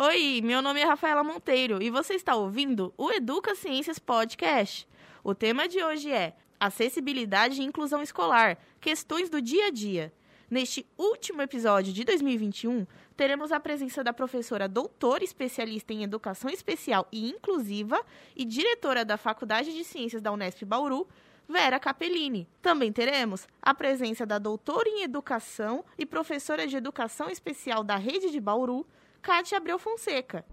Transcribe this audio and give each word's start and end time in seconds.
Oi, 0.00 0.40
meu 0.44 0.62
nome 0.62 0.78
é 0.78 0.84
Rafaela 0.84 1.24
Monteiro 1.24 1.82
e 1.82 1.90
você 1.90 2.14
está 2.14 2.36
ouvindo 2.36 2.94
o 2.96 3.10
Educa 3.10 3.56
Ciências 3.56 3.98
Podcast. 3.98 4.86
O 5.24 5.34
tema 5.34 5.66
de 5.66 5.82
hoje 5.82 6.12
é 6.12 6.36
Acessibilidade 6.60 7.60
e 7.60 7.64
Inclusão 7.64 8.00
Escolar 8.00 8.56
Questões 8.80 9.28
do 9.28 9.42
Dia 9.42 9.66
a 9.66 9.70
Dia. 9.72 10.12
Neste 10.48 10.86
último 10.96 11.42
episódio 11.42 11.92
de 11.92 12.04
2021, 12.04 12.86
teremos 13.16 13.50
a 13.50 13.58
presença 13.58 14.04
da 14.04 14.12
professora 14.12 14.68
doutora 14.68 15.24
especialista 15.24 15.92
em 15.92 16.04
Educação 16.04 16.48
Especial 16.48 17.08
e 17.10 17.28
Inclusiva 17.28 18.00
e 18.36 18.44
diretora 18.44 19.04
da 19.04 19.16
Faculdade 19.16 19.74
de 19.74 19.82
Ciências 19.82 20.22
da 20.22 20.30
Unesp 20.30 20.62
Bauru, 20.64 21.08
Vera 21.48 21.80
Capellini. 21.80 22.48
Também 22.62 22.92
teremos 22.92 23.48
a 23.60 23.74
presença 23.74 24.24
da 24.24 24.38
doutora 24.38 24.88
em 24.88 25.02
Educação 25.02 25.84
e 25.98 26.06
professora 26.06 26.68
de 26.68 26.76
Educação 26.76 27.28
Especial 27.28 27.82
da 27.82 27.96
Rede 27.96 28.30
de 28.30 28.38
Bauru, 28.38 28.86
Cátia 29.22 29.58
Abreu 29.58 29.78
Fonseca. 29.78 30.44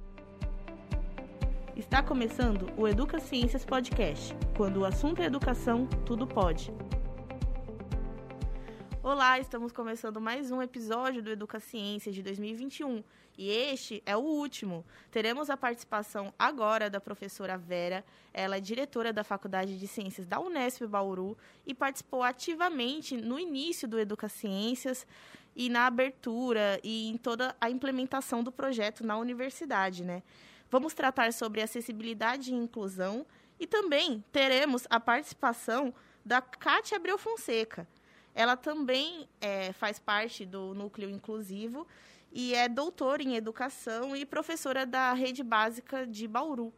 Está 1.75 2.03
começando 2.03 2.67
o 2.77 2.87
Educa 2.87 3.19
Ciências 3.19 3.63
Podcast. 3.63 4.33
Quando 4.57 4.81
o 4.81 4.85
assunto 4.85 5.21
é 5.21 5.25
educação, 5.25 5.87
tudo 6.05 6.27
pode. 6.27 6.73
Olá, 9.01 9.39
estamos 9.39 9.71
começando 9.71 10.19
mais 10.19 10.51
um 10.51 10.61
episódio 10.61 11.21
do 11.21 11.29
Educa 11.29 11.59
Ciências 11.59 12.15
de 12.15 12.23
2021 12.23 13.03
e 13.37 13.49
este 13.49 14.01
é 14.05 14.17
o 14.17 14.21
último. 14.21 14.83
Teremos 15.11 15.49
a 15.49 15.55
participação 15.55 16.33
agora 16.39 16.89
da 16.89 16.99
professora 16.99 17.57
Vera. 17.57 18.03
Ela 18.33 18.57
é 18.57 18.59
diretora 18.59 19.13
da 19.13 19.23
Faculdade 19.23 19.77
de 19.77 19.87
Ciências 19.87 20.25
da 20.25 20.39
Unesp 20.39 20.87
Bauru 20.87 21.37
e 21.67 21.73
participou 21.73 22.23
ativamente 22.23 23.15
no 23.15 23.37
início 23.37 23.87
do 23.87 23.99
Educa 23.99 24.27
Ciências 24.27 25.05
e 25.55 25.69
na 25.69 25.85
abertura 25.85 26.79
e 26.83 27.07
em 27.07 27.17
toda 27.17 27.55
a 27.61 27.69
implementação 27.69 28.43
do 28.43 28.51
projeto 28.51 29.05
na 29.05 29.17
universidade, 29.17 30.03
né? 30.03 30.21
Vamos 30.69 30.93
tratar 30.93 31.31
sobre 31.31 31.61
acessibilidade 31.61 32.51
e 32.51 32.55
inclusão 32.55 33.25
e 33.59 33.65
também 33.65 34.23
teremos 34.31 34.85
a 34.89 34.99
participação 34.99 35.93
da 36.25 36.41
Cátia 36.41 36.97
Abreu 36.97 37.17
Fonseca. 37.17 37.87
Ela 38.33 38.57
também 38.57 39.29
é, 39.39 39.71
faz 39.73 39.97
parte 39.97 40.45
do 40.45 40.73
núcleo 40.73 41.09
inclusivo 41.09 41.87
e 42.33 42.53
é 42.53 42.67
doutora 42.67 43.23
em 43.23 43.35
educação 43.35 44.13
e 44.13 44.25
professora 44.25 44.85
da 44.85 45.13
rede 45.13 45.41
básica 45.41 46.05
de 46.05 46.27
Bauru. 46.27 46.73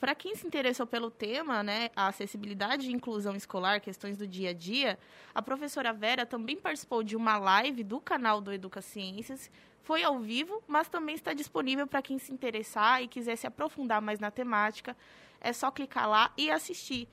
Para 0.00 0.14
quem 0.14 0.34
se 0.34 0.46
interessou 0.46 0.86
pelo 0.86 1.10
tema, 1.10 1.62
né, 1.62 1.90
a 1.96 2.08
acessibilidade 2.08 2.88
e 2.88 2.92
inclusão 2.92 3.34
escolar, 3.34 3.80
questões 3.80 4.16
do 4.16 4.26
dia 4.26 4.50
a 4.50 4.52
dia, 4.52 4.98
a 5.34 5.40
professora 5.40 5.92
Vera 5.92 6.26
também 6.26 6.56
participou 6.56 7.02
de 7.02 7.16
uma 7.16 7.38
live 7.38 7.82
do 7.82 8.00
canal 8.00 8.40
do 8.40 8.52
Educa 8.52 8.82
Ciências. 8.82 9.50
Foi 9.82 10.02
ao 10.02 10.18
vivo, 10.18 10.62
mas 10.66 10.88
também 10.88 11.14
está 11.14 11.32
disponível 11.32 11.86
para 11.86 12.02
quem 12.02 12.18
se 12.18 12.32
interessar 12.32 13.02
e 13.02 13.08
quiser 13.08 13.36
se 13.36 13.46
aprofundar 13.46 14.02
mais 14.02 14.18
na 14.18 14.30
temática. 14.30 14.96
É 15.40 15.52
só 15.52 15.70
clicar 15.70 16.08
lá 16.08 16.32
e 16.36 16.50
assistir. 16.50 17.08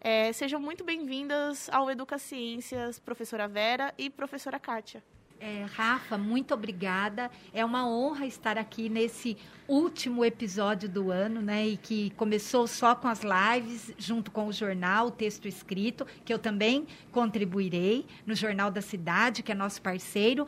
É, 0.00 0.32
sejam 0.32 0.60
muito 0.60 0.84
bem-vindas 0.84 1.68
ao 1.70 1.90
Educa 1.90 2.18
Ciências, 2.18 2.98
professora 3.00 3.48
Vera 3.48 3.92
e 3.98 4.08
professora 4.08 4.58
Kátia. 4.58 5.02
É, 5.40 5.64
Rafa, 5.72 6.18
muito 6.18 6.52
obrigada. 6.52 7.30
É 7.54 7.64
uma 7.64 7.88
honra 7.88 8.26
estar 8.26 8.58
aqui 8.58 8.88
nesse 8.88 9.36
último 9.68 10.24
episódio 10.24 10.88
do 10.88 11.12
ano, 11.12 11.40
né? 11.40 11.68
E 11.68 11.76
que 11.76 12.10
começou 12.10 12.66
só 12.66 12.94
com 12.94 13.06
as 13.06 13.20
lives, 13.22 13.92
junto 13.96 14.32
com 14.32 14.48
o 14.48 14.52
jornal, 14.52 15.06
o 15.06 15.10
texto 15.12 15.46
escrito, 15.46 16.04
que 16.24 16.34
eu 16.34 16.40
também 16.40 16.86
contribuirei 17.12 18.04
no 18.26 18.34
Jornal 18.34 18.68
da 18.68 18.82
Cidade, 18.82 19.44
que 19.44 19.52
é 19.52 19.54
nosso 19.54 19.80
parceiro 19.80 20.44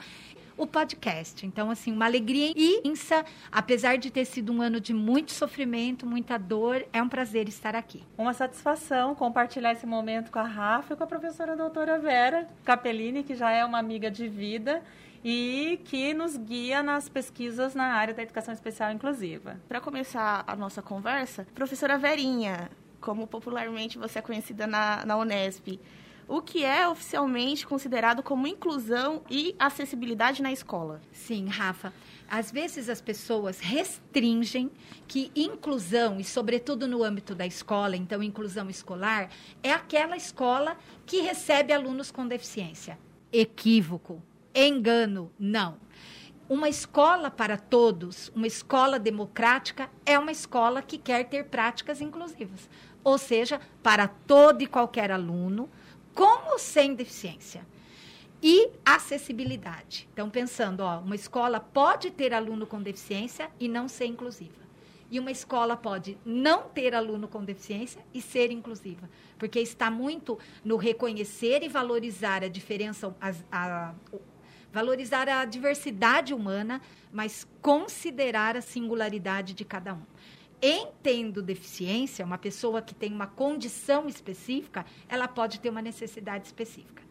o 0.61 0.67
podcast. 0.67 1.47
Então, 1.47 1.71
assim, 1.71 1.91
uma 1.91 2.05
alegria 2.05 2.53
imensa, 2.55 3.25
apesar 3.51 3.97
de 3.97 4.11
ter 4.11 4.27
sido 4.27 4.53
um 4.53 4.61
ano 4.61 4.79
de 4.79 4.93
muito 4.93 5.33
sofrimento, 5.33 6.07
muita 6.07 6.39
dor, 6.39 6.85
é 6.93 7.03
um 7.03 7.09
prazer 7.09 7.49
estar 7.49 7.75
aqui. 7.75 8.05
Uma 8.19 8.35
satisfação 8.35 9.15
compartilhar 9.15 9.73
esse 9.73 9.87
momento 9.87 10.31
com 10.31 10.39
a 10.39 10.45
Rafa 10.45 10.93
e 10.93 10.97
com 10.97 11.05
a 11.05 11.07
professora 11.07 11.57
doutora 11.57 11.99
Vera 11.99 12.47
Capellini, 12.65 13.23
que 13.23 13.35
já 13.35 13.51
é 13.51 13.65
uma 13.65 13.79
amiga 13.79 14.11
de 14.11 14.29
vida 14.29 14.83
e 15.25 15.81
que 15.85 16.13
nos 16.13 16.37
guia 16.37 16.83
nas 16.83 17.09
pesquisas 17.09 17.75
na 17.75 17.95
área 17.95 18.13
da 18.13 18.23
educação 18.23 18.53
especial 18.53 18.93
inclusiva. 18.93 19.59
Para 19.67 19.81
começar 19.81 20.45
a 20.47 20.55
nossa 20.55 20.83
conversa, 20.83 21.47
professora 21.55 21.97
Verinha, 21.97 22.71
como 23.01 23.27
popularmente 23.27 23.99
você 23.99 24.19
é 24.19 24.23
conhecida 24.23 24.67
na, 24.67 25.05
na 25.07 25.17
Unesp, 25.17 25.81
o 26.31 26.41
que 26.41 26.65
é 26.65 26.89
oficialmente 26.89 27.67
considerado 27.67 28.23
como 28.23 28.47
inclusão 28.47 29.21
e 29.29 29.53
acessibilidade 29.59 30.41
na 30.41 30.53
escola. 30.53 31.01
Sim, 31.13 31.49
Rafa. 31.49 31.93
Às 32.31 32.53
vezes 32.53 32.89
as 32.89 33.01
pessoas 33.01 33.59
restringem 33.59 34.71
que 35.09 35.33
inclusão, 35.35 36.21
e 36.21 36.25
sobretudo 36.25 36.87
no 36.87 37.03
âmbito 37.03 37.35
da 37.35 37.45
escola, 37.45 37.97
então 37.97 38.23
inclusão 38.23 38.71
escolar, 38.71 39.29
é 39.61 39.73
aquela 39.73 40.17
escola 40.17 40.77
que 41.05 41.21
recebe 41.21 41.73
alunos 41.73 42.13
com 42.13 42.29
deficiência. 42.29 42.97
Equívoco, 43.33 44.23
engano, 44.55 45.33
não. 45.37 45.79
Uma 46.49 46.69
escola 46.69 47.29
para 47.29 47.57
todos, 47.57 48.31
uma 48.37 48.47
escola 48.47 49.01
democrática, 49.01 49.91
é 50.07 50.17
uma 50.17 50.31
escola 50.31 50.81
que 50.81 50.97
quer 50.97 51.25
ter 51.25 51.47
práticas 51.47 52.01
inclusivas. 52.01 52.71
Ou 53.03 53.19
seja, 53.19 53.61
para 53.83 54.07
todo 54.07 54.63
e 54.63 54.67
qualquer 54.69 55.11
aluno, 55.11 55.69
com 56.15 56.53
ou 56.53 56.59
sem 56.59 56.95
deficiência. 56.95 57.67
E 58.43 58.71
acessibilidade. 58.85 60.09
Então, 60.13 60.31
pensando, 60.31 60.81
ó, 60.81 61.01
uma 61.01 61.15
escola 61.15 61.61
pode 61.61 62.11
ter 62.11 62.33
aluno 62.33 62.67
com 62.67 62.83
deficiência 62.83 63.51
e 63.61 63.69
não 63.69 63.87
ser 63.87 64.07
inclusiva. 64.07 64.61
E 65.11 65.19
uma 65.19 65.31
escola 65.31 65.77
pode 65.77 66.17
não 66.25 66.63
ter 66.63 66.95
aluno 66.95 67.29
com 67.29 67.45
deficiência 67.45 68.03
e 68.15 68.23
ser 68.23 68.51
inclusiva. 68.51 69.11
Porque 69.39 69.61
está 69.61 69.91
muito 69.91 70.39
no 70.65 70.77
reconhecer 70.77 71.63
e 71.63 71.69
valorizar 71.69 72.43
a 72.43 72.49
diferença, 72.49 73.15
a, 73.21 73.35
a, 73.53 73.95
valorizar 74.73 75.29
a 75.29 75.45
diversidade 75.45 76.33
humana, 76.33 76.81
mas 77.13 77.47
considerar 77.61 78.57
a 78.57 78.63
singularidade 78.63 79.53
de 79.53 79.65
cada 79.65 79.93
um 79.93 80.03
em 80.63 80.89
tendo 81.03 81.43
deficiência, 81.43 82.25
uma 82.25 82.39
pessoa 82.39 82.83
que 82.83 82.95
tem 82.95 83.13
uma 83.13 83.27
condição 83.27 84.09
específica, 84.09 84.85
ela 85.09 85.27
pode 85.27 85.61
ter 85.61 85.71
uma 85.71 85.81
necessidade 85.81 86.47
específica. 86.47 87.03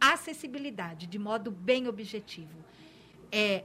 Acessibilidade, 0.00 1.06
de 1.06 1.18
modo 1.18 1.50
bem 1.50 1.88
objetivo, 1.88 2.64
é 3.30 3.64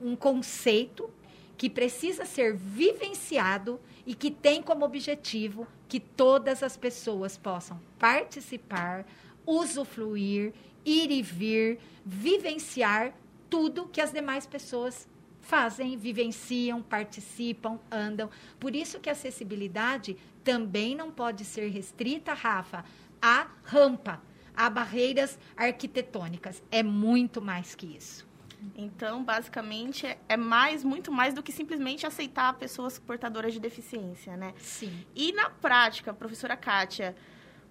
um 0.00 0.16
conceito 0.16 1.10
que 1.56 1.68
precisa 1.68 2.24
ser 2.24 2.56
vivenciado 2.56 3.78
e 4.06 4.14
que 4.14 4.30
tem 4.30 4.62
como 4.62 4.84
objetivo 4.84 5.66
que 5.88 6.00
todas 6.00 6.62
as 6.62 6.76
pessoas 6.76 7.36
possam 7.36 7.80
participar, 7.98 9.06
usufruir, 9.46 10.54
ir 10.84 11.10
e 11.10 11.20
vir, 11.20 11.78
vivenciar 12.04 13.14
tudo 13.50 13.88
que 13.88 14.00
as 14.00 14.12
demais 14.12 14.46
pessoas 14.46 15.06
fazem, 15.40 15.96
vivenciam, 15.96 16.82
participam, 16.82 17.78
andam. 17.90 18.30
Por 18.58 18.74
isso 18.74 19.00
que 19.00 19.08
a 19.08 19.12
acessibilidade 19.12 20.16
também 20.44 20.94
não 20.94 21.10
pode 21.10 21.44
ser 21.44 21.68
restrita, 21.68 22.32
Rafa, 22.34 22.84
à 23.20 23.48
rampa, 23.64 24.22
a 24.56 24.68
barreiras 24.68 25.38
arquitetônicas. 25.56 26.62
É 26.70 26.82
muito 26.82 27.40
mais 27.40 27.74
que 27.74 27.86
isso. 27.86 28.28
Então, 28.76 29.24
basicamente, 29.24 30.06
é 30.28 30.36
mais, 30.36 30.84
muito 30.84 31.10
mais 31.10 31.32
do 31.32 31.42
que 31.42 31.50
simplesmente 31.50 32.06
aceitar 32.06 32.52
pessoas 32.54 32.98
portadoras 32.98 33.54
de 33.54 33.60
deficiência, 33.60 34.36
né? 34.36 34.52
Sim. 34.58 35.04
E 35.14 35.32
na 35.32 35.48
prática, 35.48 36.12
professora 36.12 36.56
Kátia, 36.56 37.16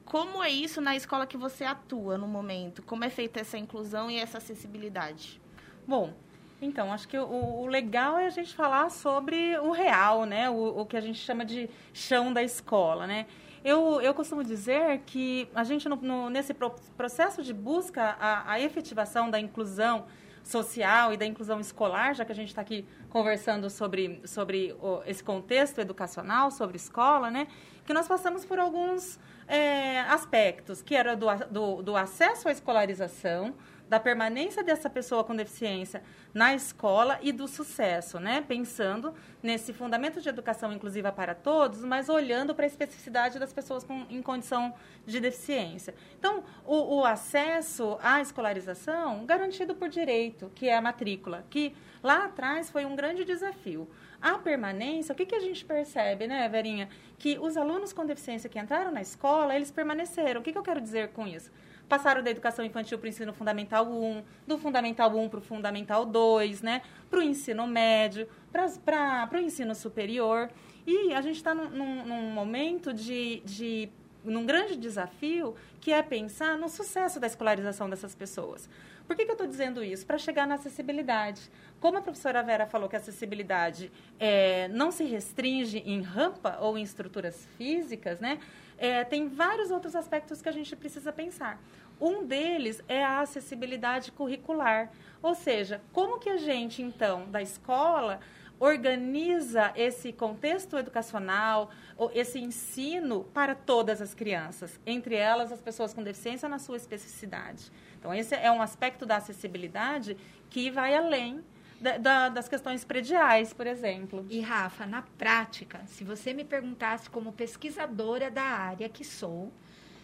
como 0.04 0.44
é 0.44 0.50
isso 0.50 0.82
na 0.82 0.96
escola 0.96 1.28
que 1.28 1.38
você 1.38 1.64
atua 1.64 2.18
no 2.18 2.28
momento? 2.28 2.82
Como 2.82 3.04
é 3.04 3.10
feita 3.10 3.40
essa 3.40 3.58
inclusão 3.58 4.10
e 4.10 4.18
essa 4.18 4.40
acessibilidade? 4.40 5.40
Bom, 5.88 6.16
então, 6.62 6.92
acho 6.92 7.08
que 7.08 7.18
o, 7.18 7.24
o, 7.24 7.68
legal 7.68 8.18
é 8.18 8.26
a 8.26 8.30
gente 8.30 8.54
falar 8.54 8.90
sobre 8.92 9.58
o 9.60 9.72
real, 9.72 10.26
né? 10.26 10.50
O, 10.50 10.82
o, 10.82 10.86
que 10.86 10.98
a 10.98 11.02
gente 11.02 11.18
chama 11.18 11.46
de 11.46 11.70
chão 11.94 12.34
da 12.34 12.44
escola, 12.44 13.08
né? 13.08 13.28
Eu, 13.64 14.02
eu 14.02 14.14
costumo 14.14 14.44
dizer 14.44 15.00
que 15.06 15.50
a 15.56 15.64
gente, 15.64 15.88
no, 15.88 15.96
no, 15.96 16.30
nesse 16.30 16.54
processo 16.54 17.42
de 17.44 17.54
busca 17.54 18.18
a, 18.20 18.54
a, 18.54 18.60
efetivação 18.60 19.30
da 19.30 19.40
inclusão 19.40 20.06
social 20.44 21.14
e 21.14 21.18
da 21.18 21.26
inclusão 21.26 21.60
escolar, 21.60 22.14
já 22.16 22.26
que 22.26 22.32
a 22.32 22.36
gente 22.36 22.50
está 22.50 22.62
aqui 22.62 22.86
conversando 23.10 23.70
sobre, 23.70 24.22
sobre 24.26 24.76
o, 24.82 25.02
esse 25.06 25.24
contexto 25.24 25.80
educacional, 25.80 26.52
sobre 26.52 26.76
escola, 26.76 27.32
né? 27.32 27.48
Que 27.86 27.94
nós 27.94 28.08
passamos 28.08 28.44
por 28.44 28.60
alguns 28.60 29.18
é, 29.48 30.02
aspectos, 30.02 30.82
que 30.82 30.94
era 30.94 31.16
do, 31.16 31.26
do, 31.50 31.82
do 31.82 31.96
acesso 31.96 32.50
à 32.50 32.52
escolarização, 32.52 33.56
da 33.90 34.00
permanência 34.00 34.64
dessa 34.64 34.90
pessoa 34.90 35.24
com 35.24 35.36
deficiência 35.36 36.04
na 36.34 36.54
escola 36.54 37.20
e 37.22 37.32
do 37.32 37.48
sucesso, 37.48 38.20
né? 38.20 38.44
Pensando 38.48 39.14
nesse 39.42 39.74
fundamento 39.74 40.22
de 40.22 40.30
educação 40.30 40.72
inclusiva 40.72 41.12
para 41.12 41.34
todos, 41.34 41.84
mas 41.84 42.08
olhando 42.08 42.54
para 42.54 42.66
a 42.66 42.68
especificidade 42.68 43.40
das 43.40 43.52
pessoas 43.52 43.84
com, 43.84 44.06
em 44.10 44.22
condição 44.22 44.74
de 45.06 45.20
deficiência. 45.20 45.96
Então, 46.18 46.44
o, 46.66 47.00
o 47.00 47.06
acesso 47.06 47.98
à 48.02 48.22
escolarização 48.22 49.26
garantido 49.26 49.74
por 49.74 49.90
direito, 49.90 50.52
que 50.54 50.70
é 50.70 50.78
a 50.78 50.82
matrícula, 50.82 51.46
que 51.50 51.76
Lá 52.02 52.26
atrás 52.26 52.70
foi 52.70 52.86
um 52.86 52.96
grande 52.96 53.26
desafio. 53.26 53.88
A 54.22 54.38
permanência, 54.38 55.14
o 55.14 55.16
que, 55.16 55.26
que 55.26 55.36
a 55.36 55.40
gente 55.40 55.66
percebe, 55.66 56.28
né, 56.28 56.48
Verinha? 56.48 56.90
Que 57.18 57.38
os 57.38 57.58
alunos 57.58 57.92
com 57.92 58.06
deficiência 58.06 58.50
que 58.50 58.60
entraram 58.60 58.92
na 58.92 59.02
escola, 59.02 59.56
eles 59.56 59.72
permaneceram. 59.72 60.40
O 60.40 60.44
que, 60.44 60.52
que 60.52 60.58
eu 60.58 60.64
quero 60.64 60.82
dizer 60.82 61.10
com 61.10 61.28
isso? 61.28 61.52
Passaram 61.90 62.22
da 62.22 62.30
educação 62.30 62.64
infantil 62.64 63.00
para 63.00 63.08
o 63.08 63.10
ensino 63.10 63.34
fundamental 63.34 63.92
1, 63.92 64.24
do 64.46 64.60
fundamental 64.60 65.10
1 65.10 65.28
para 65.28 65.40
o 65.40 65.42
fundamental 65.42 66.06
2, 66.06 66.62
né? 66.62 66.84
Para 67.10 67.20
o 67.20 67.24
ensino 67.24 67.66
médio, 67.66 68.28
para 68.52 69.30
o 69.34 69.38
ensino 69.40 69.74
superior. 69.74 70.52
E 70.86 71.14
a 71.16 71.22
gente 71.22 71.38
está 71.38 71.56
num, 71.56 72.06
num, 72.06 72.32
momento 72.32 72.94
de, 72.94 73.42
de 73.44 73.90
num 74.24 74.46
grande 74.46 74.76
desafio 74.76 75.56
que 75.82 75.92
é 75.92 76.04
pensar 76.04 76.58
no 76.60 76.70
sucesso 76.70 77.20
da 77.20 77.26
escolarização 77.26 77.90
dessas 77.90 78.14
pessoas. 78.14 78.70
Por 79.08 79.16
que, 79.16 79.26
que 79.26 79.32
eu 79.32 79.34
estou 79.34 79.48
dizendo 79.48 79.84
isso? 79.84 80.06
Para 80.06 80.20
chegar 80.20 80.46
na 80.46 80.54
acessibilidade. 80.54 81.42
Como 81.80 81.98
a 81.98 82.02
professora 82.02 82.44
Vera 82.44 82.68
falou 82.68 82.88
que 82.88 82.96
a 82.96 83.00
acessibilidade 83.00 83.92
é, 84.20 84.68
não 84.68 84.92
se 84.92 85.04
restringe 85.04 85.80
em 85.80 86.02
rampa 86.04 86.60
ou 86.62 86.78
em 86.78 86.84
estruturas 86.84 87.48
físicas, 87.58 88.20
né? 88.20 88.40
É, 88.80 89.04
tem 89.04 89.28
vários 89.28 89.72
outros 89.72 89.94
aspectos 89.94 90.42
que 90.42 90.48
a 90.48 90.54
gente 90.54 90.74
precisa 90.74 91.12
pensar. 91.12 91.62
Um 92.00 92.26
deles 92.26 92.82
é 92.88 93.04
a 93.04 93.20
acessibilidade 93.20 94.10
curricular, 94.14 94.90
ou 95.22 95.36
seja, 95.36 95.82
como 95.92 96.18
que 96.18 96.30
a 96.30 96.38
gente, 96.38 96.82
então, 96.82 97.30
da 97.30 97.42
escola, 97.42 98.22
organiza 98.58 99.74
esse 99.76 100.14
contexto 100.14 100.78
educacional, 100.78 101.70
esse 102.14 102.40
ensino 102.40 103.26
para 103.34 103.54
todas 103.54 104.02
as 104.02 104.14
crianças, 104.14 104.80
entre 104.86 105.16
elas 105.16 105.52
as 105.52 105.62
pessoas 105.62 105.94
com 105.94 106.02
deficiência 106.02 106.48
na 106.48 106.58
sua 106.58 106.78
especificidade. 106.78 107.70
Então, 108.00 108.14
esse 108.14 108.34
é 108.34 108.50
um 108.50 108.62
aspecto 108.62 109.06
da 109.06 109.18
acessibilidade 109.18 110.16
que 110.50 110.72
vai 110.72 110.96
além 110.96 111.44
da, 111.80 111.98
da, 111.98 112.30
das 112.30 112.48
questões 112.48 112.84
prediais, 112.84 113.54
por 113.54 113.68
exemplo. 113.68 114.26
E, 114.30 114.40
Rafa, 114.42 114.86
na 114.86 115.02
prática, 115.02 115.82
se 115.88 116.04
você 116.04 116.34
me 116.34 116.44
perguntasse 116.44 117.10
como 117.10 117.32
pesquisadora 117.32 118.30
da 118.30 118.44
área 118.44 118.90
que 118.90 119.04
sou, 119.04 119.52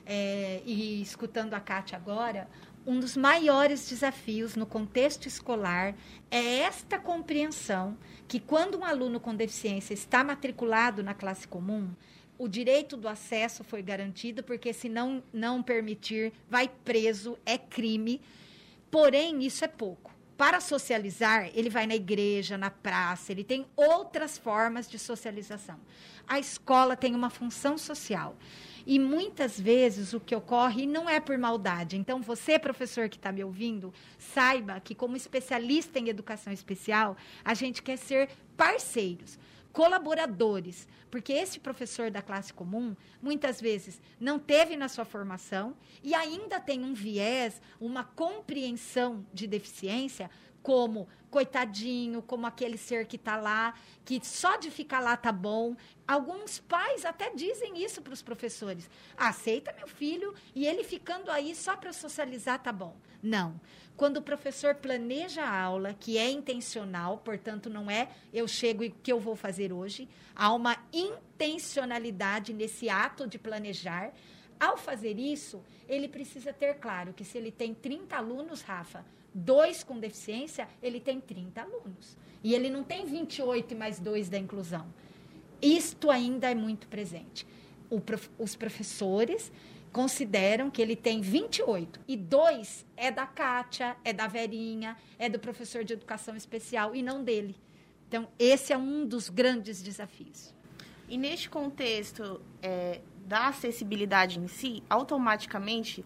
é, 0.06 0.62
e 0.66 1.01
escutando 1.01 1.54
a 1.54 1.60
Kátia 1.60 1.98
agora, 1.98 2.48
um 2.86 3.00
dos 3.00 3.18
maiores 3.18 3.89
desafios 3.89 4.56
no 4.56 4.66
contexto 4.66 5.25
escolar 5.25 5.95
é 6.30 6.60
esta 6.60 7.00
compreensão 7.00 7.98
que 8.27 8.39
quando 8.39 8.77
um 8.77 8.86
aluno 8.86 9.19
com 9.19 9.36
deficiência 9.36 9.94
está 9.94 10.24
matriculado 10.24 11.01
na 11.04 11.16
classe 11.16 11.48
comum, 11.48 11.89
o 12.38 12.48
direito 12.48 12.95
do 12.95 13.07
acesso 13.07 13.63
foi 13.63 13.81
garantido, 13.81 14.44
porque 14.44 14.72
se 14.74 14.89
não, 14.89 15.24
não 15.33 15.63
permitir, 15.63 16.33
vai 16.50 16.69
preso, 16.83 17.38
é 17.45 17.57
crime. 17.57 18.22
Porém, 18.92 19.44
isso 19.44 19.63
é 19.66 19.68
pouco. 19.68 20.14
Para 20.38 20.60
socializar, 20.60 21.50
ele 21.54 21.70
vai 21.70 21.88
na 21.88 21.96
igreja, 21.96 22.58
na 22.58 22.70
praça, 22.70 23.32
ele 23.32 23.44
tem 23.44 23.66
outras 23.76 24.38
formas 24.38 24.90
de 24.90 25.00
socialização. 25.00 25.80
A 26.28 26.38
escola 26.40 26.98
tem 26.98 27.16
uma 27.16 27.30
função 27.30 27.78
social. 27.78 28.36
E 28.86 29.00
muitas 29.00 29.60
vezes 29.60 30.14
o 30.14 30.20
que 30.20 30.36
ocorre 30.36 30.86
não 30.86 31.10
é 31.10 31.20
por 31.20 31.38
maldade. 31.38 31.98
Então, 31.98 32.22
você, 32.22 32.60
professor 32.60 33.10
que 33.10 33.16
está 33.16 33.32
me 33.32 33.44
ouvindo, 33.44 33.94
saiba 34.20 34.80
que, 34.80 34.94
como 34.94 35.16
especialista 35.16 35.98
em 35.98 36.10
educação 36.10 36.54
especial, 36.54 37.18
a 37.44 37.54
gente 37.54 37.82
quer 37.82 37.98
ser 37.98 38.30
parceiros 38.56 39.40
colaboradores, 39.75 40.88
porque 41.12 41.33
esse 41.33 41.60
professor 41.60 42.10
da 42.10 42.22
classe 42.22 42.54
comum, 42.54 42.95
muitas 43.22 43.60
vezes, 43.60 44.01
não 44.18 44.39
teve 44.39 44.77
na 44.77 44.88
sua 44.88 45.04
formação 45.04 45.75
e 46.01 46.16
ainda 46.16 46.62
tem 46.62 46.81
um 46.81 46.94
viés, 46.94 47.62
uma 47.77 48.06
compreensão 48.06 49.25
de 49.33 49.45
deficiência, 49.45 50.31
como 50.65 51.07
coitadinho, 51.29 52.23
como 52.23 52.47
aquele 52.47 52.75
ser 52.75 53.06
que 53.06 53.17
está 53.17 53.38
lá, 53.38 53.75
que 54.03 54.19
só 54.25 54.57
de 54.57 54.71
ficar 54.71 55.00
lá 55.00 55.15
tá 55.15 55.31
bom. 55.31 55.75
Alguns 56.07 56.57
pais 56.57 57.06
até 57.06 57.29
dizem 57.29 57.83
isso 57.83 58.01
para 58.01 58.13
os 58.13 58.23
professores. 58.23 58.89
Aceita 59.15 59.71
meu 59.73 59.88
filho 59.88 60.33
e 60.56 60.65
ele 60.65 60.83
ficando 60.83 61.29
aí 61.29 61.53
só 61.53 61.77
para 61.77 61.94
socializar 61.94 62.63
tá 62.63 62.71
bom. 62.71 62.97
Não. 63.21 63.62
Quando 63.95 64.17
o 64.17 64.23
professor 64.23 64.73
planeja 64.73 65.44
a 65.44 65.62
aula, 65.62 65.94
que 65.94 66.17
é 66.17 66.31
intencional, 66.31 67.19
portanto, 67.19 67.69
não 67.69 67.91
é 67.91 68.09
eu 68.33 68.47
chego 68.47 68.83
e 68.83 68.88
o 68.88 68.91
que 69.03 69.12
eu 69.12 69.19
vou 69.19 69.35
fazer 69.35 69.71
hoje, 69.71 70.09
há 70.35 70.51
uma 70.51 70.75
intencionalidade 70.91 72.53
nesse 72.53 72.89
ato 72.89 73.27
de 73.27 73.38
planejar. 73.38 74.12
Ao 74.59 74.77
fazer 74.77 75.19
isso, 75.19 75.63
ele 75.88 76.07
precisa 76.07 76.51
ter 76.51 76.79
claro 76.79 77.13
que 77.13 77.23
se 77.23 77.38
ele 77.38 77.51
tem 77.51 77.71
30 77.71 78.15
alunos, 78.17 78.62
Rafa, 78.62 79.06
dois 79.36 79.84
com 79.84 80.00
deficiência, 80.00 80.68
ele 80.82 81.02
tem 81.02 81.20
30 81.20 81.62
alunos. 81.62 82.18
E 82.42 82.56
ele 82.56 82.70
não 82.70 82.84
tem 82.84 83.06
28 83.06 83.74
e 83.74 83.76
mais 83.76 84.00
dois 84.00 84.30
da 84.30 84.38
inclusão. 84.38 84.88
Isto 85.62 86.10
ainda 86.10 86.50
é 86.50 86.56
muito 86.56 86.88
presente. 86.88 87.46
Prof, 88.06 88.30
os 88.40 88.56
professores 88.56 89.52
consideram 89.92 90.70
que 90.70 90.82
ele 90.82 90.96
tem 90.96 91.22
28 91.22 92.02
e 92.08 92.18
dois 92.18 92.86
é 92.98 93.10
da 93.12 93.26
Kátia, 93.26 93.96
é 94.04 94.12
da 94.12 94.28
Verinha, 94.28 94.98
é 95.18 95.30
do 95.30 95.40
professor 95.40 95.84
de 95.84 95.94
educação 95.94 96.36
especial 96.36 96.96
e 96.96 97.02
não 97.02 97.24
dele. 97.24 97.56
Então, 98.08 98.28
esse 98.38 98.74
é 98.74 98.78
um 98.78 99.06
dos 99.06 99.30
grandes 99.30 99.82
desafios. 99.82 100.54
E 101.08 101.18
neste 101.18 101.50
contexto 101.50 102.42
é, 102.62 103.02
da 103.26 103.48
acessibilidade 103.48 104.40
em 104.40 104.48
si, 104.48 104.84
automaticamente 104.90 106.04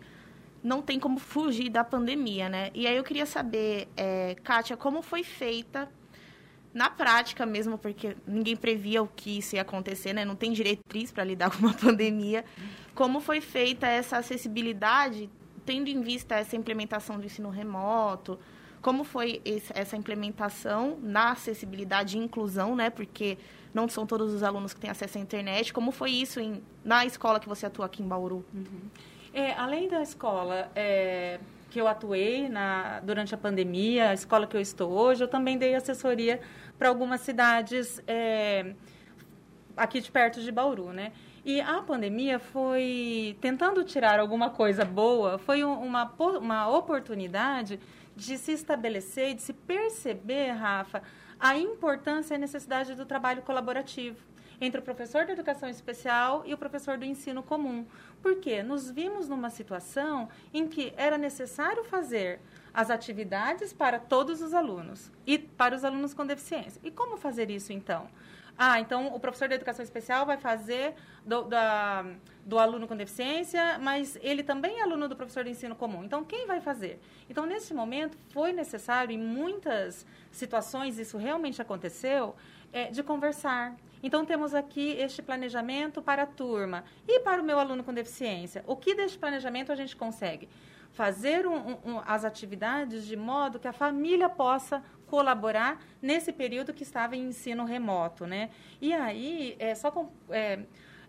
não 0.64 0.82
tem 0.82 1.00
como 1.00 1.20
fugir 1.20 1.70
da 1.70 1.84
pandemia, 1.84 2.50
né? 2.50 2.70
E 2.74 2.86
aí 2.86 2.96
eu 2.96 3.04
queria 3.04 3.26
saber, 3.26 3.88
é, 3.96 4.36
Kátia, 4.44 4.76
como 4.76 5.02
foi 5.02 5.24
feita 5.24 5.90
na 6.74 6.90
prática 6.90 7.46
mesmo, 7.46 7.78
porque 7.78 8.16
ninguém 8.28 8.56
previa 8.56 9.02
o 9.02 9.08
que 9.08 9.40
isso 9.40 9.56
ia 9.56 9.62
acontecer, 9.62 10.14
né? 10.14 10.24
Não 10.24 10.36
tem 10.36 10.52
diretriz 10.52 11.12
para 11.12 11.24
lidar 11.24 11.50
com 11.56 11.66
uma 11.66 11.74
pandemia. 11.74 12.46
Como 12.94 13.20
foi 13.20 13.42
feita 13.42 13.88
essa 13.88 14.18
acessibilidade, 14.18 15.30
tendo 15.66 15.88
em 15.88 16.02
vista 16.02 16.36
essa 16.36 16.56
implementação 16.56 17.18
do 17.18 17.26
ensino 17.26 17.50
remoto? 17.50 18.40
Como 18.82 19.04
foi 19.04 19.42
esse, 19.44 19.74
essa 19.76 19.98
implementação 19.98 20.98
na 21.02 21.32
acessibilidade 21.32 22.18
e 22.18 22.22
inclusão, 22.22 22.76
né? 22.76 22.90
Porque 22.90 23.38
não 23.74 23.88
são 23.88 24.06
todos 24.06 24.34
os 24.34 24.44
alunos 24.44 24.74
que 24.74 24.80
têm 24.80 24.90
acesso 24.90 25.18
à 25.18 25.22
internet. 25.22 25.74
Como 25.74 25.92
foi 25.92 26.12
isso 26.12 26.40
em, 26.40 26.62
na 26.84 27.06
escola 27.06 27.40
que 27.40 27.48
você 27.48 27.66
atua 27.66 27.86
aqui 27.86 28.02
em 28.02 28.08
Bauru? 28.08 28.46
Uhum. 28.54 28.90
É, 29.34 29.54
além 29.54 29.88
da 29.88 30.02
escola, 30.02 30.72
é, 30.76 31.40
que 31.70 31.80
eu 31.80 31.88
atuei 31.88 32.50
na, 32.50 33.00
durante 33.02 33.34
a 33.34 33.38
pandemia, 33.38 34.10
a 34.10 34.14
escola 34.14 34.48
que 34.48 34.58
eu 34.58 34.62
estou 34.62 34.92
hoje, 34.92 35.24
eu 35.24 35.28
também 35.28 35.58
dei 35.58 35.76
assessoria 35.76 36.42
para 36.78 36.90
algumas 36.90 37.22
cidades 37.22 38.02
é, 38.08 38.74
aqui 39.78 40.02
de 40.02 40.12
perto 40.12 40.42
de 40.42 40.52
Bauru, 40.52 40.92
né? 40.92 41.12
E 41.46 41.62
a 41.62 41.82
pandemia 41.82 42.38
foi 42.40 43.38
tentando 43.40 43.84
tirar 43.84 44.20
alguma 44.20 44.50
coisa 44.50 44.84
boa, 44.84 45.38
foi 45.38 45.64
uma, 45.64 46.12
uma 46.40 46.70
oportunidade 46.70 47.80
de 48.16 48.38
se 48.38 48.52
estabelecer, 48.52 49.36
de 49.36 49.42
se 49.42 49.54
perceber, 49.54 50.52
Rafa, 50.52 51.02
a 51.40 51.58
importância 51.58 52.34
e 52.34 52.36
a 52.36 52.40
necessidade 52.40 52.94
do 52.96 53.06
trabalho 53.06 53.42
colaborativo 53.44 54.18
entre 54.62 54.80
o 54.80 54.84
professor 54.84 55.26
de 55.26 55.32
educação 55.32 55.70
especial 55.70 56.44
e 56.46 56.54
o 56.54 56.58
professor 56.58 56.98
do 56.98 57.06
ensino 57.06 57.42
comum. 57.42 57.86
Porque 58.22 58.62
nos 58.62 58.90
vimos 58.90 59.28
numa 59.28 59.50
situação 59.50 60.30
em 60.54 60.68
que 60.68 60.94
era 60.98 61.18
necessário 61.18 61.84
fazer 61.84 62.40
as 62.74 62.90
atividades 62.90 63.74
para 63.74 64.00
todos 64.00 64.42
os 64.42 64.54
alunos 64.54 65.12
e 65.26 65.38
para 65.38 65.76
os 65.76 65.84
alunos 65.84 66.14
com 66.14 66.26
deficiência. 66.26 66.80
E 66.84 66.92
como 66.92 67.18
fazer 67.18 67.50
isso 67.50 67.74
então? 67.74 68.08
Ah, 68.62 68.78
então 68.78 69.08
o 69.16 69.20
professor 69.22 69.48
de 69.48 69.56
educação 69.56 69.82
especial 69.82 70.26
vai 70.26 70.36
fazer 70.36 70.94
do, 71.26 71.44
da, 71.44 72.06
do 72.46 72.60
aluno 72.60 72.90
com 72.90 72.98
deficiência, 72.98 73.80
mas 73.80 74.18
ele 74.22 74.44
também 74.44 74.80
é 74.80 74.82
aluno 74.82 75.08
do 75.08 75.16
professor 75.16 75.46
de 75.46 75.52
ensino 75.52 75.76
comum. 75.76 76.04
Então, 76.04 76.26
quem 76.26 76.46
vai 76.46 76.60
fazer? 76.60 77.00
Então, 77.30 77.46
nesse 77.46 77.74
momento, 77.74 78.18
foi 78.32 78.52
necessário, 78.52 79.14
em 79.14 79.18
muitas 79.18 80.06
situações, 80.30 80.98
isso 80.98 81.18
realmente 81.18 81.62
aconteceu, 81.62 82.36
é, 82.74 82.92
de 82.92 83.02
conversar, 83.02 83.76
então, 84.02 84.26
temos 84.26 84.54
aqui 84.54 84.92
este 84.92 85.22
planejamento 85.22 86.02
para 86.02 86.24
a 86.24 86.26
turma 86.26 86.84
e 87.08 87.20
para 87.20 87.42
o 87.42 87.46
meu 87.46 87.60
aluno 87.60 87.84
com 87.84 87.94
deficiência. 87.94 88.64
O 88.66 88.76
que 88.76 88.96
deste 88.96 89.18
planejamento 89.18 89.72
a 89.72 89.76
gente 89.76 89.96
consegue? 89.96 90.48
Fazer 90.92 91.46
um, 91.46 91.78
um, 91.86 92.02
as 92.06 92.24
atividades 92.24 93.06
de 93.06 93.16
modo 93.16 93.60
que 93.60 93.68
a 93.68 93.74
família 93.74 94.30
possa 94.30 94.84
colaborar 95.06 95.82
nesse 96.02 96.32
período 96.32 96.74
que 96.74 96.84
estava 96.84 97.16
em 97.16 97.28
ensino 97.28 97.66
remoto, 97.66 98.26
né? 98.26 98.50
E 98.82 98.94
aí, 98.94 99.56
é, 99.60 99.76
só 99.76 99.92
com, 99.92 100.10
é, 100.30 100.60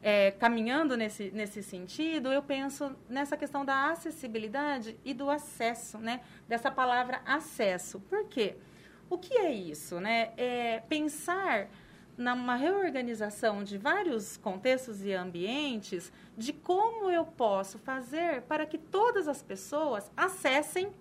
é, 0.03 0.31
caminhando 0.33 0.97
nesse, 0.97 1.31
nesse 1.31 1.63
sentido, 1.63 2.33
eu 2.33 2.43
penso 2.43 2.95
nessa 3.09 3.37
questão 3.37 3.65
da 3.65 3.91
acessibilidade 3.91 4.99
e 5.05 5.15
do 5.15 5.31
acesso, 5.31 5.99
né? 5.99 6.21
Dessa 6.49 6.71
palavra 6.71 7.23
acesso. 7.25 8.01
Por 8.01 8.27
quê? 8.27 8.57
O 9.09 9.19
que 9.19 9.37
é 9.37 9.53
isso, 9.53 10.01
né? 10.01 10.33
É 10.37 10.83
pensar 10.89 11.69
numa 12.17 12.55
reorganização 12.55 13.65
de 13.65 13.79
vários 13.79 14.37
contextos 14.37 15.05
e 15.05 15.13
ambientes 15.13 16.13
de 16.37 16.53
como 16.53 17.11
eu 17.11 17.25
posso 17.25 17.79
fazer 17.79 18.43
para 18.43 18.67
que 18.67 18.79
todas 18.79 19.27
as 19.29 19.43
pessoas 19.43 20.11
acessem 20.17 20.93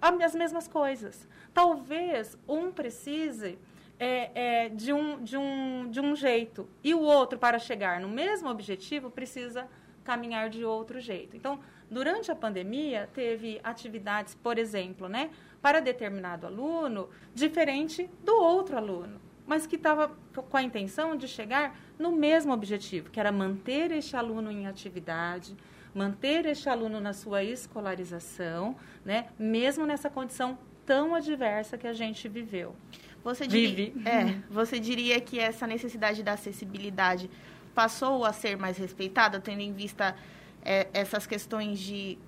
as 0.00 0.34
mesmas 0.34 0.68
coisas. 0.68 1.26
talvez 1.52 2.36
um 2.48 2.70
precise 2.70 3.58
é, 3.98 4.30
é, 4.34 4.68
de, 4.68 4.92
um, 4.92 5.22
de, 5.22 5.36
um, 5.36 5.88
de 5.88 6.00
um 6.00 6.16
jeito 6.16 6.68
e 6.82 6.92
o 6.94 7.00
outro, 7.00 7.38
para 7.38 7.58
chegar 7.58 8.00
no 8.00 8.08
mesmo 8.08 8.48
objetivo, 8.50 9.10
precisa 9.10 9.68
caminhar 10.02 10.50
de 10.50 10.64
outro 10.64 11.00
jeito. 11.00 11.36
Então, 11.36 11.60
durante 11.90 12.30
a 12.30 12.36
pandemia, 12.36 13.08
teve 13.14 13.60
atividades, 13.64 14.34
por 14.34 14.58
exemplo, 14.58 15.08
né, 15.08 15.30
para 15.62 15.80
determinado 15.80 16.46
aluno, 16.46 17.08
diferente 17.34 18.10
do 18.22 18.34
outro 18.34 18.76
aluno, 18.76 19.20
mas 19.46 19.66
que 19.66 19.76
estava 19.76 20.10
com 20.32 20.56
a 20.56 20.62
intenção 20.62 21.16
de 21.16 21.28
chegar 21.28 21.78
no 21.98 22.12
mesmo 22.12 22.52
objetivo, 22.52 23.10
que 23.10 23.20
era 23.20 23.30
manter 23.30 23.90
este 23.92 24.16
aluno 24.16 24.50
em 24.50 24.66
atividade, 24.66 25.56
manter 25.94 26.46
este 26.46 26.68
aluno 26.68 27.00
na 27.00 27.12
sua 27.12 27.44
escolarização, 27.44 28.76
né, 29.04 29.26
mesmo 29.38 29.86
nessa 29.86 30.10
condição 30.10 30.58
tão 30.84 31.14
adversa 31.14 31.78
que 31.78 31.86
a 31.86 31.92
gente 31.92 32.28
viveu. 32.28 32.74
Você 33.22 33.46
diria, 33.46 33.92
é, 34.04 34.34
você 34.50 34.78
diria 34.78 35.18
que 35.20 35.38
essa 35.38 35.66
necessidade 35.66 36.22
da 36.22 36.32
acessibilidade 36.32 37.30
passou 37.74 38.24
a 38.24 38.32
ser 38.32 38.58
mais 38.58 38.76
respeitada, 38.76 39.40
tendo 39.40 39.60
em 39.60 39.72
vista 39.72 40.14
é, 40.62 40.88
essas 40.92 41.26
questões 41.26 41.78
de 41.78 42.18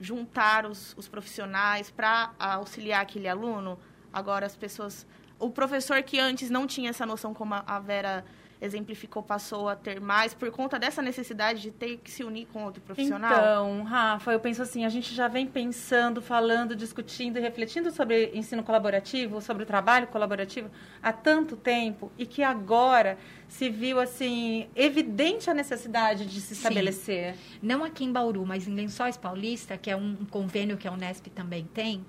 juntar 0.00 0.66
os, 0.66 0.94
os 0.96 1.08
profissionais 1.08 1.90
para 1.90 2.32
auxiliar 2.38 3.02
aquele 3.02 3.28
aluno? 3.28 3.78
Agora 4.12 4.46
as 4.46 4.56
pessoas. 4.56 5.06
O 5.38 5.50
professor 5.50 6.02
que 6.02 6.18
antes 6.18 6.50
não 6.50 6.66
tinha 6.66 6.90
essa 6.90 7.04
noção, 7.04 7.34
como 7.34 7.54
a 7.54 7.78
Vera 7.80 8.24
exemplificou, 8.60 9.22
passou 9.22 9.68
a 9.68 9.76
ter 9.76 10.00
mais 10.00 10.32
por 10.32 10.50
conta 10.50 10.78
dessa 10.78 11.02
necessidade 11.02 11.60
de 11.60 11.70
ter 11.70 11.98
que 11.98 12.10
se 12.10 12.24
unir 12.24 12.46
com 12.46 12.64
outro 12.64 12.80
profissional? 12.80 13.30
Então, 13.30 13.82
Rafa, 13.84 14.32
eu 14.32 14.40
penso 14.40 14.62
assim, 14.62 14.84
a 14.84 14.88
gente 14.88 15.14
já 15.14 15.28
vem 15.28 15.46
pensando, 15.46 16.22
falando, 16.22 16.74
discutindo 16.74 17.38
e 17.38 17.40
refletindo 17.40 17.90
sobre 17.90 18.30
ensino 18.34 18.62
colaborativo, 18.62 19.40
sobre 19.40 19.62
o 19.62 19.66
trabalho 19.66 20.06
colaborativo 20.06 20.70
há 21.02 21.12
tanto 21.12 21.56
tempo 21.56 22.10
e 22.16 22.26
que 22.26 22.42
agora 22.42 23.18
se 23.48 23.68
viu 23.68 24.00
assim 24.00 24.68
evidente 24.74 25.50
a 25.50 25.54
necessidade 25.54 26.26
de 26.26 26.40
se 26.40 26.54
estabelecer. 26.54 27.34
Sim. 27.34 27.58
Não 27.62 27.84
aqui 27.84 28.04
em 28.04 28.12
Bauru, 28.12 28.44
mas 28.46 28.66
em 28.66 28.74
Lençóis 28.74 29.16
Paulista, 29.16 29.76
que 29.76 29.90
é 29.90 29.96
um 29.96 30.16
convênio 30.30 30.76
que 30.76 30.88
a 30.88 30.92
Unesp 30.92 31.26
também 31.28 31.68
tem, 31.74 32.04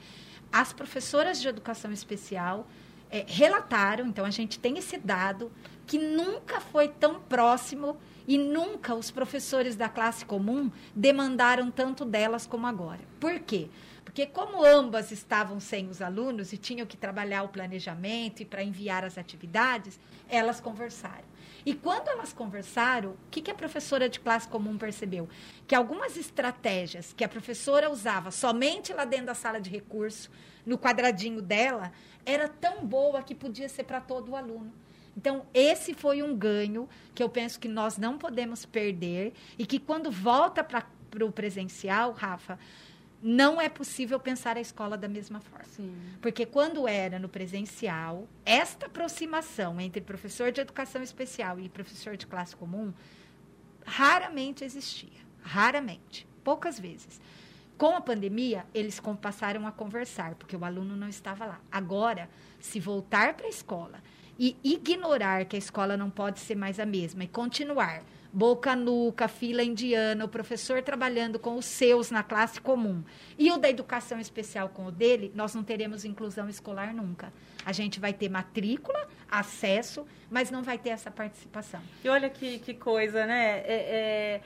as 0.51 0.71
professoras 0.71 1.41
de 1.41 1.47
educação 1.47 1.91
especial 1.91 2.65
é, 3.09 3.25
relataram, 3.27 4.07
então 4.07 4.25
a 4.25 4.29
gente 4.29 4.59
tem 4.59 4.77
esse 4.77 4.97
dado, 4.97 5.51
que 5.85 5.97
nunca 5.97 6.59
foi 6.59 6.87
tão 6.89 7.19
próximo 7.21 7.97
e 8.27 8.37
nunca 8.37 8.93
os 8.93 9.09
professores 9.09 9.75
da 9.75 9.87
classe 9.87 10.25
comum 10.25 10.69
demandaram 10.93 11.71
tanto 11.71 12.03
delas 12.03 12.45
como 12.45 12.67
agora. 12.67 12.99
Por 13.19 13.39
quê? 13.39 13.69
Porque 14.03 14.25
como 14.25 14.65
ambas 14.65 15.11
estavam 15.11 15.59
sem 15.59 15.87
os 15.89 16.01
alunos 16.01 16.51
e 16.51 16.57
tinham 16.57 16.85
que 16.85 16.97
trabalhar 16.97 17.43
o 17.43 17.49
planejamento 17.49 18.41
e 18.41 18.45
para 18.45 18.63
enviar 18.63 19.05
as 19.05 19.17
atividades, 19.17 19.99
elas 20.27 20.59
conversaram. 20.59 21.25
E 21.67 21.73
quando 21.73 22.07
elas 22.07 22.31
conversaram, 22.31 23.09
o 23.09 23.17
que, 23.29 23.41
que 23.41 23.51
a 23.51 23.53
professora 23.53 24.07
de 24.07 24.21
classe 24.21 24.47
comum 24.47 24.77
percebeu? 24.77 25.27
Que 25.67 25.75
algumas 25.75 26.15
estratégias 26.15 27.11
que 27.11 27.25
a 27.25 27.27
professora 27.27 27.91
usava 27.91 28.31
somente 28.31 28.93
lá 28.93 29.03
dentro 29.03 29.25
da 29.25 29.33
sala 29.33 29.59
de 29.59 29.69
recurso, 29.69 30.31
no 30.65 30.77
quadradinho 30.77 31.41
dela, 31.41 31.91
era 32.25 32.47
tão 32.47 32.85
boa 32.85 33.21
que 33.21 33.35
podia 33.35 33.67
ser 33.67 33.83
para 33.83 33.99
todo 33.99 34.31
o 34.31 34.37
aluno. 34.37 34.71
Então, 35.17 35.45
esse 35.53 35.93
foi 35.93 36.23
um 36.23 36.33
ganho 36.33 36.87
que 37.13 37.21
eu 37.21 37.27
penso 37.27 37.59
que 37.59 37.67
nós 37.67 37.97
não 37.97 38.17
podemos 38.17 38.65
perder 38.65 39.33
e 39.59 39.65
que 39.65 39.77
quando 39.77 40.09
volta 40.09 40.63
para 40.63 40.85
o 41.21 41.33
presencial, 41.33 42.13
Rafa, 42.13 42.57
não 43.21 43.59
é 43.59 43.67
possível 43.67 44.19
pensar 44.19 44.57
a 44.57 44.61
escola 44.61 44.97
da 44.97 45.07
mesma 45.07 45.39
forma. 45.39 45.65
Sim. 45.65 45.95
Porque 46.21 46.45
quando 46.45 46.87
era 46.87 47.17
no 47.17 47.27
presencial, 47.27 48.27
esta 48.45 48.85
aproximação 48.85 49.81
entre 49.81 50.01
professor 50.01 50.51
de 50.51 50.61
educação 50.61 51.01
especial 51.01 51.59
e 51.59 51.67
professor 51.67 52.15
de 52.15 52.27
classe 52.27 52.55
comum 52.55 52.93
raramente 53.85 54.63
existia. 54.63 55.25
Raramente. 55.41 56.27
Poucas 56.43 56.79
vezes. 56.79 57.19
Com 57.77 57.95
a 57.95 58.01
pandemia, 58.01 58.65
eles 58.73 58.99
passaram 59.21 59.67
a 59.67 59.71
conversar, 59.71 60.35
porque 60.35 60.55
o 60.55 60.65
aluno 60.65 60.95
não 60.95 61.07
estava 61.07 61.45
lá. 61.45 61.61
Agora, 61.71 62.29
se 62.59 62.79
voltar 62.79 63.35
para 63.35 63.45
a 63.45 63.49
escola 63.49 64.01
e 64.39 64.55
ignorar 64.63 65.45
que 65.45 65.55
a 65.55 65.59
escola 65.59 65.95
não 65.95 66.09
pode 66.09 66.39
ser 66.39 66.55
mais 66.55 66.79
a 66.79 66.85
mesma 66.85 67.23
e 67.23 67.27
continuar 67.27 68.03
boca 68.31 68.75
nuca, 68.75 69.27
fila 69.27 69.63
indiana, 69.63 70.25
o 70.25 70.27
professor 70.27 70.81
trabalhando 70.81 71.39
com 71.39 71.55
os 71.55 71.65
seus 71.65 72.11
na 72.11 72.23
classe 72.23 72.59
comum 72.61 73.03
e 73.37 73.51
o 73.51 73.57
da 73.57 73.69
educação 73.69 74.19
especial 74.19 74.69
com 74.69 74.85
o 74.85 74.91
dele, 74.91 75.31
nós 75.35 75.55
não 75.55 75.63
teremos 75.63 76.05
inclusão 76.05 76.49
escolar 76.49 76.93
nunca. 76.93 77.31
A 77.65 77.71
gente 77.71 77.99
vai 77.99 78.13
ter 78.13 78.29
matrícula, 78.29 79.07
acesso, 79.29 80.05
mas 80.29 80.49
não 80.49 80.63
vai 80.63 80.77
ter 80.77 80.89
essa 80.89 81.11
participação. 81.11 81.81
E 82.03 82.09
olha 82.09 82.29
que, 82.29 82.59
que 82.59 82.73
coisa, 82.73 83.25
né? 83.25 83.59
É, 83.59 83.63
é, 83.67 84.41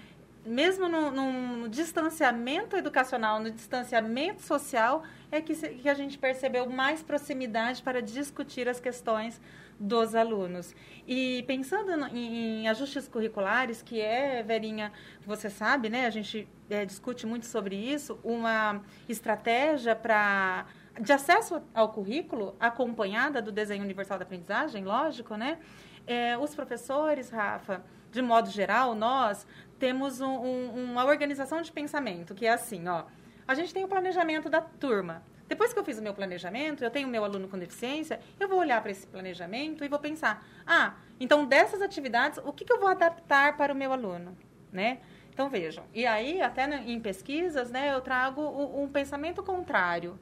mesmo 0.45 0.89
no, 0.89 1.11
no, 1.11 1.69
distanciamento 1.69 2.75
educacional, 2.75 3.39
no 3.39 3.51
distanciamento 3.51 4.41
social, 4.41 5.03
é 5.31 5.39
que, 5.39 5.53
que 5.53 5.87
a 5.87 5.93
gente 5.93 6.17
percebeu 6.17 6.67
mais 6.69 7.03
proximidade 7.03 7.83
para 7.83 8.01
discutir 8.01 8.67
as 8.67 8.79
questões 8.79 9.39
dos 9.81 10.13
alunos. 10.13 10.75
E 11.07 11.43
pensando 11.47 12.05
em, 12.15 12.61
em, 12.61 12.67
ajustes 12.67 13.07
curriculares, 13.07 13.81
que 13.81 13.99
é, 13.99 14.43
Verinha, 14.43 14.91
você 15.25 15.49
sabe, 15.49 15.89
né? 15.89 16.05
A 16.05 16.09
gente 16.11 16.47
é, 16.69 16.85
discute 16.85 17.25
muito 17.25 17.47
sobre 17.47 17.75
isso, 17.75 18.19
uma 18.23 18.81
estratégia 19.09 19.95
para 19.95 20.65
de 20.99 21.11
acesso 21.11 21.61
ao 21.73 21.89
currículo, 21.89 22.55
acompanhada 22.59 23.41
do 23.41 23.51
desenho 23.51 23.83
universal 23.83 24.19
da 24.19 24.23
aprendizagem, 24.23 24.83
lógico, 24.83 25.35
né? 25.35 25.57
É, 26.05 26.37
os 26.37 26.53
professores, 26.53 27.29
Rafa, 27.29 27.83
de 28.11 28.21
modo 28.21 28.49
geral, 28.49 28.93
nós 28.93 29.47
temos 29.79 30.21
um, 30.21 30.27
um, 30.27 30.91
uma 30.91 31.05
organização 31.05 31.61
de 31.61 31.71
pensamento 31.71 32.35
que 32.35 32.45
é 32.45 32.51
assim, 32.51 32.87
ó. 32.87 33.05
A 33.47 33.55
gente 33.55 33.73
tem 33.73 33.83
o 33.83 33.87
planejamento 33.87 34.49
da 34.49 34.61
turma. 34.61 35.23
Depois 35.51 35.73
que 35.73 35.79
eu 35.79 35.83
fiz 35.83 35.99
o 35.99 36.01
meu 36.01 36.13
planejamento, 36.13 36.81
eu 36.81 36.89
tenho 36.89 37.09
o 37.09 37.11
meu 37.11 37.25
aluno 37.25 37.45
com 37.49 37.59
deficiência, 37.59 38.21
eu 38.39 38.47
vou 38.47 38.57
olhar 38.57 38.81
para 38.81 38.89
esse 38.89 39.05
planejamento 39.05 39.83
e 39.83 39.89
vou 39.89 39.99
pensar: 39.99 40.47
ah, 40.65 40.93
então 41.19 41.45
dessas 41.45 41.81
atividades, 41.81 42.39
o 42.45 42.53
que, 42.53 42.63
que 42.63 42.71
eu 42.71 42.79
vou 42.79 42.87
adaptar 42.87 43.57
para 43.57 43.73
o 43.73 43.75
meu 43.75 43.91
aluno? 43.91 44.33
Né? 44.71 44.99
Então 45.29 45.49
vejam. 45.49 45.83
E 45.93 46.05
aí, 46.05 46.41
até 46.41 46.63
em 46.77 46.97
pesquisas, 47.01 47.69
né, 47.69 47.93
eu 47.93 47.99
trago 47.99 48.41
um 48.41 48.87
pensamento 48.87 49.43
contrário. 49.43 50.17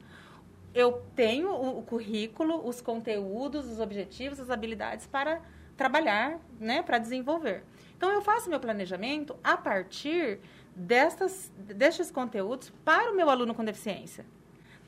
Eu 0.74 1.06
tenho 1.14 1.52
o 1.52 1.80
currículo, 1.84 2.66
os 2.66 2.80
conteúdos, 2.80 3.70
os 3.70 3.78
objetivos, 3.78 4.40
as 4.40 4.50
habilidades 4.50 5.06
para 5.06 5.40
trabalhar, 5.76 6.40
né, 6.58 6.82
para 6.82 6.98
desenvolver. 6.98 7.62
Então 7.96 8.10
eu 8.10 8.20
faço 8.20 8.50
meu 8.50 8.58
planejamento 8.58 9.38
a 9.44 9.56
partir 9.56 10.40
destas, 10.74 11.52
destes 11.56 12.10
conteúdos 12.10 12.70
para 12.84 13.12
o 13.12 13.14
meu 13.14 13.30
aluno 13.30 13.54
com 13.54 13.64
deficiência. 13.64 14.26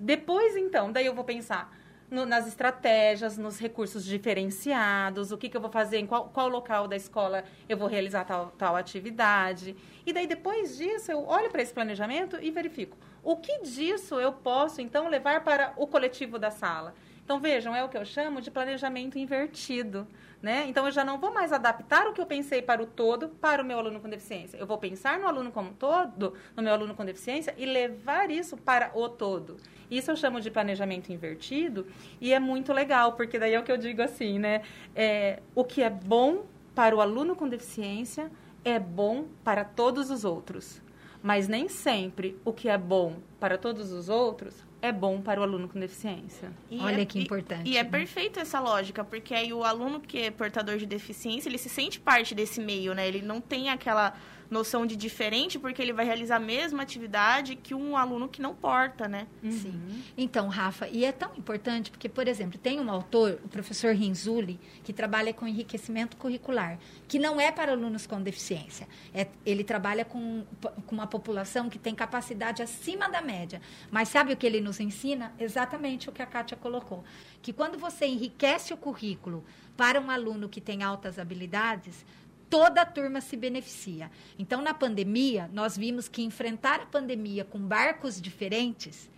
Depois, 0.04 0.56
então, 0.56 0.90
daí 0.90 1.06
eu 1.06 1.14
vou 1.14 1.22
pensar 1.22 1.72
no, 2.10 2.26
nas 2.26 2.48
estratégias, 2.48 3.38
nos 3.38 3.60
recursos 3.60 4.04
diferenciados, 4.04 5.30
o 5.30 5.38
que, 5.38 5.48
que 5.48 5.56
eu 5.56 5.60
vou 5.60 5.70
fazer, 5.70 5.98
em 5.98 6.06
qual, 6.08 6.28
qual 6.30 6.48
local 6.48 6.88
da 6.88 6.96
escola 6.96 7.44
eu 7.68 7.76
vou 7.76 7.86
realizar 7.86 8.24
tal, 8.24 8.48
tal 8.58 8.74
atividade. 8.74 9.76
E 10.04 10.12
daí, 10.12 10.26
depois 10.26 10.76
disso, 10.76 11.12
eu 11.12 11.24
olho 11.24 11.50
para 11.50 11.62
esse 11.62 11.72
planejamento 11.72 12.36
e 12.42 12.50
verifico 12.50 12.98
o 13.22 13.36
que 13.36 13.60
disso 13.60 14.18
eu 14.18 14.32
posso, 14.32 14.80
então, 14.80 15.06
levar 15.06 15.44
para 15.44 15.72
o 15.76 15.86
coletivo 15.86 16.36
da 16.36 16.50
sala. 16.50 16.96
Então, 17.24 17.38
vejam, 17.38 17.72
é 17.72 17.84
o 17.84 17.88
que 17.88 17.96
eu 17.96 18.04
chamo 18.04 18.40
de 18.40 18.50
planejamento 18.50 19.16
invertido. 19.16 20.08
Né? 20.42 20.64
Então, 20.66 20.86
eu 20.86 20.90
já 20.90 21.04
não 21.04 21.18
vou 21.18 21.32
mais 21.32 21.52
adaptar 21.52 22.08
o 22.08 22.12
que 22.12 22.20
eu 22.20 22.26
pensei 22.26 22.60
para 22.60 22.82
o 22.82 22.86
todo 22.86 23.28
para 23.28 23.62
o 23.62 23.64
meu 23.64 23.78
aluno 23.78 24.00
com 24.00 24.08
deficiência. 24.08 24.56
Eu 24.56 24.66
vou 24.66 24.76
pensar 24.76 25.16
no 25.20 25.28
aluno 25.28 25.52
como 25.52 25.72
todo, 25.72 26.34
no 26.56 26.62
meu 26.64 26.72
aluno 26.72 26.96
com 26.96 27.04
deficiência, 27.04 27.54
e 27.56 27.64
levar 27.64 28.28
isso 28.28 28.56
para 28.56 28.90
o 28.92 29.08
todo. 29.08 29.56
Isso 29.88 30.10
eu 30.10 30.16
chamo 30.16 30.40
de 30.40 30.50
planejamento 30.50 31.12
invertido 31.12 31.86
e 32.20 32.32
é 32.32 32.40
muito 32.40 32.72
legal, 32.72 33.12
porque 33.12 33.38
daí 33.38 33.54
é 33.54 33.60
o 33.60 33.62
que 33.62 33.70
eu 33.70 33.76
digo 33.76 34.02
assim, 34.02 34.40
né? 34.40 34.62
É, 34.96 35.40
o 35.54 35.62
que 35.62 35.80
é 35.80 35.90
bom 35.90 36.44
para 36.74 36.96
o 36.96 37.00
aluno 37.00 37.36
com 37.36 37.48
deficiência 37.48 38.28
é 38.64 38.80
bom 38.80 39.26
para 39.44 39.64
todos 39.64 40.10
os 40.10 40.24
outros. 40.24 40.82
Mas 41.22 41.46
nem 41.46 41.68
sempre 41.68 42.36
o 42.44 42.52
que 42.52 42.68
é 42.68 42.76
bom 42.76 43.18
para 43.38 43.56
todos 43.56 43.92
os 43.92 44.08
outros 44.08 44.71
é 44.82 44.90
bom 44.90 45.22
para 45.22 45.40
o 45.40 45.44
aluno 45.44 45.68
com 45.68 45.78
deficiência. 45.78 46.50
E 46.68 46.80
Olha 46.80 47.02
é, 47.02 47.04
que 47.06 47.20
importante. 47.20 47.70
E, 47.70 47.74
e 47.74 47.76
é 47.76 47.84
né? 47.84 47.88
perfeito 47.88 48.40
essa 48.40 48.58
lógica, 48.58 49.04
porque 49.04 49.32
aí 49.32 49.52
o 49.52 49.62
aluno 49.62 50.00
que 50.00 50.18
é 50.18 50.30
portador 50.30 50.76
de 50.76 50.84
deficiência, 50.84 51.48
ele 51.48 51.56
se 51.56 51.68
sente 51.68 52.00
parte 52.00 52.34
desse 52.34 52.60
meio, 52.60 52.92
né? 52.92 53.06
Ele 53.06 53.22
não 53.22 53.40
tem 53.40 53.70
aquela 53.70 54.12
noção 54.52 54.84
de 54.84 54.94
diferente, 54.94 55.58
porque 55.58 55.80
ele 55.80 55.92
vai 55.92 56.04
realizar 56.04 56.36
a 56.36 56.40
mesma 56.40 56.82
atividade 56.82 57.56
que 57.56 57.74
um 57.74 57.96
aluno 57.96 58.28
que 58.28 58.40
não 58.40 58.54
porta, 58.54 59.08
né? 59.08 59.26
Sim. 59.42 59.80
Então, 60.16 60.48
Rafa, 60.48 60.86
e 60.88 61.04
é 61.04 61.10
tão 61.10 61.34
importante 61.36 61.90
porque, 61.90 62.08
por 62.08 62.28
exemplo, 62.28 62.58
tem 62.58 62.78
um 62.78 62.90
autor, 62.90 63.40
o 63.42 63.48
professor 63.48 63.94
Rinzuli, 63.94 64.60
que 64.84 64.92
trabalha 64.92 65.32
com 65.32 65.48
enriquecimento 65.48 66.18
curricular, 66.18 66.78
que 67.08 67.18
não 67.18 67.40
é 67.40 67.50
para 67.50 67.72
alunos 67.72 68.06
com 68.06 68.20
deficiência. 68.20 68.86
É, 69.14 69.26
ele 69.46 69.64
trabalha 69.64 70.04
com, 70.04 70.44
com 70.86 70.94
uma 70.94 71.06
população 71.06 71.70
que 71.70 71.78
tem 71.78 71.94
capacidade 71.94 72.62
acima 72.62 73.08
da 73.08 73.22
média. 73.22 73.60
Mas 73.90 74.08
sabe 74.08 74.34
o 74.34 74.36
que 74.36 74.46
ele 74.46 74.60
nos 74.60 74.78
ensina? 74.78 75.32
Exatamente 75.38 76.10
o 76.10 76.12
que 76.12 76.20
a 76.20 76.26
Kátia 76.26 76.58
colocou. 76.58 77.02
Que 77.40 77.52
quando 77.52 77.78
você 77.78 78.04
enriquece 78.04 78.74
o 78.74 78.76
currículo 78.76 79.42
para 79.76 79.98
um 79.98 80.10
aluno 80.10 80.48
que 80.48 80.60
tem 80.60 80.82
altas 80.82 81.18
habilidades, 81.18 82.04
toda 82.52 82.82
a 82.82 82.84
turma 82.84 83.22
se 83.22 83.34
beneficia. 83.34 84.10
Então, 84.38 84.60
na 84.60 84.74
pandemia, 84.74 85.48
nós 85.54 85.74
vimos 85.74 86.06
que 86.06 86.22
enfrentar 86.22 86.80
a 86.80 86.84
pandemia 86.84 87.46
com 87.46 87.58
barcos 87.58 88.20
diferentes, 88.20 89.08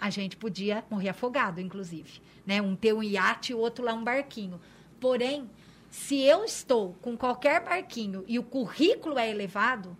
a 0.00 0.08
gente 0.08 0.38
podia 0.38 0.82
morrer 0.88 1.10
afogado, 1.10 1.60
inclusive. 1.60 2.22
Né? 2.46 2.62
Um 2.62 2.74
ter 2.74 2.94
um 2.94 3.02
iate 3.02 3.52
e 3.52 3.54
o 3.54 3.58
outro 3.58 3.84
lá 3.84 3.92
um 3.92 4.02
barquinho. 4.02 4.58
Porém, 4.98 5.50
se 5.90 6.18
eu 6.22 6.46
estou 6.46 6.94
com 7.02 7.14
qualquer 7.14 7.62
barquinho 7.62 8.24
e 8.26 8.38
o 8.38 8.42
currículo 8.42 9.18
é 9.18 9.28
elevado, 9.28 9.94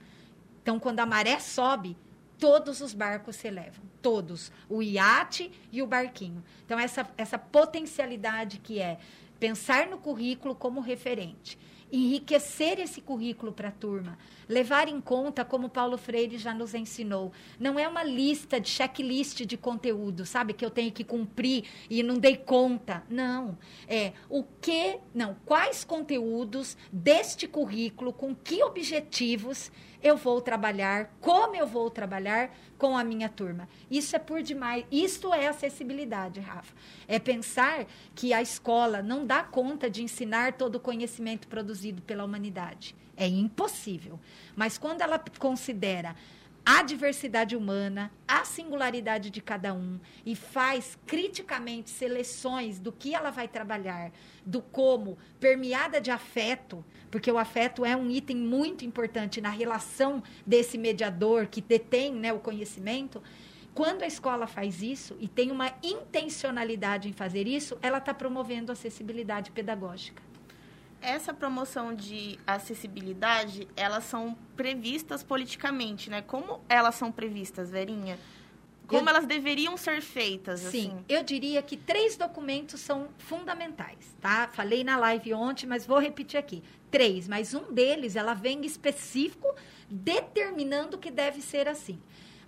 então, 0.62 0.78
quando 0.78 1.00
a 1.00 1.06
maré 1.06 1.38
sobe, 1.40 1.94
todos 2.38 2.80
os 2.80 2.94
barcos 2.94 3.36
se 3.36 3.48
elevam. 3.48 3.84
Todos. 4.00 4.50
O 4.66 4.82
iate 4.82 5.52
e 5.70 5.82
o 5.82 5.86
barquinho. 5.86 6.42
Então, 6.64 6.78
essa, 6.78 7.06
essa 7.18 7.36
potencialidade 7.36 8.60
que 8.60 8.80
é 8.80 8.98
pensar 9.38 9.88
no 9.88 9.98
currículo 9.98 10.54
como 10.54 10.80
referente 10.80 11.58
enriquecer 11.90 12.78
esse 12.78 13.00
currículo 13.00 13.52
para 13.52 13.68
a 13.68 13.72
turma, 13.72 14.18
levar 14.48 14.88
em 14.88 15.00
conta, 15.00 15.44
como 15.44 15.68
Paulo 15.68 15.98
Freire 15.98 16.38
já 16.38 16.54
nos 16.54 16.74
ensinou, 16.74 17.32
não 17.58 17.78
é 17.78 17.86
uma 17.86 18.02
lista 18.02 18.60
de 18.60 18.68
checklist 18.68 19.44
de 19.44 19.56
conteúdo, 19.56 20.24
sabe, 20.24 20.52
que 20.52 20.64
eu 20.64 20.70
tenho 20.70 20.92
que 20.92 21.04
cumprir 21.04 21.64
e 21.88 22.02
não 22.02 22.18
dei 22.18 22.36
conta. 22.36 23.02
Não, 23.08 23.58
é 23.86 24.12
o 24.28 24.42
que, 24.42 24.98
não, 25.14 25.36
quais 25.44 25.84
conteúdos 25.84 26.76
deste 26.92 27.46
currículo, 27.46 28.12
com 28.12 28.34
que 28.34 28.62
objetivos 28.62 29.70
eu 30.02 30.16
vou 30.16 30.40
trabalhar, 30.40 31.10
como 31.20 31.56
eu 31.56 31.66
vou 31.66 31.90
trabalhar 31.90 32.50
com 32.78 32.96
a 32.96 33.02
minha 33.02 33.28
turma. 33.28 33.68
Isso 33.90 34.14
é 34.14 34.18
por 34.18 34.42
demais. 34.42 34.84
Isso 34.90 35.34
é 35.34 35.48
acessibilidade, 35.48 36.40
Rafa. 36.40 36.72
É 37.06 37.18
pensar 37.18 37.86
que 38.14 38.32
a 38.32 38.40
escola 38.40 39.02
não 39.02 39.26
dá 39.26 39.42
conta 39.42 39.90
de 39.90 40.02
ensinar 40.02 40.52
todo 40.52 40.76
o 40.76 40.80
conhecimento 40.80 41.48
produzido 41.48 42.00
pela 42.02 42.24
humanidade. 42.24 42.94
É 43.16 43.26
impossível. 43.26 44.20
Mas 44.54 44.78
quando 44.78 45.00
ela 45.00 45.20
considera 45.38 46.14
a 46.70 46.82
diversidade 46.82 47.56
humana, 47.56 48.12
a 48.28 48.44
singularidade 48.44 49.30
de 49.30 49.40
cada 49.40 49.72
um 49.72 49.98
e 50.26 50.36
faz 50.36 50.98
criticamente 51.06 51.88
seleções 51.88 52.78
do 52.78 52.92
que 52.92 53.14
ela 53.14 53.30
vai 53.30 53.48
trabalhar, 53.48 54.12
do 54.44 54.60
como, 54.60 55.16
permeada 55.40 55.98
de 55.98 56.10
afeto, 56.10 56.84
porque 57.10 57.32
o 57.32 57.38
afeto 57.38 57.86
é 57.86 57.96
um 57.96 58.10
item 58.10 58.36
muito 58.36 58.84
importante 58.84 59.40
na 59.40 59.48
relação 59.48 60.22
desse 60.46 60.76
mediador 60.76 61.46
que 61.46 61.62
detém 61.62 62.12
né, 62.12 62.34
o 62.34 62.38
conhecimento. 62.38 63.22
Quando 63.74 64.02
a 64.02 64.06
escola 64.06 64.46
faz 64.46 64.82
isso 64.82 65.16
e 65.18 65.26
tem 65.26 65.50
uma 65.50 65.72
intencionalidade 65.82 67.08
em 67.08 67.14
fazer 67.14 67.48
isso, 67.48 67.78
ela 67.80 67.96
está 67.96 68.12
promovendo 68.12 68.70
acessibilidade 68.70 69.52
pedagógica 69.52 70.27
essa 71.00 71.32
promoção 71.32 71.94
de 71.94 72.38
acessibilidade, 72.46 73.68
elas 73.76 74.04
são 74.04 74.36
previstas 74.56 75.22
politicamente, 75.22 76.10
né? 76.10 76.22
Como 76.22 76.60
elas 76.68 76.94
são 76.94 77.12
previstas, 77.12 77.70
Verinha? 77.70 78.18
Como 78.86 79.02
eu, 79.02 79.08
elas 79.08 79.26
deveriam 79.26 79.76
ser 79.76 80.00
feitas? 80.00 80.60
Sim, 80.60 80.68
assim? 80.68 81.04
eu 81.08 81.22
diria 81.22 81.62
que 81.62 81.76
três 81.76 82.16
documentos 82.16 82.80
são 82.80 83.08
fundamentais, 83.18 84.16
tá? 84.20 84.48
Falei 84.48 84.82
na 84.82 84.96
live 84.96 85.34
ontem, 85.34 85.66
mas 85.66 85.86
vou 85.86 85.98
repetir 85.98 86.38
aqui. 86.38 86.62
Três, 86.90 87.28
mas 87.28 87.52
um 87.52 87.70
deles, 87.72 88.16
ela 88.16 88.32
vem 88.32 88.64
específico, 88.64 89.46
determinando 89.90 90.96
que 90.96 91.10
deve 91.10 91.42
ser 91.42 91.68
assim. 91.68 92.00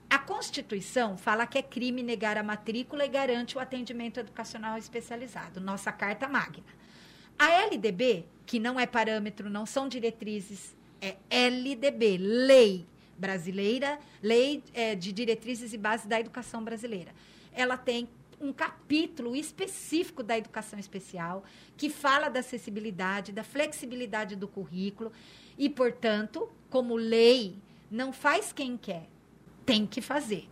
A 0.08 0.18
Constituição 0.18 1.16
fala 1.16 1.46
que 1.46 1.58
é 1.58 1.62
crime 1.62 2.02
negar 2.02 2.36
a 2.36 2.42
matrícula 2.42 3.04
e 3.04 3.08
garante 3.08 3.56
o 3.56 3.60
atendimento 3.60 4.18
educacional 4.18 4.76
especializado, 4.78 5.60
nossa 5.60 5.92
Carta 5.92 6.26
Magna. 6.26 6.79
A 7.40 7.48
LDB, 7.48 8.26
que 8.44 8.58
não 8.58 8.78
é 8.78 8.84
parâmetro, 8.84 9.48
não 9.48 9.64
são 9.64 9.88
diretrizes, 9.88 10.76
é 11.00 11.16
LDB, 11.30 12.18
Lei 12.18 12.86
Brasileira, 13.16 13.98
Lei 14.22 14.62
é, 14.74 14.94
de 14.94 15.10
Diretrizes 15.10 15.72
e 15.72 15.78
Bases 15.78 16.04
da 16.04 16.20
Educação 16.20 16.62
Brasileira. 16.62 17.14
Ela 17.54 17.78
tem 17.78 18.10
um 18.38 18.52
capítulo 18.52 19.34
específico 19.34 20.22
da 20.22 20.36
educação 20.36 20.78
especial 20.78 21.42
que 21.78 21.88
fala 21.88 22.28
da 22.28 22.40
acessibilidade, 22.40 23.32
da 23.32 23.42
flexibilidade 23.42 24.36
do 24.36 24.46
currículo 24.46 25.10
e, 25.56 25.70
portanto, 25.70 26.46
como 26.68 26.94
lei, 26.94 27.56
não 27.90 28.12
faz 28.12 28.52
quem 28.52 28.76
quer, 28.76 29.08
tem 29.64 29.86
que 29.86 30.02
fazer 30.02 30.46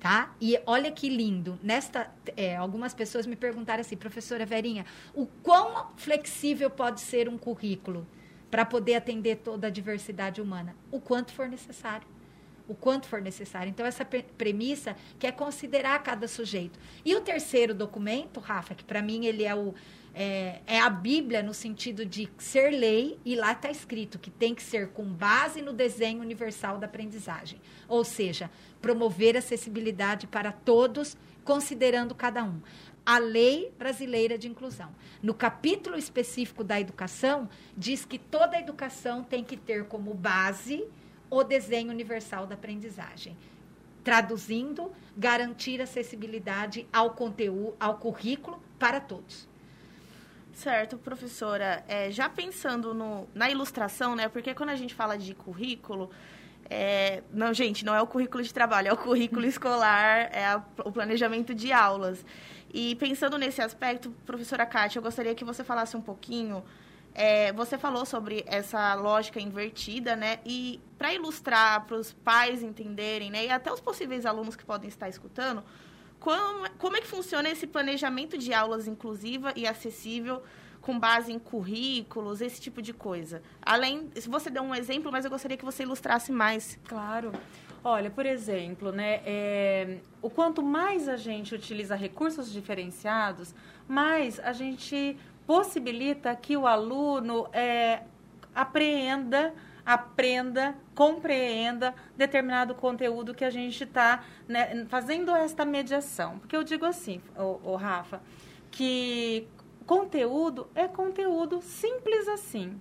tá? 0.00 0.34
E 0.40 0.58
olha 0.66 0.90
que 0.90 1.08
lindo. 1.08 1.58
Nesta, 1.62 2.10
é, 2.36 2.56
algumas 2.56 2.94
pessoas 2.94 3.26
me 3.26 3.36
perguntaram 3.36 3.82
assim, 3.82 3.96
professora 3.96 4.46
Verinha, 4.46 4.86
o 5.14 5.26
quão 5.26 5.88
flexível 5.96 6.70
pode 6.70 7.00
ser 7.00 7.28
um 7.28 7.36
currículo 7.36 8.06
para 8.50 8.64
poder 8.64 8.94
atender 8.94 9.36
toda 9.36 9.66
a 9.66 9.70
diversidade 9.70 10.40
humana? 10.40 10.74
O 10.90 11.00
quanto 11.00 11.32
for 11.32 11.48
necessário. 11.48 12.08
O 12.70 12.74
quanto 12.76 13.08
for 13.08 13.20
necessário. 13.20 13.68
Então, 13.68 13.84
essa 13.84 14.04
premissa 14.04 14.96
que 15.18 15.26
é 15.26 15.32
considerar 15.32 16.00
cada 16.04 16.28
sujeito. 16.28 16.78
E 17.04 17.16
o 17.16 17.20
terceiro 17.20 17.74
documento, 17.74 18.38
Rafa, 18.38 18.76
que 18.76 18.84
para 18.84 19.02
mim 19.02 19.26
ele 19.26 19.42
é 19.42 19.52
o, 19.52 19.74
é, 20.14 20.60
é, 20.68 20.78
a 20.78 20.88
Bíblia 20.88 21.42
no 21.42 21.52
sentido 21.52 22.06
de 22.06 22.28
ser 22.38 22.70
lei, 22.70 23.18
e 23.24 23.34
lá 23.34 23.50
está 23.50 23.72
escrito 23.72 24.20
que 24.20 24.30
tem 24.30 24.54
que 24.54 24.62
ser 24.62 24.90
com 24.90 25.04
base 25.04 25.60
no 25.60 25.72
desenho 25.72 26.20
universal 26.20 26.78
da 26.78 26.86
aprendizagem. 26.86 27.60
Ou 27.88 28.04
seja, 28.04 28.48
promover 28.80 29.36
acessibilidade 29.36 30.28
para 30.28 30.52
todos, 30.52 31.16
considerando 31.44 32.14
cada 32.14 32.44
um. 32.44 32.60
A 33.04 33.18
Lei 33.18 33.72
Brasileira 33.76 34.38
de 34.38 34.46
Inclusão. 34.46 34.94
No 35.20 35.34
capítulo 35.34 35.96
específico 35.96 36.62
da 36.62 36.80
educação, 36.80 37.48
diz 37.76 38.04
que 38.04 38.16
toda 38.16 38.60
educação 38.60 39.24
tem 39.24 39.42
que 39.42 39.56
ter 39.56 39.86
como 39.86 40.14
base 40.14 40.84
o 41.30 41.44
desenho 41.44 41.90
universal 41.90 42.46
da 42.46 42.54
aprendizagem. 42.54 43.36
Traduzindo, 44.02 44.90
garantir 45.16 45.80
acessibilidade 45.80 46.86
ao 46.92 47.10
conteúdo, 47.10 47.76
ao 47.78 47.98
currículo 47.98 48.60
para 48.78 49.00
todos. 49.00 49.48
Certo, 50.52 50.98
professora. 50.98 51.84
É, 51.86 52.10
já 52.10 52.28
pensando 52.28 52.92
no, 52.92 53.28
na 53.34 53.48
ilustração, 53.50 54.16
né? 54.16 54.28
Porque 54.28 54.52
quando 54.54 54.70
a 54.70 54.76
gente 54.76 54.94
fala 54.94 55.16
de 55.16 55.34
currículo, 55.34 56.10
é, 56.68 57.22
não, 57.32 57.52
gente, 57.54 57.84
não 57.84 57.94
é 57.94 58.02
o 58.02 58.06
currículo 58.06 58.42
de 58.42 58.52
trabalho, 58.52 58.88
é 58.88 58.92
o 58.92 58.96
currículo 58.96 59.44
escolar, 59.46 60.30
é 60.32 60.46
a, 60.46 60.62
o 60.84 60.92
planejamento 60.92 61.54
de 61.54 61.72
aulas. 61.72 62.24
E 62.72 62.94
pensando 62.96 63.36
nesse 63.36 63.60
aspecto, 63.60 64.10
professora 64.24 64.64
Kátia, 64.64 64.98
eu 64.98 65.02
gostaria 65.02 65.34
que 65.34 65.44
você 65.44 65.64
falasse 65.64 65.96
um 65.96 66.00
pouquinho. 66.00 66.62
É, 67.14 67.52
você 67.52 67.76
falou 67.76 68.06
sobre 68.06 68.44
essa 68.46 68.94
lógica 68.94 69.40
invertida, 69.40 70.14
né? 70.14 70.38
E 70.44 70.80
para 70.96 71.12
ilustrar, 71.12 71.84
para 71.86 71.96
os 71.96 72.12
pais 72.12 72.62
entenderem, 72.62 73.30
né? 73.30 73.46
E 73.46 73.50
até 73.50 73.72
os 73.72 73.80
possíveis 73.80 74.24
alunos 74.24 74.56
que 74.56 74.64
podem 74.64 74.88
estar 74.88 75.08
escutando, 75.08 75.62
como, 76.20 76.70
como 76.78 76.96
é 76.96 77.00
que 77.00 77.06
funciona 77.06 77.48
esse 77.48 77.66
planejamento 77.66 78.36
de 78.36 78.52
aulas 78.52 78.86
inclusiva 78.86 79.52
e 79.56 79.66
acessível 79.66 80.42
com 80.80 80.98
base 80.98 81.32
em 81.32 81.38
currículos, 81.38 82.40
esse 82.40 82.60
tipo 82.60 82.80
de 82.80 82.92
coisa? 82.92 83.42
Além, 83.60 84.10
você 84.28 84.50
deu 84.50 84.62
um 84.62 84.74
exemplo, 84.74 85.10
mas 85.10 85.24
eu 85.24 85.30
gostaria 85.30 85.56
que 85.56 85.64
você 85.64 85.82
ilustrasse 85.82 86.30
mais. 86.30 86.78
Claro. 86.86 87.32
Olha, 87.82 88.10
por 88.10 88.26
exemplo, 88.26 88.92
né, 88.92 89.22
é, 89.24 89.98
o 90.20 90.28
quanto 90.28 90.62
mais 90.62 91.08
a 91.08 91.16
gente 91.16 91.54
utiliza 91.54 91.94
recursos 91.94 92.52
diferenciados, 92.52 93.54
mais 93.88 94.38
a 94.38 94.52
gente 94.52 95.16
possibilita 95.50 96.32
que 96.36 96.56
o 96.56 96.64
aluno 96.64 97.48
é, 97.52 98.04
apreenda 98.54 99.52
aprenda, 99.84 100.76
compreenda 100.94 101.92
determinado 102.16 102.72
conteúdo 102.72 103.34
que 103.34 103.44
a 103.44 103.50
gente 103.50 103.82
está 103.82 104.22
né, 104.46 104.86
fazendo 104.88 105.34
esta 105.34 105.64
mediação. 105.64 106.38
Porque 106.38 106.54
eu 106.54 106.62
digo 106.62 106.84
assim, 106.84 107.20
o, 107.36 107.74
Rafa, 107.74 108.22
que 108.70 109.48
conteúdo 109.84 110.68
é 110.72 110.86
conteúdo 110.86 111.60
simples 111.60 112.28
assim. 112.28 112.80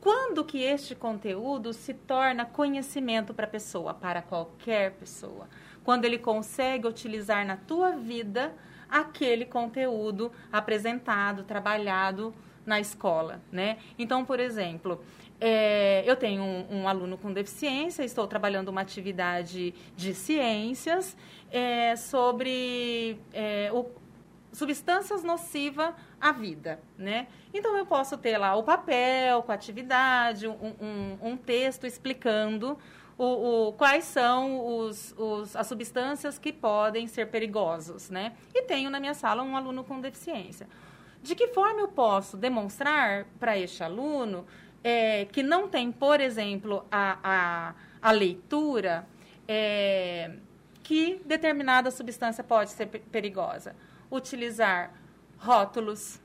Quando 0.00 0.44
que 0.44 0.60
este 0.60 0.96
conteúdo 0.96 1.72
se 1.72 1.94
torna 1.94 2.44
conhecimento 2.44 3.32
para 3.32 3.44
a 3.44 3.50
pessoa, 3.50 3.94
para 3.94 4.22
qualquer 4.22 4.94
pessoa? 4.94 5.48
Quando 5.84 6.04
ele 6.04 6.18
consegue 6.18 6.88
utilizar 6.88 7.46
na 7.46 7.56
tua 7.56 7.92
vida 7.92 8.52
aquele 8.88 9.44
conteúdo 9.44 10.32
apresentado, 10.52 11.44
trabalhado 11.44 12.34
na 12.64 12.78
escola, 12.78 13.40
né? 13.50 13.78
Então, 13.98 14.24
por 14.24 14.38
exemplo, 14.38 15.02
é, 15.40 16.02
eu 16.04 16.16
tenho 16.16 16.42
um, 16.42 16.80
um, 16.82 16.88
aluno 16.88 17.16
com 17.16 17.32
deficiência, 17.32 18.02
estou 18.02 18.26
trabalhando 18.26 18.68
uma 18.68 18.80
atividade 18.80 19.74
de 19.96 20.14
ciências 20.14 21.16
é, 21.50 21.96
sobre 21.96 23.18
é, 23.32 23.70
o, 23.72 23.86
substâncias 24.52 25.22
nocivas 25.22 25.94
à 26.20 26.32
vida, 26.32 26.80
né? 26.96 27.28
Então, 27.54 27.76
eu 27.76 27.86
posso 27.86 28.18
ter 28.18 28.36
lá 28.36 28.56
o 28.56 28.62
papel 28.62 29.42
com 29.42 29.52
a 29.52 29.54
atividade, 29.54 30.46
um, 30.46 30.74
um, 30.80 31.18
um 31.22 31.36
texto 31.36 31.86
explicando 31.86 32.76
o, 33.18 33.68
o, 33.68 33.72
quais 33.72 34.04
são 34.04 34.64
os, 34.64 35.12
os, 35.18 35.56
as 35.56 35.66
substâncias 35.66 36.38
que 36.38 36.52
podem 36.52 37.08
ser 37.08 37.26
perigosos, 37.26 38.08
né? 38.08 38.34
E 38.54 38.62
tenho 38.62 38.88
na 38.88 39.00
minha 39.00 39.14
sala 39.14 39.42
um 39.42 39.56
aluno 39.56 39.82
com 39.82 40.00
deficiência. 40.00 40.68
De 41.20 41.34
que 41.34 41.48
forma 41.48 41.80
eu 41.80 41.88
posso 41.88 42.36
demonstrar 42.36 43.26
para 43.40 43.58
este 43.58 43.82
aluno 43.82 44.46
é, 44.84 45.24
que 45.24 45.42
não 45.42 45.68
tem, 45.68 45.90
por 45.90 46.20
exemplo, 46.20 46.86
a, 46.92 47.18
a, 47.22 47.74
a 48.00 48.12
leitura, 48.12 49.04
é, 49.48 50.36
que 50.84 51.20
determinada 51.24 51.90
substância 51.90 52.44
pode 52.44 52.70
ser 52.70 52.86
perigosa. 52.86 53.74
Utilizar 54.10 54.94
rótulos, 55.38 56.20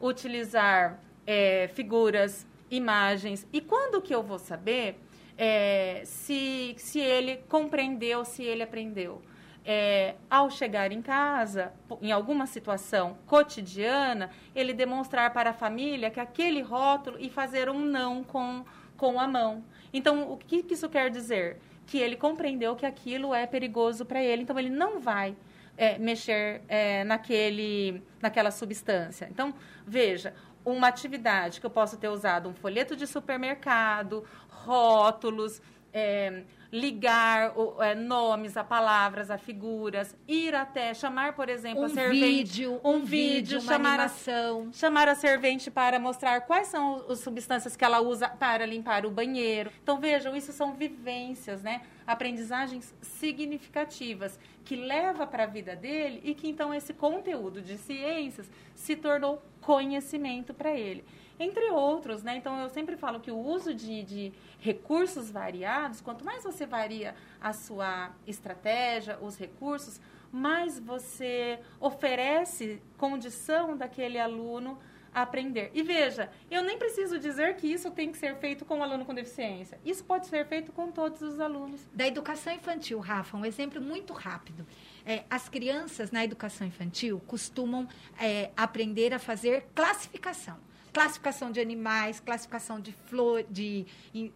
utilizar 0.00 0.98
é, 1.26 1.68
figuras, 1.74 2.46
imagens. 2.70 3.46
E 3.52 3.60
quando 3.60 4.00
que 4.00 4.14
eu 4.14 4.22
vou 4.22 4.38
saber 4.38 4.98
é, 5.38 6.02
se, 6.04 6.74
se 6.76 7.00
ele 7.00 7.38
compreendeu, 7.48 8.24
se 8.24 8.42
ele 8.42 8.62
aprendeu? 8.62 9.22
é, 9.70 10.14
ao 10.30 10.50
chegar 10.50 10.92
em 10.92 11.02
casa, 11.02 11.74
em 12.00 12.10
alguma 12.10 12.46
situação 12.46 13.18
cotidiana, 13.26 14.30
ele 14.54 14.72
demonstrar 14.72 15.30
para 15.34 15.50
a 15.50 15.52
família 15.52 16.10
que 16.10 16.18
aquele 16.18 16.62
rótulo 16.62 17.18
e 17.20 17.28
fazer 17.28 17.68
um 17.68 17.78
não 17.78 18.24
com, 18.24 18.64
com 18.96 19.20
a 19.20 19.28
mão. 19.28 19.62
Então, 19.92 20.32
o 20.32 20.38
que, 20.38 20.62
que 20.62 20.72
isso 20.72 20.88
quer 20.88 21.10
dizer? 21.10 21.58
Que 21.86 21.98
ele 21.98 22.16
compreendeu 22.16 22.74
que 22.74 22.86
aquilo 22.86 23.34
é 23.34 23.46
perigoso 23.46 24.06
para 24.06 24.22
ele, 24.22 24.40
então 24.40 24.58
ele 24.58 24.70
não 24.70 25.00
vai 25.00 25.36
é, 25.76 25.98
mexer 25.98 26.62
é, 26.66 27.04
naquele, 27.04 28.02
naquela 28.22 28.50
substância. 28.50 29.28
Então, 29.30 29.52
veja, 29.86 30.32
uma 30.64 30.88
atividade 30.88 31.60
que 31.60 31.66
eu 31.66 31.70
posso 31.70 31.98
ter 31.98 32.08
usado 32.08 32.48
um 32.48 32.54
folheto 32.54 32.96
de 32.96 33.06
supermercado, 33.06 34.24
rótulos, 34.68 35.62
é, 35.92 36.42
ligar 36.70 37.58
o, 37.58 37.82
é, 37.82 37.94
nomes 37.94 38.56
a 38.56 38.62
palavras, 38.62 39.30
a 39.30 39.38
figuras, 39.38 40.14
ir 40.26 40.54
até 40.54 40.92
chamar, 40.92 41.32
por 41.34 41.48
exemplo, 41.48 41.82
um 41.82 41.86
a 41.86 41.88
servente, 41.88 42.20
vídeo, 42.20 42.80
um, 42.84 42.96
um 42.96 43.04
vídeo, 43.04 43.60
chamar 43.62 43.94
animação. 43.94 44.68
A, 44.68 44.72
chamar 44.72 45.08
a 45.08 45.14
servente 45.14 45.70
para 45.70 45.98
mostrar 45.98 46.42
quais 46.42 46.68
são 46.68 47.06
as 47.08 47.20
substâncias 47.20 47.74
que 47.74 47.84
ela 47.84 48.00
usa 48.00 48.28
para 48.28 48.66
limpar 48.66 49.06
o 49.06 49.10
banheiro. 49.10 49.72
Então 49.82 49.98
vejam, 49.98 50.36
isso 50.36 50.52
são 50.52 50.74
vivências, 50.74 51.62
né? 51.62 51.80
Aprendizagens 52.06 52.94
significativas 53.00 54.38
que 54.64 54.76
leva 54.76 55.26
para 55.26 55.44
a 55.44 55.46
vida 55.46 55.74
dele 55.74 56.20
e 56.22 56.34
que 56.34 56.46
então 56.48 56.74
esse 56.74 56.92
conteúdo 56.92 57.62
de 57.62 57.78
ciências 57.78 58.50
se 58.74 58.94
tornou 58.94 59.42
conhecimento 59.62 60.52
para 60.52 60.72
ele 60.72 61.02
entre 61.38 61.70
outros, 61.70 62.22
né? 62.22 62.36
Então 62.36 62.60
eu 62.60 62.68
sempre 62.68 62.96
falo 62.96 63.20
que 63.20 63.30
o 63.30 63.38
uso 63.38 63.72
de, 63.72 64.02
de 64.02 64.32
recursos 64.58 65.30
variados, 65.30 66.00
quanto 66.00 66.24
mais 66.24 66.42
você 66.42 66.66
varia 66.66 67.14
a 67.40 67.52
sua 67.52 68.10
estratégia, 68.26 69.18
os 69.20 69.38
recursos, 69.38 70.00
mais 70.32 70.78
você 70.78 71.58
oferece 71.80 72.82
condição 72.96 73.76
daquele 73.76 74.18
aluno 74.18 74.78
aprender. 75.14 75.70
E 75.74 75.82
veja, 75.82 76.30
eu 76.50 76.62
nem 76.62 76.78
preciso 76.78 77.18
dizer 77.18 77.56
que 77.56 77.66
isso 77.66 77.90
tem 77.90 78.12
que 78.12 78.18
ser 78.18 78.36
feito 78.36 78.64
com 78.64 78.78
o 78.78 78.82
aluno 78.82 79.04
com 79.04 79.14
deficiência. 79.14 79.80
Isso 79.84 80.04
pode 80.04 80.26
ser 80.26 80.46
feito 80.46 80.70
com 80.70 80.90
todos 80.92 81.22
os 81.22 81.40
alunos. 81.40 81.86
Da 81.94 82.06
educação 82.06 82.52
infantil, 82.52 82.98
Rafa, 83.00 83.36
um 83.36 83.44
exemplo 83.44 83.80
muito 83.80 84.12
rápido. 84.12 84.66
É, 85.04 85.24
as 85.30 85.48
crianças 85.48 86.10
na 86.10 86.24
educação 86.24 86.66
infantil 86.66 87.20
costumam 87.26 87.88
é, 88.20 88.50
aprender 88.56 89.14
a 89.14 89.18
fazer 89.18 89.66
classificação 89.74 90.67
classificação 90.98 91.52
de 91.52 91.60
animais, 91.60 92.18
classificação 92.18 92.80
de 92.80 92.90
flor, 92.90 93.44
de, 93.48 93.86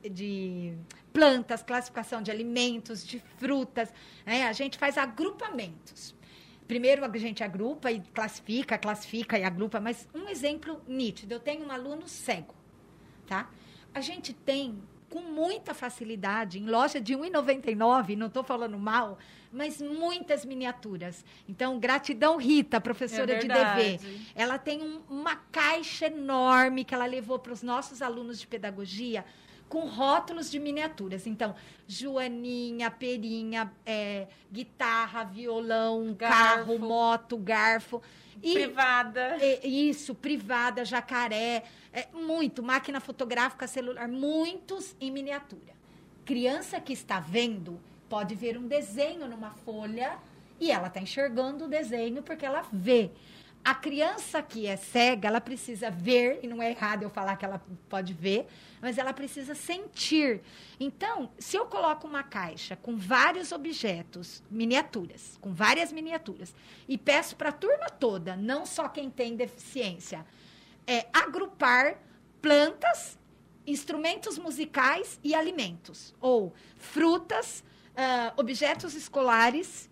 de 0.09 0.73
plantas, 1.13 1.61
classificação 1.61 2.23
de 2.23 2.31
alimentos, 2.31 3.05
de 3.05 3.19
frutas. 3.37 3.93
Né? 4.25 4.47
A 4.47 4.53
gente 4.53 4.79
faz 4.79 4.97
agrupamentos. 4.97 6.15
Primeiro 6.69 7.05
a 7.05 7.19
gente 7.19 7.43
agrupa 7.43 7.91
e 7.91 8.01
classifica, 8.01 8.79
classifica 8.79 9.37
e 9.37 9.43
agrupa, 9.43 9.81
mas 9.81 10.09
um 10.15 10.29
exemplo 10.29 10.81
nítido, 10.87 11.35
eu 11.35 11.41
tenho 11.41 11.67
um 11.67 11.73
aluno 11.73 12.07
cego, 12.07 12.55
tá? 13.27 13.51
A 13.93 14.01
gente 14.01 14.33
tem 14.33 14.81
com 15.11 15.21
muita 15.21 15.75
facilidade 15.75 16.61
em 16.61 16.67
loja 16.67 17.01
de 17.01 17.15
R$ 17.17 17.29
1,99, 17.29 18.17
não 18.17 18.29
estou 18.29 18.45
falando 18.45 18.79
mal, 18.79 19.19
mas 19.53 19.81
muitas 19.81 20.45
miniaturas. 20.45 21.25
Então, 21.49 21.79
gratidão, 21.79 22.37
Rita, 22.37 22.81
professora 22.81 23.35
é 23.35 23.39
de 23.39 23.49
DV. 23.49 24.01
Ela 24.35 24.59
tem 24.59 24.83
um, 24.83 25.03
uma 25.09 25.37
caixa 25.37 26.07
enorme 26.07 26.85
que 26.85 26.95
ela 26.95 27.07
levou 27.07 27.39
para 27.39 27.53
os 27.53 27.63
nossos 27.63 28.01
alunos 28.01 28.41
de 28.41 28.47
pedagogia 28.47 29.25
com 29.69 29.87
rótulos 29.87 30.51
de 30.51 30.59
miniaturas. 30.59 31.27
Então, 31.27 31.55
Joaninha, 31.87 32.91
Perinha, 32.91 33.73
é, 33.87 34.27
guitarra, 34.53 35.25
violão, 35.25 36.15
garfo. 36.15 36.37
carro, 36.37 36.79
moto, 36.79 37.37
garfo. 37.39 38.03
E, 38.43 38.53
privada. 38.53 39.39
É, 39.41 39.67
isso, 39.67 40.15
privada, 40.15 40.85
jacaré. 40.85 41.65
É, 41.91 42.09
muito, 42.13 42.63
máquina 42.63 43.01
fotográfica, 43.01 43.67
celular, 43.67 44.07
muitos 44.09 44.95
em 45.01 45.11
miniatura. 45.11 45.73
Criança 46.25 46.79
que 46.79 46.93
está 46.93 47.19
vendo 47.19 47.81
pode 48.13 48.35
ver 48.35 48.59
um 48.59 48.69
desenho 48.69 49.27
numa 49.27 49.53
folha 49.65 50.19
e 50.61 50.71
ela 50.71 50.89
está 50.89 51.01
enxergando 51.01 51.65
o 51.65 51.69
desenho 51.69 52.23
porque 52.23 52.45
ela 52.45 52.63
vê. 52.71 53.11
A 53.65 53.75
criança 53.75 54.43
que 54.43 54.67
é 54.67 54.77
cega, 54.77 55.29
ela 55.29 55.41
precisa 55.41 55.91
ver, 55.91 56.41
e 56.43 56.47
não 56.47 56.63
é 56.63 56.73
errado 56.73 57.05
eu 57.05 57.09
falar 57.09 57.37
que 57.37 57.45
ela 57.47 57.65
pode 57.89 58.13
ver, 58.13 58.47
mas 58.83 58.99
ela 58.99 59.15
precisa 59.15 59.55
sentir. 59.55 60.43
Então, 60.79 61.31
se 61.39 61.57
eu 61.57 61.65
coloco 61.65 62.07
uma 62.07 62.23
caixa 62.23 62.77
com 62.77 62.99
vários 62.99 63.51
objetos, 63.51 64.43
miniaturas, 64.51 65.39
com 65.41 65.55
várias 65.55 65.91
miniaturas, 65.91 66.55
e 66.87 66.99
peço 66.99 67.35
para 67.35 67.49
a 67.49 67.53
turma 67.53 67.89
toda, 67.89 68.37
não 68.37 68.67
só 68.67 68.91
quem 68.91 69.09
tem 69.09 69.37
deficiência, 69.37 70.27
é 70.87 71.07
agrupar 71.15 71.97
plantas, 72.43 73.19
instrumentos 73.67 74.37
musicais 74.37 75.19
e 75.25 75.35
alimentos, 75.35 76.15
ou 76.21 76.53
frutas, 76.77 77.65
uh, 77.93 78.33
objetos 78.37 78.95
escolares 78.95 79.91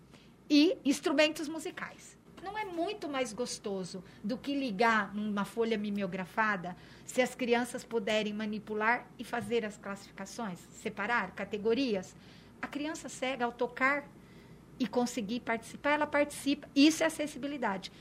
e 0.49 0.77
instrumentos 0.83 1.47
musicais. 1.47 2.17
Não 2.43 2.57
é 2.57 2.65
muito 2.65 3.07
mais 3.07 3.31
gostoso 3.31 4.03
do 4.23 4.37
que 4.37 4.55
ligar 4.55 5.13
numa 5.13 5.45
folha 5.45 5.77
mimeografada 5.77 6.75
se 7.05 7.21
as 7.21 7.35
crianças 7.35 7.83
puderem 7.83 8.33
manipular 8.33 9.07
e 9.19 9.23
fazer 9.23 9.63
as 9.63 9.77
classificações, 9.77 10.57
separar 10.71 11.31
categorias? 11.31 12.15
A 12.61 12.67
criança 12.67 13.07
cega, 13.07 13.45
ao 13.45 13.51
tocar 13.51 14.07
e 14.79 14.87
conseguir 14.87 15.41
participar, 15.41 15.91
ela 15.91 16.07
participa. 16.07 16.67
Isso 16.75 17.03
é 17.03 17.05
acessibilidade 17.05 17.91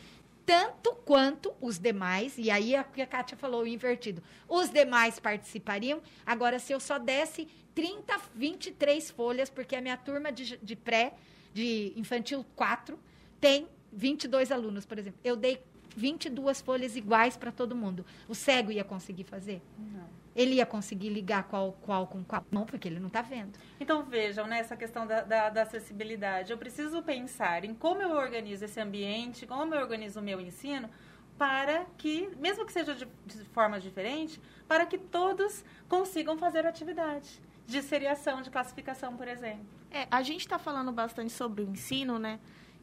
tanto 0.50 0.96
quanto 1.04 1.54
os 1.60 1.78
demais, 1.78 2.36
e 2.36 2.50
aí 2.50 2.74
é 2.74 2.80
o 2.80 2.84
que 2.84 3.00
a 3.00 3.06
Kátia 3.06 3.36
falou, 3.36 3.64
invertido. 3.64 4.20
Os 4.48 4.68
demais 4.68 5.20
participariam. 5.20 6.02
Agora, 6.26 6.58
se 6.58 6.72
eu 6.72 6.80
só 6.80 6.98
desse 6.98 7.46
30, 7.74 8.20
23 8.34 9.10
folhas, 9.10 9.50
porque 9.50 9.76
a 9.76 9.80
minha 9.80 9.96
turma 9.96 10.30
de, 10.32 10.56
de 10.56 10.76
pré, 10.76 11.14
de 11.52 11.92
infantil 11.96 12.44
4, 12.56 12.98
tem 13.40 13.68
22 13.92 14.52
alunos, 14.52 14.86
por 14.86 14.98
exemplo. 14.98 15.20
Eu 15.24 15.36
dei 15.36 15.62
22 15.96 16.60
folhas 16.60 16.96
iguais 16.96 17.36
para 17.36 17.50
todo 17.50 17.74
mundo. 17.74 18.04
O 18.28 18.34
cego 18.34 18.70
ia 18.70 18.84
conseguir 18.84 19.24
fazer? 19.24 19.60
Não. 19.78 20.20
Ele 20.34 20.54
ia 20.54 20.66
conseguir 20.66 21.08
ligar 21.08 21.44
qual, 21.44 21.72
qual 21.82 22.06
com 22.06 22.22
qual? 22.22 22.44
Não, 22.52 22.64
porque 22.64 22.86
ele 22.86 23.00
não 23.00 23.08
está 23.08 23.20
vendo. 23.20 23.58
Então, 23.80 24.04
vejam, 24.04 24.46
né, 24.46 24.60
essa 24.60 24.76
questão 24.76 25.06
da, 25.06 25.22
da, 25.22 25.50
da, 25.50 25.62
acessibilidade. 25.62 26.52
Eu 26.52 26.58
preciso 26.58 27.02
pensar 27.02 27.64
em 27.64 27.74
como 27.74 28.00
eu 28.00 28.10
organizo 28.10 28.64
esse 28.64 28.80
ambiente, 28.80 29.46
como 29.46 29.74
eu 29.74 29.80
organizo 29.80 30.20
o 30.20 30.22
meu 30.22 30.40
ensino, 30.40 30.88
para 31.36 31.84
que, 31.98 32.30
mesmo 32.38 32.64
que 32.64 32.72
seja 32.72 32.94
de, 32.94 33.08
de 33.26 33.44
forma 33.46 33.80
diferente, 33.80 34.40
para 34.68 34.86
que 34.86 34.98
todos 34.98 35.64
consigam 35.88 36.38
fazer 36.38 36.64
atividade 36.64 37.40
de 37.70 37.82
seriação, 37.82 38.42
de 38.42 38.50
classificação, 38.50 39.16
por 39.16 39.28
exemplo. 39.28 39.64
É, 39.90 40.06
a 40.10 40.22
gente 40.22 40.40
está 40.40 40.58
falando 40.58 40.90
bastante 40.92 41.32
sobre 41.32 41.62
o 41.62 41.68
ensino, 41.68 42.18
né? 42.18 42.38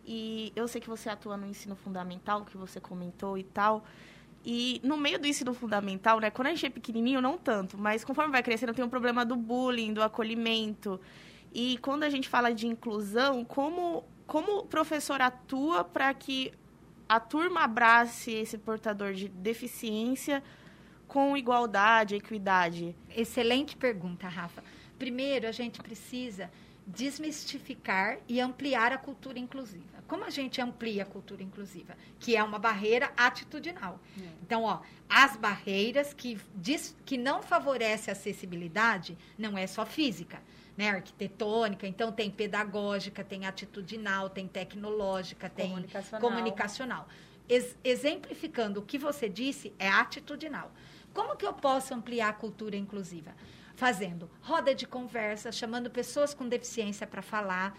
E 0.05 0.53
eu 0.55 0.67
sei 0.67 0.79
que 0.79 0.87
você 0.87 1.09
atua 1.09 1.35
no 1.35 1.45
ensino 1.45 1.75
fundamental, 1.75 2.45
que 2.45 2.55
você 2.55 2.79
comentou 2.79 3.37
e 3.37 3.43
tal. 3.43 3.83
E 4.45 4.79
no 4.83 4.95
meio 4.95 5.19
do 5.19 5.27
ensino 5.27 5.53
fundamental, 5.53 6.19
né? 6.19 6.31
Quando 6.31 6.47
a 6.47 6.51
gente 6.51 6.65
é 6.65 6.69
pequenininho, 6.69 7.21
não 7.21 7.37
tanto, 7.37 7.77
mas 7.77 8.05
conforme 8.05 8.31
vai 8.31 8.41
crescendo, 8.41 8.73
tem 8.73 8.83
o 8.83 8.87
um 8.87 8.89
problema 8.89 9.25
do 9.25 9.35
bullying, 9.35 9.93
do 9.93 10.01
acolhimento. 10.01 10.99
E 11.53 11.77
quando 11.79 12.03
a 12.03 12.09
gente 12.09 12.29
fala 12.29 12.53
de 12.53 12.67
inclusão, 12.67 13.43
como, 13.43 14.05
como 14.25 14.59
o 14.59 14.65
professor 14.65 15.21
atua 15.21 15.83
para 15.83 16.13
que 16.13 16.53
a 17.09 17.19
turma 17.19 17.61
abrace 17.61 18.31
esse 18.31 18.57
portador 18.57 19.13
de 19.13 19.27
deficiência 19.27 20.41
com 21.07 21.35
igualdade, 21.35 22.15
equidade? 22.15 22.95
Excelente 23.09 23.75
pergunta, 23.75 24.27
Rafa. 24.27 24.63
Primeiro, 24.97 25.47
a 25.47 25.51
gente 25.51 25.81
precisa 25.81 26.49
desmistificar 26.85 28.17
e 28.29 28.39
ampliar 28.39 28.93
a 28.93 28.97
cultura 28.97 29.37
inclusiva. 29.37 29.97
Como 30.07 30.23
a 30.23 30.29
gente 30.29 30.61
amplia 30.61 31.03
a 31.03 31.05
cultura 31.05 31.43
inclusiva? 31.43 31.97
Que 32.17 32.37
é 32.37 32.41
uma 32.41 32.57
barreira 32.57 33.11
atitudinal. 33.17 33.99
É. 34.17 34.23
Então, 34.41 34.63
ó, 34.63 34.79
as 35.09 35.35
barreiras 35.35 36.13
que, 36.13 36.39
diz, 36.55 36.95
que 37.05 37.17
não 37.17 37.43
favorecem 37.43 38.09
a 38.09 38.13
acessibilidade 38.13 39.17
não 39.37 39.57
é 39.57 39.67
só 39.67 39.85
física, 39.85 40.41
né? 40.77 40.89
Arquitetônica, 40.91 41.85
então 41.85 42.09
tem 42.09 42.31
pedagógica, 42.31 43.21
tem 43.21 43.45
atitudinal, 43.45 44.29
tem 44.29 44.47
tecnológica, 44.47 45.49
tem 45.49 45.69
comunicacional. 45.69 46.21
comunicacional. 46.21 47.09
Ex 47.49 47.75
exemplificando 47.83 48.79
o 48.79 48.83
que 48.83 48.97
você 48.97 49.27
disse, 49.27 49.73
é 49.77 49.89
atitudinal. 49.89 50.71
Como 51.13 51.35
que 51.35 51.45
eu 51.45 51.53
posso 51.53 51.93
ampliar 51.93 52.29
a 52.29 52.33
cultura 52.33 52.77
inclusiva? 52.77 53.35
Fazendo 53.77 54.27
roda 54.41 54.73
de 54.73 54.87
conversa, 54.87 55.51
chamando 55.51 55.89
pessoas 55.89 56.33
com 56.33 56.49
deficiência 56.49 57.05
para 57.05 57.21
falar, 57.21 57.77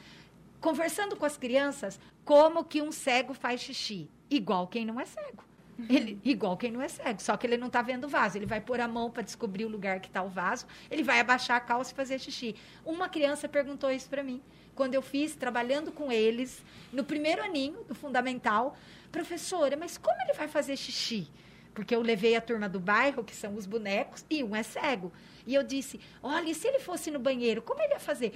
conversando 0.60 1.16
com 1.16 1.26
as 1.26 1.36
crianças 1.36 1.98
como 2.24 2.64
que 2.64 2.80
um 2.80 2.92
cego 2.92 3.34
faz 3.34 3.60
xixi, 3.60 4.08
igual 4.30 4.68
quem 4.68 4.86
não 4.86 5.00
é 5.00 5.04
cego. 5.04 5.44
Uhum. 5.76 5.86
Ele, 5.90 6.20
igual 6.24 6.56
quem 6.56 6.70
não 6.70 6.80
é 6.80 6.88
cego, 6.88 7.20
só 7.20 7.36
que 7.36 7.48
ele 7.48 7.56
não 7.56 7.66
está 7.66 7.82
vendo 7.82 8.04
o 8.04 8.08
vaso. 8.08 8.38
Ele 8.38 8.46
vai 8.46 8.60
pôr 8.60 8.80
a 8.80 8.86
mão 8.86 9.10
para 9.10 9.24
descobrir 9.24 9.64
o 9.64 9.68
lugar 9.68 9.98
que 9.98 10.06
está 10.06 10.22
o 10.22 10.28
vaso, 10.28 10.66
ele 10.88 11.02
vai 11.02 11.18
abaixar 11.18 11.56
a 11.56 11.60
calça 11.60 11.92
e 11.92 11.96
fazer 11.96 12.20
xixi. 12.20 12.54
Uma 12.84 13.08
criança 13.08 13.48
perguntou 13.48 13.90
isso 13.90 14.08
para 14.08 14.22
mim, 14.22 14.40
quando 14.76 14.94
eu 14.94 15.02
fiz, 15.02 15.34
trabalhando 15.34 15.90
com 15.90 16.12
eles, 16.12 16.64
no 16.92 17.02
primeiro 17.02 17.42
aninho 17.42 17.82
do 17.88 17.94
fundamental, 17.94 18.76
professora, 19.10 19.76
mas 19.76 19.98
como 19.98 20.20
ele 20.22 20.32
vai 20.32 20.46
fazer 20.46 20.76
xixi? 20.76 21.26
Porque 21.74 21.94
eu 21.94 22.02
levei 22.02 22.36
a 22.36 22.40
turma 22.40 22.68
do 22.68 22.78
bairro, 22.78 23.24
que 23.24 23.34
são 23.34 23.56
os 23.56 23.66
bonecos, 23.66 24.24
e 24.30 24.44
um 24.44 24.54
é 24.54 24.62
cego. 24.62 25.12
E 25.48 25.54
eu 25.54 25.62
disse: 25.62 25.98
olha, 26.22 26.50
e 26.50 26.54
se 26.54 26.68
ele 26.68 26.78
fosse 26.78 27.10
no 27.10 27.18
banheiro, 27.18 27.62
como 27.62 27.80
ele 27.80 27.94
ia 27.94 27.98
fazer? 27.98 28.32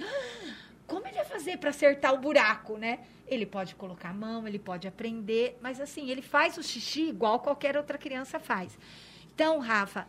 Como 0.87 1.07
ele 1.07 1.15
ia 1.15 1.23
fazer 1.23 1.57
para 1.57 1.69
acertar 1.69 2.11
o 2.11 2.17
buraco, 2.17 2.75
né? 2.75 3.01
Ele 3.27 3.45
pode 3.45 3.75
colocar 3.75 4.09
a 4.09 4.13
mão, 4.13 4.47
ele 4.47 4.57
pode 4.57 4.87
aprender, 4.87 5.55
mas 5.61 5.79
assim, 5.79 6.09
ele 6.09 6.23
faz 6.23 6.57
o 6.57 6.63
xixi 6.63 7.03
igual 7.03 7.39
qualquer 7.39 7.77
outra 7.77 7.99
criança 7.99 8.39
faz. 8.39 8.77
Então, 9.31 9.59
Rafa, 9.59 10.07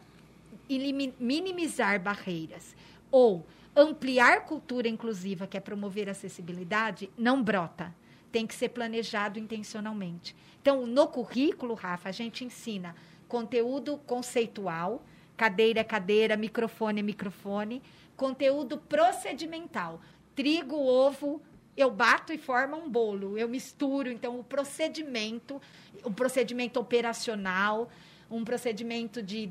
minimizar 1.21 2.01
barreiras 2.01 2.75
ou 3.11 3.47
ampliar 3.77 4.47
cultura 4.47 4.89
inclusiva, 4.89 5.47
que 5.47 5.59
é 5.59 5.61
promover 5.61 6.09
acessibilidade, 6.09 7.11
não 7.19 7.43
brota. 7.43 7.95
Tem 8.33 8.47
que 8.47 8.55
ser 8.55 8.71
planejado 8.71 9.39
intencionalmente. 9.39 10.35
Então, 10.61 10.87
no 10.87 11.07
currículo, 11.07 11.75
Rafa, 11.75 12.09
a 12.09 12.13
gente 12.13 12.45
ensina 12.45 12.97
conteúdo 13.29 13.99
conceitual, 14.07 15.05
cadeira 15.37 15.81
é 15.81 15.85
cadeira, 15.85 16.37
microfone 16.37 17.01
é 17.01 17.03
microfone, 17.03 17.83
conteúdo 18.17 18.79
procedimental, 18.79 20.01
trigo, 20.35 20.77
ovo, 20.77 21.43
eu 21.77 21.91
bato 21.91 22.33
e 22.33 22.39
forma 22.39 22.77
um 22.77 22.89
bolo, 22.89 23.37
eu 23.37 23.49
misturo, 23.49 24.09
então 24.11 24.39
o 24.39 24.45
procedimento, 24.45 25.61
o 26.05 26.11
procedimento 26.11 26.79
operacional, 26.79 27.91
um 28.31 28.45
procedimento 28.45 29.23
de 29.23 29.49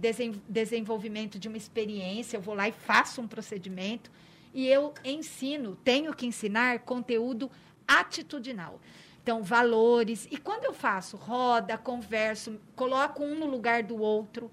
desenvolvimento 0.48 1.38
de 1.38 1.48
uma 1.48 1.58
experiência, 1.58 2.38
eu 2.38 2.42
vou 2.42 2.56
lá 2.56 2.68
e 2.68 2.72
faço 2.72 3.22
um 3.22 3.28
procedimento 3.28 4.10
e 4.54 4.68
eu 4.68 4.94
ensino, 5.04 5.78
tenho 5.84 6.14
que 6.14 6.26
ensinar 6.26 6.80
conteúdo 6.80 7.50
atitudinal. 7.88 8.80
Então, 9.22 9.42
valores. 9.42 10.28
E 10.30 10.38
quando 10.38 10.66
eu 10.66 10.74
faço 10.74 11.16
roda, 11.16 11.78
converso, 11.78 12.60
coloco 12.76 13.24
um 13.24 13.40
no 13.40 13.46
lugar 13.46 13.82
do 13.82 14.02
outro, 14.02 14.52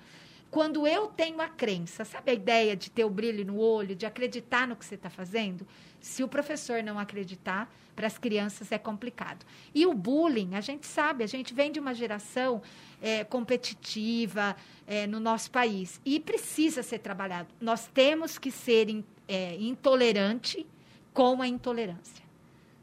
quando 0.51 0.87
eu 0.87 1.07
tenho 1.07 1.41
a 1.41 1.49
crença, 1.49 2.05
sabe 2.05 2.31
a 2.33 2.35
ideia 2.35 2.77
de 2.77 2.91
ter 2.91 3.05
o 3.05 3.11
brilho 3.11 3.45
no 3.45 3.59
olho, 3.59 3.95
de 3.95 4.05
acreditar 4.05 4.67
no 4.67 4.75
que 4.75 4.85
você 4.85 4.97
está 4.97 5.09
fazendo? 5.09 5.67
Se 6.01 6.25
o 6.25 6.29
professor 6.29 6.83
não 6.83 6.99
acreditar, 6.99 7.73
para 7.95 8.07
as 8.07 8.17
crianças 8.17 8.73
é 8.73 8.79
complicado. 8.79 9.45
E 9.75 9.87
o 9.87 9.93
bullying, 9.93 10.55
a 10.55 10.61
gente 10.63 10.87
sabe, 10.87 11.23
a 11.23 11.27
gente 11.27 11.53
vem 11.53 11.71
de 11.71 11.79
uma 11.79 11.93
geração 11.95 12.63
é, 13.03 13.25
competitiva 13.25 14.57
é, 14.87 15.07
no 15.07 15.21
nosso 15.21 15.51
país 15.51 16.01
e 16.03 16.19
precisa 16.19 16.83
ser 16.83 17.01
trabalhado. 17.01 17.49
Nós 17.61 17.87
temos 17.93 18.39
que 18.39 18.51
ser 18.51 18.89
in, 18.89 19.05
é, 19.29 19.55
intolerante 19.57 20.67
com 21.13 21.43
a 21.43 21.47
intolerância. 21.47 22.30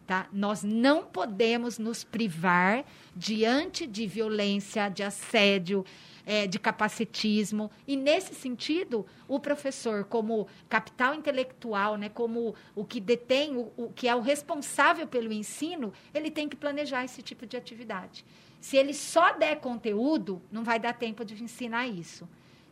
Tá? 0.07 0.25
Nós 0.31 0.63
não 0.63 1.03
podemos 1.03 1.77
nos 1.77 2.05
privar 2.05 2.85
diante 3.13 3.85
de 3.85 4.07
violência, 4.07 4.87
de 4.87 5.03
assédio, 5.03 5.83
é, 6.25 6.47
de 6.47 6.57
capacitismo. 6.57 7.69
E, 7.85 7.97
nesse 7.97 8.33
sentido, 8.33 9.05
o 9.27 9.37
professor, 9.37 10.05
como 10.05 10.47
capital 10.69 11.13
intelectual, 11.13 11.97
né, 11.97 12.07
como 12.07 12.55
o 12.73 12.85
que 12.85 13.01
detém, 13.01 13.57
o, 13.57 13.69
o 13.75 13.91
que 13.93 14.07
é 14.07 14.15
o 14.15 14.21
responsável 14.21 15.05
pelo 15.05 15.33
ensino, 15.33 15.91
ele 16.13 16.31
tem 16.31 16.47
que 16.47 16.55
planejar 16.55 17.03
esse 17.03 17.21
tipo 17.21 17.45
de 17.45 17.57
atividade. 17.57 18.23
Se 18.61 18.77
ele 18.77 18.93
só 18.93 19.33
der 19.33 19.59
conteúdo, 19.59 20.41
não 20.49 20.63
vai 20.63 20.79
dar 20.79 20.93
tempo 20.93 21.25
de 21.25 21.43
ensinar 21.43 21.85
isso. 21.85 22.25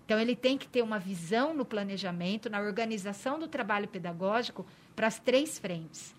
Então, 0.05 0.17
ele 0.17 0.37
tem 0.37 0.57
que 0.57 0.69
ter 0.69 0.81
uma 0.81 0.99
visão 0.99 1.53
no 1.53 1.65
planejamento, 1.65 2.49
na 2.49 2.61
organização 2.61 3.37
do 3.37 3.47
trabalho 3.49 3.89
pedagógico 3.89 4.65
para 4.95 5.07
as 5.07 5.19
três 5.19 5.59
frentes. 5.59 6.14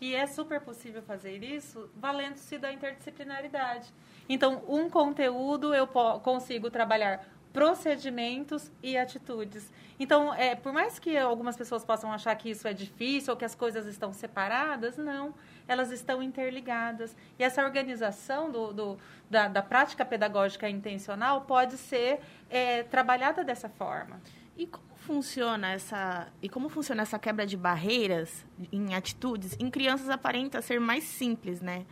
E 0.00 0.14
é 0.14 0.26
super 0.26 0.60
possível 0.60 1.02
fazer 1.02 1.42
isso 1.42 1.90
valendo-se 1.96 2.56
da 2.58 2.72
interdisciplinaridade. 2.72 3.92
Então, 4.28 4.62
um 4.68 4.88
conteúdo 4.88 5.74
eu 5.74 5.86
consigo 6.22 6.70
trabalhar 6.70 7.26
procedimentos 7.52 8.70
e 8.82 8.96
atitudes. 8.96 9.72
Então, 9.98 10.32
é, 10.32 10.54
por 10.54 10.72
mais 10.72 10.98
que 10.98 11.16
algumas 11.16 11.56
pessoas 11.56 11.84
possam 11.84 12.12
achar 12.12 12.34
que 12.36 12.50
isso 12.50 12.68
é 12.68 12.72
difícil 12.72 13.32
ou 13.32 13.36
que 13.36 13.44
as 13.44 13.54
coisas 13.54 13.86
estão 13.86 14.12
separadas, 14.12 14.96
não, 14.96 15.34
elas 15.66 15.90
estão 15.90 16.22
interligadas. 16.22 17.16
E 17.38 17.42
essa 17.42 17.64
organização 17.64 18.50
do, 18.50 18.72
do 18.72 18.98
da, 19.28 19.48
da, 19.48 19.62
prática 19.62 20.04
pedagógica 20.04 20.68
intencional 20.68 21.40
pode 21.40 21.76
ser 21.76 22.20
é, 22.48 22.84
trabalhada 22.84 23.42
dessa 23.42 23.68
forma. 23.68 24.20
E 24.56 24.66
como 24.66 24.86
funciona 25.08 25.72
essa 25.72 26.28
e 26.42 26.50
como 26.50 26.68
funciona 26.68 27.00
essa 27.00 27.18
quebra 27.18 27.46
de 27.46 27.56
barreiras 27.56 28.44
em 28.70 28.94
atitudes 28.94 29.56
em 29.58 29.70
crianças 29.70 30.10
aparenta 30.10 30.60
ser 30.60 30.78
mais 30.78 31.02
simples, 31.04 31.62
né? 31.62 31.86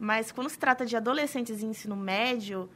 Mas 0.00 0.32
quando 0.32 0.50
se 0.50 0.58
trata 0.58 0.84
de 0.84 0.96
adolescentes 0.96 1.62
em 1.62 1.68
ensino 1.68 1.94
médio, 1.94 2.68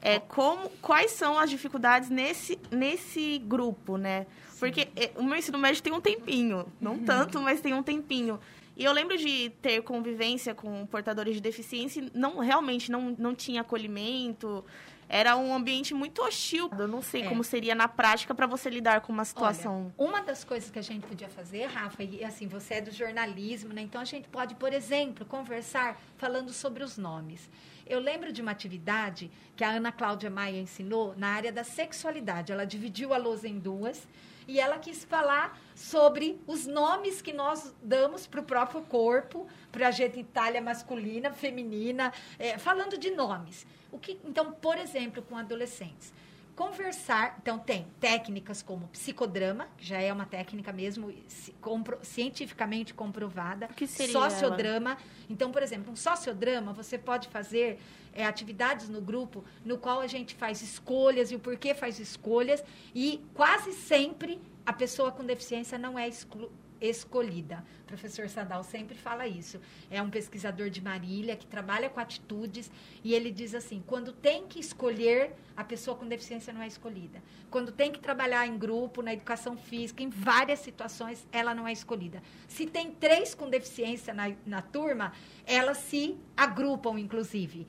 é 0.00 0.20
como 0.20 0.70
quais 0.80 1.10
são 1.10 1.36
as 1.36 1.50
dificuldades 1.50 2.08
nesse 2.08 2.56
nesse 2.70 3.38
grupo, 3.40 3.96
né? 3.96 4.24
Porque 4.60 4.88
é, 4.94 5.10
o 5.16 5.24
meu 5.24 5.36
ensino 5.36 5.58
médio 5.58 5.82
tem 5.82 5.92
um 5.92 6.00
tempinho, 6.00 6.64
não 6.80 6.92
uhum. 6.92 7.04
tanto, 7.04 7.40
mas 7.40 7.60
tem 7.60 7.74
um 7.74 7.82
tempinho. 7.82 8.38
E 8.76 8.84
eu 8.84 8.92
lembro 8.92 9.18
de 9.18 9.50
ter 9.60 9.82
convivência 9.82 10.54
com 10.54 10.86
portadores 10.86 11.34
de 11.34 11.40
deficiência 11.40 12.08
não 12.14 12.38
realmente 12.38 12.90
não, 12.90 13.16
não 13.18 13.34
tinha 13.34 13.62
acolhimento 13.62 14.64
era 15.08 15.36
um 15.36 15.54
ambiente 15.54 15.94
muito 15.94 16.22
hostil. 16.22 16.70
Eu 16.78 16.88
não 16.88 17.02
sei 17.02 17.22
é. 17.22 17.28
como 17.28 17.42
seria 17.44 17.74
na 17.74 17.88
prática 17.88 18.34
para 18.34 18.46
você 18.46 18.70
lidar 18.70 19.00
com 19.00 19.12
uma 19.12 19.24
situação. 19.24 19.92
Olha, 19.96 20.08
uma 20.08 20.22
das 20.22 20.44
coisas 20.44 20.70
que 20.70 20.78
a 20.78 20.82
gente 20.82 21.06
podia 21.06 21.28
fazer, 21.28 21.66
Rafa, 21.66 22.02
e 22.02 22.24
assim, 22.24 22.46
você 22.46 22.74
é 22.74 22.80
do 22.80 22.90
jornalismo, 22.90 23.72
né? 23.72 23.82
Então 23.82 24.00
a 24.00 24.04
gente 24.04 24.28
pode, 24.28 24.54
por 24.54 24.72
exemplo, 24.72 25.24
conversar 25.24 26.00
falando 26.16 26.52
sobre 26.52 26.82
os 26.82 26.96
nomes. 26.96 27.50
Eu 27.86 28.00
lembro 28.00 28.32
de 28.32 28.40
uma 28.40 28.50
atividade 28.50 29.30
que 29.54 29.62
a 29.62 29.70
Ana 29.70 29.92
Cláudia 29.92 30.30
Maia 30.30 30.58
ensinou 30.58 31.14
na 31.16 31.28
área 31.28 31.52
da 31.52 31.62
sexualidade. 31.62 32.50
Ela 32.50 32.64
dividiu 32.64 33.12
a 33.12 33.18
lousa 33.18 33.46
em 33.46 33.58
duas 33.58 34.06
e 34.46 34.60
ela 34.60 34.78
quis 34.78 35.04
falar 35.04 35.58
sobre 35.74 36.40
os 36.46 36.66
nomes 36.66 37.20
que 37.20 37.32
nós 37.32 37.74
damos 37.82 38.26
para 38.26 38.40
o 38.40 38.44
próprio 38.44 38.82
corpo, 38.82 39.46
para 39.72 39.88
a 39.88 39.90
genitália 39.90 40.60
masculina, 40.60 41.32
feminina, 41.32 42.12
é, 42.38 42.58
falando 42.58 42.96
de 42.96 43.10
nomes. 43.10 43.66
O 43.94 43.98
que, 43.98 44.18
então, 44.24 44.50
por 44.52 44.76
exemplo, 44.76 45.22
com 45.22 45.36
adolescentes, 45.36 46.12
conversar. 46.56 47.38
Então, 47.40 47.58
tem 47.58 47.86
técnicas 48.00 48.60
como 48.60 48.88
psicodrama, 48.88 49.68
que 49.76 49.86
já 49.86 50.00
é 50.00 50.12
uma 50.12 50.26
técnica 50.26 50.72
mesmo 50.72 51.14
compro, 51.60 51.98
cientificamente 52.02 52.92
comprovada. 52.92 53.66
O 53.66 53.74
que 53.74 53.86
seria 53.86 54.12
sociodrama. 54.12 54.90
Ela? 54.90 54.98
Então, 55.30 55.52
por 55.52 55.62
exemplo, 55.62 55.92
um 55.92 55.96
sociodrama, 55.96 56.72
você 56.72 56.98
pode 56.98 57.28
fazer 57.28 57.78
é, 58.12 58.24
atividades 58.26 58.88
no 58.88 59.00
grupo 59.00 59.44
no 59.64 59.78
qual 59.78 60.00
a 60.00 60.08
gente 60.08 60.34
faz 60.34 60.60
escolhas 60.60 61.30
e 61.30 61.36
o 61.36 61.38
porquê 61.38 61.72
faz 61.72 62.00
escolhas. 62.00 62.64
E 62.92 63.24
quase 63.32 63.72
sempre 63.72 64.40
a 64.66 64.72
pessoa 64.72 65.12
com 65.12 65.24
deficiência 65.24 65.78
não 65.78 65.96
é 65.96 66.08
exclu 66.08 66.50
escolhida. 66.88 67.64
O 67.82 67.86
professor 67.86 68.28
Sadal 68.28 68.62
sempre 68.62 68.96
fala 68.96 69.26
isso. 69.26 69.60
É 69.90 70.02
um 70.02 70.10
pesquisador 70.10 70.70
de 70.70 70.82
Marília 70.82 71.36
que 71.36 71.46
trabalha 71.46 71.88
com 71.88 72.00
atitudes 72.00 72.70
e 73.02 73.14
ele 73.14 73.30
diz 73.30 73.54
assim: 73.54 73.82
quando 73.86 74.12
tem 74.12 74.46
que 74.46 74.58
escolher, 74.58 75.34
a 75.56 75.64
pessoa 75.64 75.96
com 75.96 76.06
deficiência 76.06 76.52
não 76.52 76.62
é 76.62 76.66
escolhida. 76.66 77.22
Quando 77.50 77.72
tem 77.72 77.92
que 77.92 78.00
trabalhar 78.00 78.46
em 78.46 78.58
grupo, 78.58 79.02
na 79.02 79.12
educação 79.12 79.56
física, 79.56 80.02
em 80.02 80.10
várias 80.10 80.58
situações, 80.58 81.26
ela 81.30 81.54
não 81.54 81.68
é 81.68 81.72
escolhida. 81.72 82.22
Se 82.48 82.66
tem 82.66 82.90
três 82.90 83.34
com 83.34 83.48
deficiência 83.48 84.12
na, 84.12 84.32
na 84.44 84.62
turma, 84.62 85.12
elas 85.46 85.78
se 85.78 86.16
agrupam, 86.36 86.98
inclusive. 86.98 87.66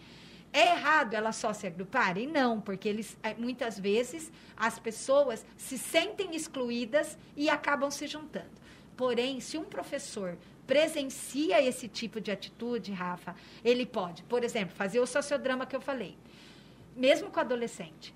É 0.56 0.72
errado 0.72 1.14
ela 1.14 1.34
só 1.34 1.52
se 1.52 1.68
agruparem? 1.68 2.28
Não, 2.28 2.62
porque 2.62 2.88
eles 2.88 3.18
é, 3.22 3.34
muitas 3.34 3.78
vezes 3.78 4.32
as 4.56 4.80
pessoas 4.80 5.46
se 5.58 5.78
sentem 5.78 6.34
excluídas 6.34 7.18
e 7.36 7.50
acabam 7.50 7.92
se 7.92 8.08
juntando. 8.08 8.65
Porém, 8.96 9.40
se 9.40 9.58
um 9.58 9.64
professor 9.64 10.38
presencia 10.66 11.62
esse 11.62 11.88
tipo 11.88 12.20
de 12.20 12.32
atitude, 12.32 12.92
Rafa, 12.92 13.36
ele 13.64 13.86
pode, 13.86 14.24
por 14.24 14.44
exemplo, 14.44 14.76
fazer 14.76 15.00
o 15.00 15.06
sociodrama 15.06 15.66
que 15.66 15.76
eu 15.76 15.82
falei, 15.82 16.18
mesmo 16.96 17.30
com 17.30 17.40
adolescente, 17.40 18.14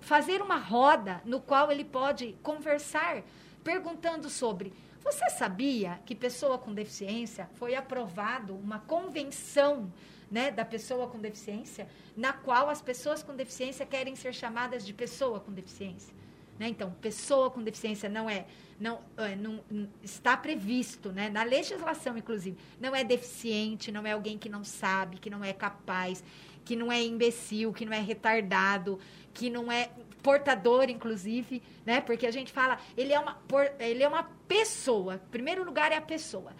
fazer 0.00 0.40
uma 0.40 0.56
roda 0.56 1.20
no 1.24 1.40
qual 1.40 1.72
ele 1.72 1.84
pode 1.84 2.36
conversar, 2.42 3.22
perguntando 3.64 4.28
sobre 4.30 4.72
você 5.04 5.28
sabia 5.28 6.00
que 6.06 6.14
pessoa 6.14 6.56
com 6.56 6.72
deficiência 6.72 7.50
foi 7.56 7.74
aprovado 7.74 8.54
uma 8.54 8.78
convenção 8.78 9.92
né, 10.30 10.50
da 10.50 10.64
pessoa 10.64 11.06
com 11.06 11.18
deficiência, 11.18 11.86
na 12.16 12.32
qual 12.32 12.70
as 12.70 12.80
pessoas 12.80 13.22
com 13.22 13.36
deficiência 13.36 13.84
querem 13.84 14.16
ser 14.16 14.32
chamadas 14.32 14.84
de 14.84 14.94
pessoa 14.94 15.40
com 15.40 15.52
deficiência? 15.52 16.14
Né? 16.58 16.68
Então, 16.68 16.90
pessoa 17.00 17.50
com 17.50 17.62
deficiência 17.62 18.08
não 18.08 18.30
é, 18.30 18.46
não, 18.78 19.00
é, 19.16 19.34
não 19.34 19.60
está 20.02 20.36
previsto, 20.36 21.10
né? 21.12 21.28
na 21.28 21.42
legislação, 21.42 22.16
inclusive, 22.16 22.56
não 22.80 22.94
é 22.94 23.02
deficiente, 23.02 23.90
não 23.90 24.06
é 24.06 24.12
alguém 24.12 24.38
que 24.38 24.48
não 24.48 24.62
sabe, 24.62 25.18
que 25.18 25.28
não 25.28 25.42
é 25.42 25.52
capaz, 25.52 26.22
que 26.64 26.76
não 26.76 26.90
é 26.90 27.02
imbecil, 27.02 27.72
que 27.72 27.84
não 27.84 27.92
é 27.92 28.00
retardado, 28.00 28.98
que 29.32 29.50
não 29.50 29.70
é 29.70 29.90
portador, 30.22 30.88
inclusive, 30.88 31.62
né? 31.84 32.00
Porque 32.00 32.26
a 32.26 32.30
gente 32.30 32.50
fala, 32.50 32.78
ele 32.96 33.12
é 33.12 33.20
uma, 33.20 33.38
ele 33.78 34.02
é 34.02 34.08
uma 34.08 34.22
pessoa. 34.48 35.16
Em 35.16 35.30
primeiro 35.30 35.64
lugar 35.64 35.92
é 35.92 35.96
a 35.96 36.00
pessoa. 36.00 36.52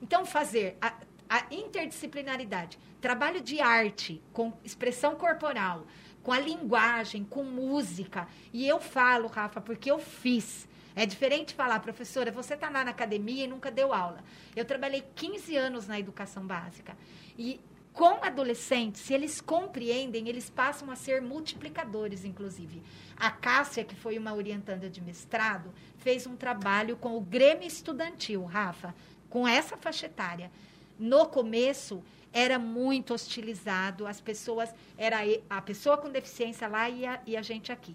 Então, 0.00 0.26
fazer 0.26 0.76
a, 0.80 0.92
a 1.28 1.46
interdisciplinaridade, 1.54 2.78
trabalho 3.00 3.40
de 3.40 3.60
arte 3.60 4.20
com 4.32 4.52
expressão 4.64 5.14
corporal, 5.14 5.86
com 6.22 6.32
a 6.32 6.38
linguagem, 6.38 7.24
com 7.24 7.42
música. 7.42 8.28
E 8.52 8.66
eu 8.66 8.80
falo, 8.80 9.28
Rafa, 9.28 9.60
porque 9.60 9.90
eu 9.90 9.98
fiz. 9.98 10.68
É 10.94 11.06
diferente 11.06 11.54
falar, 11.54 11.80
professora, 11.80 12.30
você 12.30 12.54
está 12.54 12.68
lá 12.68 12.84
na 12.84 12.90
academia 12.90 13.44
e 13.44 13.48
nunca 13.48 13.70
deu 13.70 13.92
aula. 13.92 14.22
Eu 14.54 14.64
trabalhei 14.64 15.02
15 15.14 15.56
anos 15.56 15.88
na 15.88 15.98
educação 15.98 16.46
básica. 16.46 16.96
E 17.38 17.58
com 17.92 18.24
adolescentes, 18.24 19.02
se 19.02 19.12
eles 19.12 19.40
compreendem, 19.40 20.28
eles 20.28 20.48
passam 20.48 20.90
a 20.90 20.96
ser 20.96 21.20
multiplicadores, 21.20 22.24
inclusive. 22.24 22.82
A 23.16 23.30
Cássia, 23.30 23.84
que 23.84 23.94
foi 23.94 24.18
uma 24.18 24.34
orientanda 24.34 24.88
de 24.88 25.00
mestrado, 25.00 25.72
fez 25.98 26.26
um 26.26 26.34
trabalho 26.36 26.96
com 26.96 27.16
o 27.16 27.20
Grêmio 27.20 27.66
Estudantil, 27.66 28.44
Rafa, 28.44 28.94
com 29.28 29.46
essa 29.46 29.76
faixa 29.76 30.06
etária. 30.06 30.50
No 30.98 31.26
começo, 31.26 32.02
era 32.32 32.58
muito 32.58 33.12
hostilizado, 33.14 34.06
as 34.06 34.20
pessoas, 34.20 34.74
era 34.96 35.18
a 35.50 35.60
pessoa 35.60 35.96
com 35.96 36.10
deficiência 36.10 36.66
lá 36.68 36.88
e 36.88 37.04
a, 37.04 37.20
e 37.26 37.36
a 37.36 37.42
gente 37.42 37.70
aqui. 37.70 37.94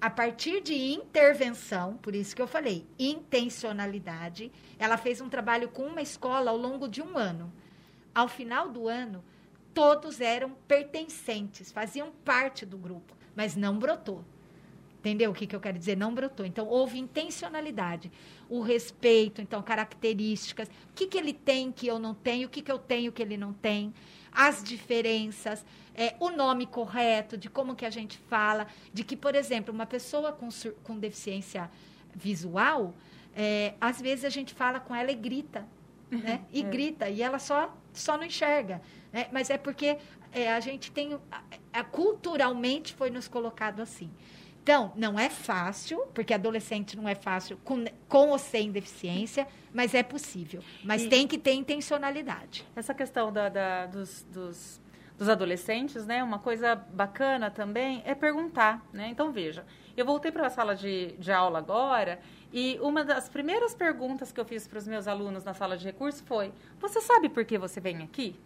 A 0.00 0.08
partir 0.08 0.60
de 0.60 0.74
intervenção, 0.92 1.96
por 1.96 2.14
isso 2.14 2.34
que 2.34 2.42
eu 2.42 2.46
falei, 2.46 2.86
intencionalidade, 2.98 4.52
ela 4.78 4.96
fez 4.96 5.20
um 5.20 5.28
trabalho 5.28 5.68
com 5.68 5.82
uma 5.82 6.02
escola 6.02 6.50
ao 6.50 6.56
longo 6.56 6.88
de 6.88 7.02
um 7.02 7.18
ano 7.18 7.52
ao 8.18 8.26
final 8.26 8.68
do 8.68 8.88
ano, 8.88 9.22
todos 9.72 10.20
eram 10.20 10.50
pertencentes, 10.66 11.70
faziam 11.70 12.10
parte 12.24 12.66
do 12.66 12.76
grupo, 12.76 13.14
mas 13.36 13.54
não 13.54 13.78
brotou. 13.78 14.24
Entendeu 15.08 15.30
o 15.30 15.34
que, 15.34 15.46
que 15.46 15.56
eu 15.56 15.60
quero 15.60 15.78
dizer? 15.78 15.96
Não 15.96 16.14
brotou. 16.14 16.44
Então, 16.44 16.66
houve 16.66 16.98
intencionalidade. 16.98 18.12
O 18.46 18.60
respeito, 18.60 19.40
então, 19.40 19.62
características. 19.62 20.68
O 20.68 20.94
que, 20.94 21.06
que 21.06 21.16
ele 21.16 21.32
tem 21.32 21.72
que 21.72 21.86
eu 21.86 21.98
não 21.98 22.12
tenho? 22.12 22.46
O 22.46 22.50
que, 22.50 22.60
que 22.60 22.70
eu 22.70 22.78
tenho 22.78 23.10
que 23.10 23.22
ele 23.22 23.38
não 23.38 23.54
tem? 23.54 23.94
As 24.30 24.62
diferenças. 24.62 25.64
É, 25.94 26.14
o 26.20 26.28
nome 26.28 26.66
correto, 26.66 27.38
de 27.38 27.48
como 27.48 27.74
que 27.74 27.86
a 27.86 27.90
gente 27.90 28.18
fala. 28.18 28.66
De 28.92 29.02
que, 29.02 29.16
por 29.16 29.34
exemplo, 29.34 29.72
uma 29.72 29.86
pessoa 29.86 30.30
com, 30.30 30.50
com 30.84 30.98
deficiência 30.98 31.70
visual, 32.14 32.94
é, 33.34 33.72
às 33.80 33.98
vezes 34.02 34.26
a 34.26 34.30
gente 34.30 34.52
fala 34.52 34.78
com 34.78 34.94
ela 34.94 35.10
e 35.10 35.14
grita. 35.14 35.66
Né? 36.10 36.42
E 36.52 36.60
é. 36.60 36.64
grita. 36.64 37.08
E 37.08 37.22
ela 37.22 37.38
só 37.38 37.74
só 37.94 38.18
não 38.18 38.24
enxerga. 38.24 38.82
Né? 39.10 39.26
Mas 39.32 39.48
é 39.48 39.56
porque 39.56 39.96
é, 40.32 40.52
a 40.52 40.60
gente 40.60 40.90
tem. 40.90 41.18
A, 41.30 41.42
a, 41.72 41.84
culturalmente 41.84 42.94
foi 42.94 43.10
nos 43.10 43.26
colocado 43.26 43.80
assim. 43.80 44.10
Então, 44.68 44.92
não 44.94 45.18
é 45.18 45.30
fácil, 45.30 46.00
porque 46.12 46.34
adolescente 46.34 46.94
não 46.94 47.08
é 47.08 47.14
fácil 47.14 47.58
com, 47.64 47.86
com 48.06 48.28
ou 48.28 48.38
sem 48.38 48.70
deficiência, 48.70 49.48
mas 49.72 49.94
é 49.94 50.02
possível. 50.02 50.62
Mas 50.84 51.04
e 51.04 51.08
tem 51.08 51.26
que 51.26 51.38
ter 51.38 51.54
intencionalidade. 51.54 52.66
Essa 52.76 52.92
questão 52.92 53.32
da, 53.32 53.48
da 53.48 53.86
dos, 53.86 54.26
dos, 54.30 54.78
dos, 55.16 55.26
adolescentes, 55.26 56.04
né? 56.04 56.22
Uma 56.22 56.38
coisa 56.38 56.74
bacana 56.74 57.50
também 57.50 58.02
é 58.04 58.14
perguntar, 58.14 58.86
né? 58.92 59.08
Então, 59.08 59.32
veja, 59.32 59.64
eu 59.96 60.04
voltei 60.04 60.30
para 60.30 60.46
a 60.46 60.50
sala 60.50 60.76
de, 60.76 61.14
de 61.18 61.32
aula 61.32 61.60
agora 61.60 62.20
e 62.52 62.78
uma 62.82 63.02
das 63.02 63.26
primeiras 63.26 63.74
perguntas 63.74 64.30
que 64.30 64.38
eu 64.38 64.44
fiz 64.44 64.68
para 64.68 64.76
os 64.76 64.86
meus 64.86 65.08
alunos 65.08 65.44
na 65.44 65.54
sala 65.54 65.78
de 65.78 65.86
recursos 65.86 66.20
foi: 66.20 66.52
Você 66.78 67.00
sabe 67.00 67.30
por 67.30 67.42
que 67.46 67.56
você 67.56 67.80
vem 67.80 68.02
aqui? 68.02 68.38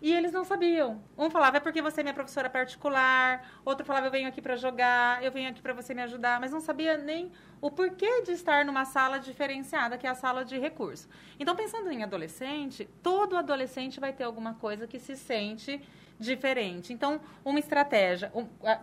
E 0.00 0.12
eles 0.12 0.32
não 0.32 0.44
sabiam. 0.44 1.02
Um 1.16 1.30
falava: 1.30 1.58
É 1.58 1.60
porque 1.60 1.82
você 1.82 2.00
é 2.00 2.02
minha 2.02 2.14
professora 2.14 2.48
particular. 2.48 3.46
Outro 3.64 3.84
falava: 3.84 4.06
Eu 4.06 4.10
venho 4.10 4.28
aqui 4.28 4.40
para 4.40 4.56
jogar. 4.56 5.22
Eu 5.22 5.30
venho 5.30 5.50
aqui 5.50 5.60
para 5.60 5.72
você 5.72 5.92
me 5.94 6.02
ajudar. 6.02 6.40
Mas 6.40 6.52
não 6.52 6.60
sabia 6.60 6.96
nem 6.96 7.30
o 7.60 7.70
porquê 7.70 8.22
de 8.22 8.32
estar 8.32 8.64
numa 8.64 8.84
sala 8.84 9.18
diferenciada, 9.18 9.98
que 9.98 10.06
é 10.06 10.10
a 10.10 10.14
sala 10.14 10.44
de 10.44 10.58
recurso. 10.58 11.08
Então, 11.38 11.54
pensando 11.54 11.90
em 11.90 12.02
adolescente, 12.02 12.88
todo 13.02 13.36
adolescente 13.36 14.00
vai 14.00 14.12
ter 14.12 14.24
alguma 14.24 14.54
coisa 14.54 14.86
que 14.86 14.98
se 14.98 15.16
sente 15.16 15.80
diferente. 16.18 16.92
Então, 16.92 17.20
uma 17.44 17.58
estratégia, 17.58 18.32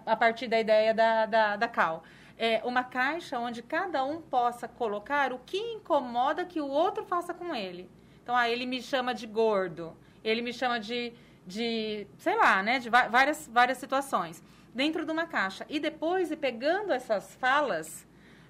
a 0.05 0.15
partir 0.15 0.47
da 0.47 0.59
ideia 0.59 0.93
da, 0.93 1.25
da, 1.25 1.55
da 1.55 1.67
Cal 1.67 2.03
é, 2.37 2.61
uma 2.63 2.83
caixa 2.83 3.39
onde 3.39 3.63
cada 3.63 4.05
um 4.05 4.21
possa 4.21 4.67
colocar 4.67 5.33
o 5.33 5.39
que 5.39 5.57
incomoda 5.57 6.45
que 6.45 6.61
o 6.61 6.67
outro 6.67 7.03
faça 7.03 7.33
com 7.33 7.55
ele. 7.55 7.89
Então, 8.21 8.35
ah, 8.35 8.47
ele 8.49 8.65
me 8.65 8.81
chama 8.81 9.13
de 9.13 9.25
gordo, 9.25 9.97
ele 10.29 10.41
me 10.41 10.53
chama 10.53 10.79
de, 10.79 11.13
de 11.45 12.07
sei 12.17 12.35
lá, 12.35 12.61
né, 12.61 12.79
de 12.79 12.89
várias, 12.89 13.47
várias 13.51 13.77
situações, 13.77 14.43
dentro 14.73 15.05
de 15.05 15.11
uma 15.11 15.25
caixa. 15.25 15.65
E 15.69 15.79
depois, 15.79 16.31
ir 16.31 16.37
pegando 16.37 16.91
essas 16.91 17.35
falas 17.35 18.07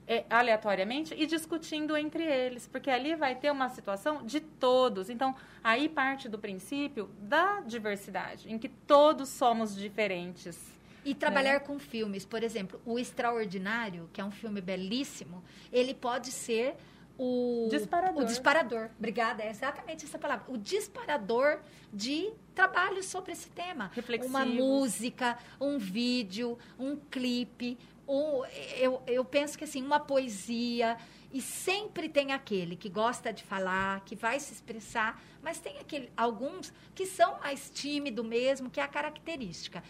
é, 0.08 0.24
aleatoriamente 0.30 1.14
e 1.18 1.26
discutindo 1.26 1.96
entre 1.98 2.24
eles, 2.24 2.66
porque 2.68 2.90
ali 2.90 3.16
vai 3.16 3.36
ter 3.36 3.52
uma 3.52 3.68
situação 3.70 4.26
de 4.26 4.40
todos. 4.40 5.10
Então, 5.10 5.36
aí 5.64 5.90
parte 5.90 6.30
do 6.30 6.40
princípio 6.40 7.10
da 7.20 7.60
diversidade, 7.62 8.52
em 8.52 8.58
que 8.58 8.70
todos 8.70 9.30
somos 9.30 9.76
diferentes. 9.76 10.58
E 11.04 11.14
trabalhar 11.14 11.54
né? 11.54 11.60
com 11.60 11.78
filmes, 11.80 12.26
por 12.26 12.44
exemplo, 12.44 12.82
O 12.86 12.98
Extraordinário, 13.00 14.10
que 14.12 14.20
é 14.20 14.24
um 14.26 14.32
filme 14.32 14.60
belíssimo, 14.60 15.44
ele 15.72 15.94
pode 15.94 16.32
ser 16.32 16.76
o 17.18 17.68
disparador. 17.70 18.22
O 18.22 18.26
disparador. 18.26 18.90
Obrigada, 18.98 19.44
é 19.44 19.50
exatamente 19.50 20.06
essa 20.06 20.20
palavra. 20.20 20.46
O 20.48 20.58
disparador 20.58 21.60
de 21.92 22.32
trabalho 22.54 23.02
sobre 23.04 23.32
esse 23.32 23.50
tema. 23.50 23.92
Uma 24.26 24.46
música, 24.46 25.38
um 25.60 25.78
vídeo, 25.78 26.58
um 26.78 26.96
clipe, 26.96 27.78
um, 28.08 28.46
eu, 28.78 29.02
eu 29.06 29.26
penso 29.26 29.58
que 29.58 29.64
assim, 29.64 29.84
uma 29.84 30.00
poesia. 30.00 30.98
E 31.34 31.42
sempre 31.42 32.08
tem 32.08 32.32
aquele 32.32 32.76
que 32.76 32.88
gosta 32.88 33.34
de 33.34 33.44
falar, 33.44 34.00
que 34.06 34.16
vai 34.16 34.40
se 34.40 34.54
expressar, 34.54 35.22
mas 35.44 35.60
tem 35.60 35.78
aquele, 35.78 36.10
alguns 36.16 36.72
que 36.96 37.06
são 37.06 37.38
mais 37.40 37.70
tímido 37.70 38.24
mesmo, 38.24 38.70
que 38.70 38.80
é 38.80 38.84
a 38.84 38.88
característica. 38.88 39.84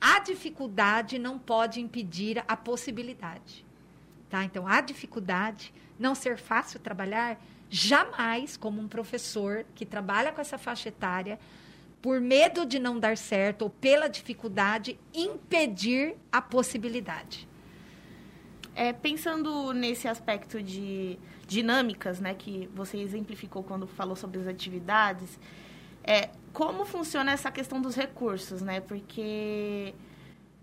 A 0.00 0.18
dificuldade 0.20 1.18
não 1.18 1.38
pode 1.38 1.80
impedir 1.80 2.42
a 2.48 2.56
possibilidade. 2.56 3.66
Tá? 4.30 4.44
Então, 4.44 4.66
a 4.66 4.80
dificuldade, 4.80 5.74
não 5.98 6.14
ser 6.14 6.36
fácil 6.36 6.80
trabalhar, 6.80 7.40
jamais, 7.68 8.56
como 8.56 8.80
um 8.80 8.88
professor 8.88 9.64
que 9.74 9.86
trabalha 9.86 10.32
com 10.32 10.40
essa 10.40 10.58
faixa 10.58 10.88
etária, 10.88 11.38
por 12.00 12.20
medo 12.20 12.66
de 12.66 12.78
não 12.78 12.98
dar 12.98 13.16
certo 13.16 13.62
ou 13.62 13.70
pela 13.70 14.08
dificuldade, 14.08 14.98
impedir 15.14 16.16
a 16.30 16.42
possibilidade. 16.42 17.48
É, 18.74 18.92
pensando 18.92 19.72
nesse 19.72 20.08
aspecto 20.08 20.62
de 20.62 21.18
dinâmicas, 21.46 22.18
né, 22.18 22.34
que 22.34 22.68
você 22.74 22.96
exemplificou 22.96 23.62
quando 23.62 23.86
falou 23.86 24.16
sobre 24.16 24.40
as 24.40 24.46
atividades, 24.46 25.38
é, 26.02 26.30
como 26.52 26.84
funciona 26.84 27.32
essa 27.32 27.50
questão 27.50 27.80
dos 27.80 27.94
recursos, 27.94 28.60
né? 28.60 28.80
Porque 28.80 29.94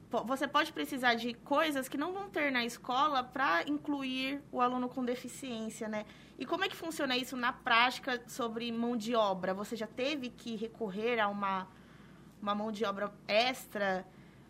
você 0.10 0.48
pode 0.48 0.74
precisar 0.74 1.14
de 1.14 1.34
coisas 1.36 1.88
que 1.88 1.98
não 1.98 2.12
vão 2.12 2.30
ter 2.30 2.52
na 2.52 2.66
escola 2.66 3.24
para 3.24 3.68
incluir 3.68 4.42
o 4.52 4.60
aluno 4.60 4.90
com 4.90 5.06
deficiência, 5.06 5.88
né? 5.88 6.06
E 6.38 6.46
como 6.46 6.64
é 6.64 6.70
que 6.70 6.76
funciona 6.76 7.16
isso 7.16 7.38
na 7.38 7.54
prática 7.54 8.22
sobre 8.28 8.72
mão 8.72 8.98
de 8.98 9.14
obra? 9.14 9.54
Você 9.54 9.76
já 9.76 9.86
teve 9.86 10.30
que 10.30 10.56
recorrer 10.56 11.20
a 11.20 11.28
uma, 11.28 11.68
uma 12.42 12.56
mão 12.56 12.72
de 12.72 12.84
obra 12.86 13.14
extra 13.28 14.06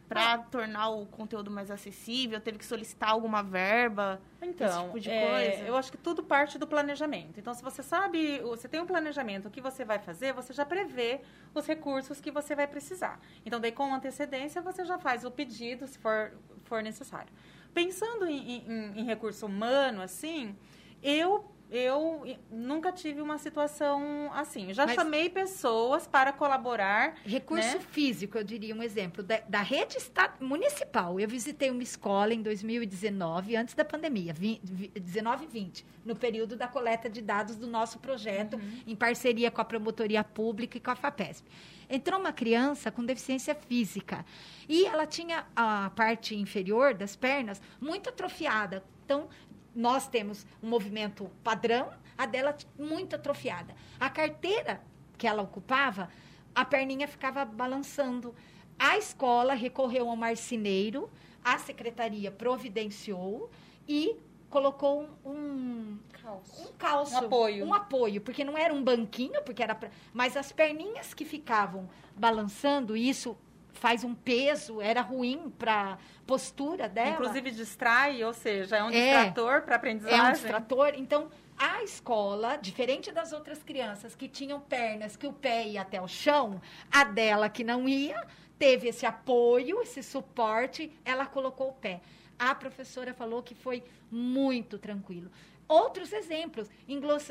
para 0.09 0.39
tornar 0.39 0.89
o 0.89 1.05
conteúdo 1.05 1.51
mais 1.51 1.69
acessível? 1.69 2.41
Teve 2.41 2.57
que 2.57 2.65
solicitar 2.65 3.11
alguma 3.11 3.43
verba? 3.43 4.19
Então, 4.41 4.87
tipo 4.87 4.99
de 4.99 5.11
é, 5.11 5.69
eu 5.69 5.77
acho 5.77 5.91
que 5.91 5.97
tudo 5.97 6.23
parte 6.23 6.57
do 6.57 6.65
planejamento. 6.65 7.39
Então, 7.39 7.53
se 7.53 7.61
você 7.61 7.83
sabe, 7.83 8.39
você 8.39 8.67
tem 8.67 8.81
um 8.81 8.87
planejamento, 8.87 9.47
o 9.47 9.51
que 9.51 9.61
você 9.61 9.85
vai 9.85 9.99
fazer, 9.99 10.33
você 10.33 10.51
já 10.51 10.65
prevê 10.65 11.21
os 11.53 11.67
recursos 11.67 12.19
que 12.19 12.31
você 12.31 12.55
vai 12.55 12.65
precisar. 12.65 13.19
Então, 13.45 13.59
daí 13.59 13.71
com 13.71 13.93
antecedência, 13.93 14.63
você 14.63 14.83
já 14.83 14.97
faz 14.97 15.23
o 15.23 15.29
pedido, 15.29 15.85
se 15.87 15.99
for, 15.99 16.31
for 16.63 16.81
necessário. 16.81 17.31
Pensando 17.71 18.25
em, 18.25 18.65
em, 18.67 18.99
em 19.01 19.05
recurso 19.05 19.45
humano, 19.45 20.01
assim, 20.01 20.57
eu 21.03 21.45
eu 21.71 22.25
nunca 22.49 22.91
tive 22.91 23.21
uma 23.21 23.37
situação 23.37 24.31
assim. 24.33 24.73
Já 24.73 24.87
Mas 24.87 24.95
chamei 24.95 25.29
pessoas 25.29 26.07
para 26.07 26.33
colaborar. 26.33 27.15
Recurso 27.23 27.77
né? 27.77 27.79
físico, 27.91 28.37
eu 28.37 28.43
diria 28.43 28.75
um 28.75 28.81
exemplo. 28.81 29.21
Da, 29.21 29.39
da 29.47 29.61
rede 29.61 29.97
municipal. 30.39 31.19
Eu 31.19 31.27
visitei 31.27 31.69
uma 31.69 31.83
escola 31.83 32.33
em 32.33 32.41
2019, 32.41 33.55
antes 33.55 33.75
da 33.75 33.85
pandemia, 33.85 34.33
19 34.33 35.45
e 35.45 35.47
20, 35.47 35.85
no 36.03 36.15
período 36.15 36.55
da 36.55 36.67
coleta 36.67 37.09
de 37.09 37.21
dados 37.21 37.55
do 37.55 37.67
nosso 37.67 37.99
projeto, 37.99 38.55
uhum. 38.55 38.83
em 38.87 38.95
parceria 38.95 39.51
com 39.51 39.61
a 39.61 39.65
Promotoria 39.65 40.23
Pública 40.23 40.77
e 40.77 40.79
com 40.79 40.91
a 40.91 40.95
FAPESP. 40.95 41.47
Entrou 41.87 42.19
uma 42.19 42.33
criança 42.33 42.91
com 42.91 43.03
deficiência 43.03 43.53
física 43.53 44.25
e 44.67 44.85
ela 44.85 45.05
tinha 45.05 45.45
a 45.55 45.91
parte 45.95 46.35
inferior 46.35 46.93
das 46.93 47.15
pernas 47.15 47.61
muito 47.79 48.09
atrofiada. 48.09 48.83
Então, 49.05 49.27
nós 49.75 50.07
temos 50.07 50.45
um 50.61 50.69
movimento 50.69 51.29
padrão, 51.43 51.89
a 52.17 52.25
dela 52.25 52.55
muito 52.77 53.15
atrofiada. 53.15 53.75
A 53.99 54.09
carteira 54.09 54.81
que 55.17 55.27
ela 55.27 55.41
ocupava, 55.41 56.09
a 56.53 56.65
perninha 56.65 57.07
ficava 57.07 57.45
balançando. 57.45 58.33
A 58.77 58.97
escola 58.97 59.53
recorreu 59.53 60.09
ao 60.09 60.15
marceneiro, 60.15 61.09
a 61.43 61.57
secretaria 61.57 62.31
providenciou 62.31 63.49
e 63.87 64.17
colocou 64.49 65.07
um, 65.25 65.31
um 65.31 65.99
calço. 66.11 66.61
Um 66.61 66.73
calço. 66.73 67.13
Um 67.13 67.17
apoio. 67.17 67.65
Um 67.65 67.73
apoio, 67.73 68.21
porque 68.21 68.43
não 68.43 68.57
era 68.57 68.73
um 68.73 68.83
banquinho, 68.83 69.41
porque 69.43 69.61
era 69.61 69.75
pra, 69.75 69.89
mas 70.13 70.35
as 70.35 70.51
perninhas 70.51 71.13
que 71.13 71.23
ficavam 71.23 71.89
balançando, 72.15 72.97
isso 72.97 73.37
faz 73.73 74.03
um 74.03 74.13
peso, 74.13 74.81
era 74.81 75.01
ruim 75.01 75.53
para 75.57 75.97
postura 76.25 76.87
dela. 76.87 77.11
Inclusive 77.11 77.51
distrai, 77.51 78.23
ou 78.23 78.33
seja, 78.33 78.77
é 78.77 78.83
um 78.83 78.89
é. 78.89 78.91
distrator 78.91 79.57
é, 79.57 79.61
para 79.61 79.75
aprendizagem. 79.75 80.19
É 80.19 80.29
um 80.29 80.31
distrator. 80.31 80.93
Então, 80.95 81.29
a 81.57 81.83
escola, 81.83 82.55
diferente 82.57 83.11
das 83.11 83.33
outras 83.33 83.61
crianças 83.61 84.15
que 84.15 84.29
tinham 84.29 84.59
pernas 84.59 85.15
que 85.15 85.27
o 85.27 85.33
pé 85.33 85.67
ia 85.67 85.81
até 85.81 86.01
o 86.01 86.07
chão, 86.07 86.61
a 86.91 87.03
dela 87.03 87.49
que 87.49 87.63
não 87.63 87.87
ia, 87.87 88.25
teve 88.57 88.87
esse 88.87 89.05
apoio, 89.05 89.81
esse 89.81 90.01
suporte, 90.03 90.91
ela 91.03 91.25
colocou 91.25 91.69
o 91.69 91.73
pé. 91.73 92.01
A 92.37 92.55
professora 92.55 93.13
falou 93.13 93.43
que 93.43 93.53
foi 93.53 93.83
muito 94.09 94.77
tranquilo. 94.77 95.29
Outros 95.69 96.11
exemplos, 96.11 96.67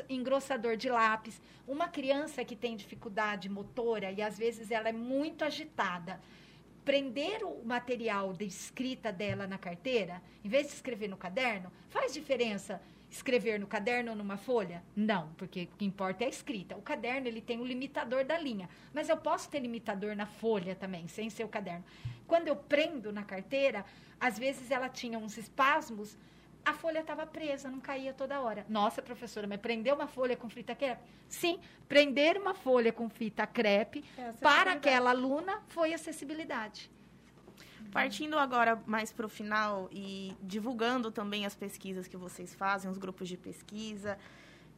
engrossador 0.09 0.77
de 0.77 0.89
lápis. 0.89 1.41
Uma 1.67 1.89
criança 1.89 2.43
que 2.45 2.55
tem 2.55 2.75
dificuldade 2.75 3.49
motora 3.49 4.11
e 4.11 4.21
às 4.21 4.37
vezes 4.37 4.71
ela 4.71 4.89
é 4.89 4.93
muito 4.93 5.43
agitada 5.43 6.19
prender 6.85 7.43
o 7.43 7.63
material 7.63 8.33
de 8.33 8.45
escrita 8.45 9.11
dela 9.11 9.45
na 9.45 9.57
carteira, 9.57 10.23
em 10.43 10.49
vez 10.49 10.67
de 10.67 10.73
escrever 10.73 11.07
no 11.07 11.17
caderno, 11.17 11.71
faz 11.89 12.13
diferença 12.13 12.81
escrever 13.11 13.59
no 13.59 13.67
caderno 13.67 14.11
ou 14.11 14.17
numa 14.17 14.37
folha? 14.37 14.83
Não, 14.95 15.33
porque 15.33 15.63
o 15.63 15.77
que 15.77 15.85
importa 15.85 16.23
é 16.23 16.27
a 16.27 16.29
escrita. 16.29 16.75
O 16.77 16.81
caderno 16.81 17.27
ele 17.27 17.41
tem 17.41 17.59
o 17.59 17.65
limitador 17.65 18.23
da 18.23 18.37
linha, 18.37 18.69
mas 18.93 19.09
eu 19.09 19.17
posso 19.17 19.49
ter 19.49 19.59
limitador 19.59 20.15
na 20.15 20.25
folha 20.25 20.75
também, 20.75 21.07
sem 21.07 21.29
ser 21.29 21.43
o 21.43 21.49
caderno. 21.49 21.83
Quando 22.25 22.47
eu 22.47 22.55
prendo 22.55 23.11
na 23.11 23.23
carteira, 23.23 23.85
às 24.19 24.39
vezes 24.39 24.71
ela 24.71 24.87
tinha 24.87 25.19
uns 25.19 25.37
espasmos 25.37 26.17
a 26.69 26.73
folha 26.73 26.99
estava 26.99 27.25
presa, 27.25 27.69
não 27.69 27.79
caía 27.79 28.13
toda 28.13 28.39
hora. 28.39 28.65
Nossa, 28.69 29.01
professora, 29.01 29.47
mas 29.47 29.59
prender 29.59 29.93
uma 29.93 30.07
folha 30.07 30.37
com 30.37 30.49
fita 30.49 30.75
crepe? 30.75 31.01
Sim, 31.27 31.59
prender 31.87 32.37
uma 32.37 32.53
folha 32.53 32.93
com 32.93 33.09
fita 33.09 33.45
crepe 33.47 34.03
é 34.17 34.31
para 34.33 34.73
aquela 34.73 35.09
aluna 35.09 35.61
foi 35.67 35.93
acessibilidade. 35.93 36.89
Partindo 37.91 38.37
agora 38.37 38.81
mais 38.85 39.11
para 39.11 39.25
o 39.25 39.29
final 39.29 39.89
e 39.91 40.35
divulgando 40.41 41.11
também 41.11 41.45
as 41.45 41.55
pesquisas 41.55 42.07
que 42.07 42.15
vocês 42.15 42.53
fazem, 42.53 42.89
os 42.89 42.99
grupos 42.99 43.27
de 43.27 43.35
pesquisa, 43.35 44.17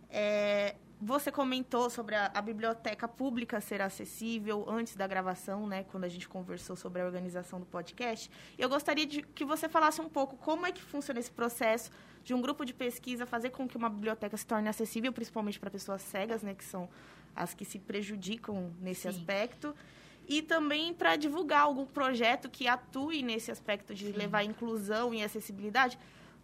é, 0.09 0.75
você 1.01 1.31
comentou 1.31 1.89
sobre 1.89 2.13
a, 2.13 2.29
a, 2.31 2.41
biblioteca 2.41 3.07
pública 3.07 3.59
ser 3.59 3.81
acessível 3.81 4.65
antes 4.69 4.95
da 4.95 5.07
gravação, 5.07 5.65
né, 5.65 5.83
quando 5.85 6.03
a 6.03 6.07
gente 6.07 6.29
conversou 6.29 6.75
sobre 6.75 7.01
a 7.01 7.05
organização 7.05 7.59
do 7.59 7.65
podcast. 7.65 8.29
Eu 8.55 8.69
gostaria 8.69 9.07
de 9.07 9.23
que 9.23 9.43
você 9.43 9.67
falasse 9.67 9.99
um 9.99 10.07
pouco 10.07 10.37
como 10.37 10.67
é 10.67 10.71
que 10.71 10.81
funciona 10.81 11.19
esse 11.19 11.31
processo 11.31 11.89
de 12.23 12.35
um 12.35 12.41
grupo 12.41 12.63
de 12.63 12.71
pesquisa 12.71 13.25
fazer 13.25 13.49
com 13.49 13.67
que 13.67 13.75
uma 13.75 13.89
biblioteca 13.89 14.37
se 14.37 14.45
torne 14.45 14.69
acessível, 14.69 15.11
principalmente 15.11 15.59
para 15.59 15.71
pessoas 15.71 16.03
cegas, 16.03 16.43
né, 16.43 16.53
que 16.53 16.63
são 16.63 16.87
as 17.35 17.55
que 17.55 17.65
se 17.65 17.79
prejudicam 17.79 18.71
nesse 18.79 19.01
Sim. 19.01 19.09
aspecto. 19.09 19.75
E 20.27 20.43
também 20.43 20.93
para 20.93 21.15
divulgar 21.15 21.61
algum 21.61 21.85
projeto 21.85 22.47
que 22.47 22.67
atue 22.67 23.23
nesse 23.23 23.49
aspecto 23.49 23.95
de 23.95 24.05
Sim. 24.05 24.11
levar 24.11 24.43
inclusão 24.43 25.15
e 25.15 25.23
acessibilidade, 25.23 25.97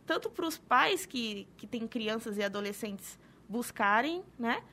tanto 0.03 0.31
para 0.31 0.47
os 0.47 0.57
pais 0.57 1.05
que, 1.05 1.47
que 1.57 1.67
têm 1.67 1.87
crianças 1.87 2.37
e 2.37 2.43
adolescentes 2.43 3.19
buscarem, 3.47 4.23
né? 4.37 4.63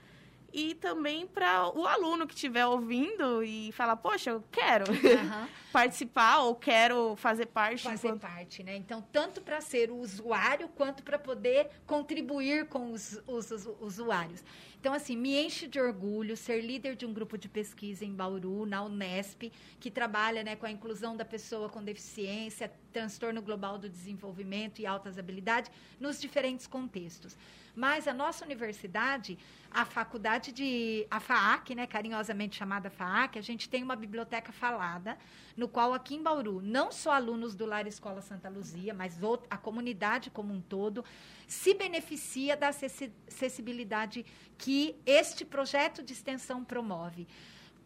E 0.57 0.73
também 0.77 1.27
para 1.27 1.69
o 1.77 1.85
aluno 1.85 2.29
que 2.29 2.35
estiver 2.35 2.65
ouvindo 2.65 3.43
e 3.43 3.73
falar, 3.73 3.97
poxa, 3.97 4.31
eu 4.31 4.45
quero 4.53 4.89
uhum. 4.89 5.49
participar 5.73 6.39
ou 6.43 6.55
quero 6.55 7.17
fazer 7.17 7.47
parte. 7.47 7.83
Fazer 7.83 8.07
enquanto... 8.07 8.21
parte, 8.21 8.63
né? 8.63 8.77
Então, 8.77 9.03
tanto 9.11 9.43
para 9.43 9.61
ser 9.61 9.91
o 9.91 9.97
usuário 9.97 10.69
quanto 10.69 11.03
para 11.03 11.19
poder 11.19 11.71
contribuir 11.85 12.69
com 12.69 12.93
os, 12.93 13.21
os, 13.27 13.51
os, 13.51 13.67
usuários. 13.81 14.45
Então, 14.85 14.93
assim, 14.93 15.17
me 15.17 15.35
enche 15.43 15.67
de 15.67 15.81
orgulho 15.81 16.37
ser 16.37 16.61
líder 16.61 16.95
de 16.95 17.07
um 17.07 17.15
grupo 17.15 17.39
de 17.39 17.49
pesquisa 17.49 18.05
em 18.05 18.13
Bauru, 18.13 18.67
na 18.67 18.83
Unesp, 18.83 19.51
que 19.81 19.91
trabalha 19.91 20.45
né, 20.45 20.57
com 20.57 20.67
a 20.67 20.71
inclusão 20.71 21.17
da 21.17 21.25
pessoa 21.25 21.71
com 21.71 21.83
deficiência, 21.83 22.71
transtorno 22.93 23.41
global 23.41 23.79
do 23.79 23.89
desenvolvimento 23.89 24.83
e 24.83 24.87
altas 24.87 25.19
habilidades 25.19 25.71
nos 25.99 26.21
diferentes 26.21 26.67
contextos. 26.67 27.35
Mas 27.75 28.07
a 28.07 28.13
nossa 28.13 28.45
universidade, 28.45 29.39
a 29.71 29.87
faculdade 29.87 30.53
de. 30.53 31.07
a 31.11 31.19
FAAC, 31.19 31.75
né, 31.75 31.87
carinhosamente 31.87 32.55
chamada 32.55 32.91
FAAC, 32.91 33.39
a 33.39 33.43
gente 33.43 33.71
tem 33.71 33.83
uma 33.83 33.97
biblioteca 33.97 34.53
falada, 34.53 35.17
no 35.57 35.69
qual 35.69 35.93
aqui 35.93 36.15
em 36.15 36.23
Bauru, 36.23 36.61
não 36.61 36.91
só 36.91 37.13
alunos 37.13 37.55
do 37.55 37.67
Lar 37.67 37.87
Escola 37.87 38.21
Santa 38.21 38.49
Luzia, 38.49 38.93
mas 38.93 39.19
a 39.49 39.57
comunidade 39.57 40.31
como 40.31 40.53
um 40.53 40.61
todo, 40.61 41.05
se 41.47 41.75
beneficia 41.75 42.57
da 42.57 42.69
acessibilidade 42.69 44.25
que 44.59 44.97
este 45.07 45.45
projeto 45.45 46.03
de 46.03 46.13
extensão 46.13 46.65
promove. 46.65 47.27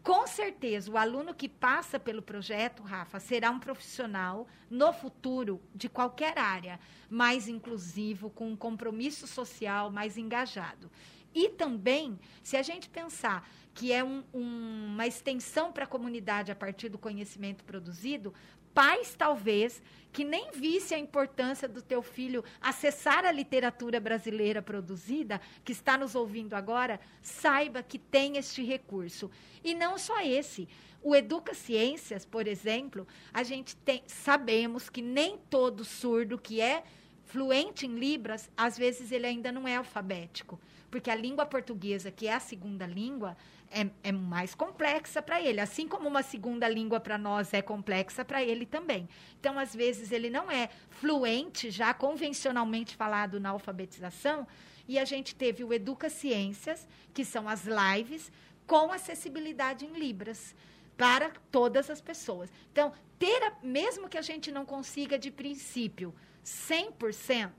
Com 0.01 0.25
certeza, 0.25 0.89
o 0.89 0.97
aluno 0.97 1.33
que 1.33 1.49
passa 1.49 1.99
pelo 1.99 2.21
projeto, 2.21 2.81
Rafa, 2.83 3.19
será 3.19 3.51
um 3.51 3.59
profissional 3.59 4.47
no 4.69 4.93
futuro 4.93 5.61
de 5.75 5.89
qualquer 5.89 6.39
área, 6.39 6.79
mais 7.09 7.47
inclusivo, 7.49 8.29
com 8.29 8.49
um 8.49 8.55
compromisso 8.55 9.27
social 9.27 9.91
mais 9.91 10.17
engajado. 10.17 10.89
E 11.33 11.49
também, 11.49 12.19
se 12.41 12.57
a 12.57 12.61
gente 12.61 12.89
pensar 12.89 13.47
que 13.73 13.93
é 13.93 14.03
um, 14.03 14.23
um, 14.33 14.87
uma 14.93 15.07
extensão 15.07 15.71
para 15.71 15.83
a 15.83 15.87
comunidade 15.87 16.51
a 16.51 16.55
partir 16.55 16.89
do 16.89 16.97
conhecimento 16.97 17.63
produzido, 17.63 18.33
pais, 18.73 19.15
talvez, 19.17 19.81
que 20.11 20.23
nem 20.23 20.51
visse 20.51 20.93
a 20.93 20.99
importância 20.99 21.67
do 21.67 21.81
teu 21.81 22.01
filho 22.01 22.43
acessar 22.61 23.25
a 23.25 23.31
literatura 23.31 23.99
brasileira 23.99 24.61
produzida, 24.61 25.39
que 25.63 25.71
está 25.71 25.97
nos 25.97 26.15
ouvindo 26.15 26.55
agora, 26.55 26.99
saiba 27.21 27.83
que 27.83 27.99
tem 27.99 28.37
este 28.37 28.63
recurso. 28.63 29.29
E 29.63 29.73
não 29.73 29.97
só 29.97 30.21
esse. 30.21 30.67
O 31.01 31.15
Educa 31.15 31.53
Ciências, 31.53 32.25
por 32.25 32.47
exemplo, 32.47 33.07
a 33.33 33.43
gente 33.43 33.75
tem, 33.77 34.03
sabemos 34.07 34.89
que 34.89 35.01
nem 35.01 35.37
todo 35.49 35.85
surdo 35.85 36.37
que 36.37 36.59
é 36.59 36.83
fluente 37.25 37.85
em 37.85 37.95
Libras, 37.95 38.49
às 38.57 38.77
vezes 38.77 39.11
ele 39.11 39.27
ainda 39.27 39.51
não 39.51 39.67
é 39.67 39.75
alfabético. 39.75 40.59
Porque 40.89 41.09
a 41.09 41.15
língua 41.15 41.45
portuguesa, 41.45 42.11
que 42.11 42.27
é 42.27 42.33
a 42.33 42.39
segunda 42.39 42.85
língua, 42.85 43.37
é, 43.71 43.87
é 44.03 44.11
mais 44.11 44.55
complexa 44.55 45.21
para 45.21 45.41
ele. 45.41 45.59
Assim 45.59 45.87
como 45.87 46.07
uma 46.07 46.23
segunda 46.23 46.67
língua 46.67 46.99
para 46.99 47.17
nós 47.17 47.53
é 47.53 47.61
complexa 47.61 48.25
para 48.25 48.43
ele 48.43 48.65
também. 48.65 49.07
Então, 49.39 49.59
às 49.59 49.75
vezes, 49.75 50.11
ele 50.11 50.29
não 50.29 50.49
é 50.49 50.69
fluente, 50.89 51.69
já 51.69 51.93
convencionalmente 51.93 52.95
falado 52.95 53.39
na 53.39 53.49
alfabetização. 53.49 54.47
E 54.87 54.97
a 54.97 55.05
gente 55.05 55.35
teve 55.35 55.63
o 55.63 55.71
Educa 55.71 56.09
Ciências, 56.09 56.87
que 57.13 57.23
são 57.23 57.47
as 57.47 57.65
lives 57.65 58.31
com 58.65 58.91
acessibilidade 58.91 59.85
em 59.85 59.93
Libras 59.93 60.55
para 60.97 61.31
todas 61.51 61.89
as 61.89 62.01
pessoas. 62.01 62.51
Então, 62.71 62.91
ter 63.17 63.43
a, 63.43 63.53
mesmo 63.61 64.09
que 64.09 64.17
a 64.17 64.21
gente 64.21 64.51
não 64.51 64.65
consiga 64.65 65.17
de 65.17 65.31
princípio 65.31 66.13
100%, 66.43 67.51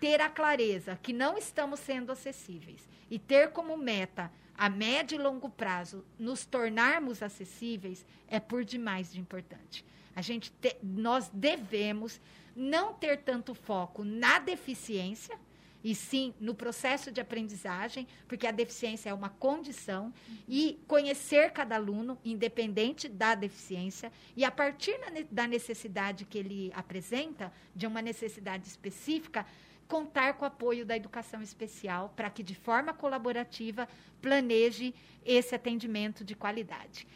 ter 0.00 0.20
a 0.20 0.28
clareza 0.28 0.98
que 1.02 1.12
não 1.12 1.36
estamos 1.36 1.80
sendo 1.80 2.12
acessíveis 2.12 2.88
e 3.10 3.18
ter 3.18 3.50
como 3.52 3.76
meta 3.76 4.30
a 4.56 4.68
médio 4.68 5.16
e 5.16 5.22
longo 5.22 5.48
prazo 5.48 6.04
nos 6.18 6.44
tornarmos 6.44 7.22
acessíveis 7.22 8.04
é 8.26 8.40
por 8.40 8.64
demais 8.64 9.12
de 9.12 9.20
importante. 9.20 9.84
A 10.16 10.20
gente 10.20 10.50
te, 10.50 10.76
nós 10.82 11.30
devemos 11.32 12.20
não 12.56 12.92
ter 12.92 13.18
tanto 13.18 13.54
foco 13.54 14.02
na 14.02 14.40
deficiência, 14.40 15.38
e 15.84 15.94
sim 15.94 16.34
no 16.40 16.56
processo 16.56 17.12
de 17.12 17.20
aprendizagem, 17.20 18.04
porque 18.26 18.48
a 18.48 18.50
deficiência 18.50 19.10
é 19.10 19.14
uma 19.14 19.28
condição, 19.28 20.12
e 20.48 20.76
conhecer 20.88 21.52
cada 21.52 21.76
aluno, 21.76 22.18
independente 22.24 23.08
da 23.08 23.36
deficiência, 23.36 24.10
e 24.36 24.44
a 24.44 24.50
partir 24.50 24.98
da 25.30 25.46
necessidade 25.46 26.24
que 26.24 26.36
ele 26.36 26.72
apresenta, 26.74 27.52
de 27.76 27.86
uma 27.86 28.02
necessidade 28.02 28.66
específica, 28.66 29.46
contar 29.88 30.34
com 30.34 30.44
o 30.44 30.48
apoio 30.48 30.84
da 30.84 30.96
educação 30.96 31.42
especial 31.42 32.12
para 32.14 32.30
que, 32.30 32.42
de 32.42 32.54
forma 32.54 32.92
colaborativa, 32.92 33.88
planeje 34.20 34.94
esse 35.24 35.54
atendimento 35.54 36.22
de 36.24 36.34
qualidade. 36.34 37.06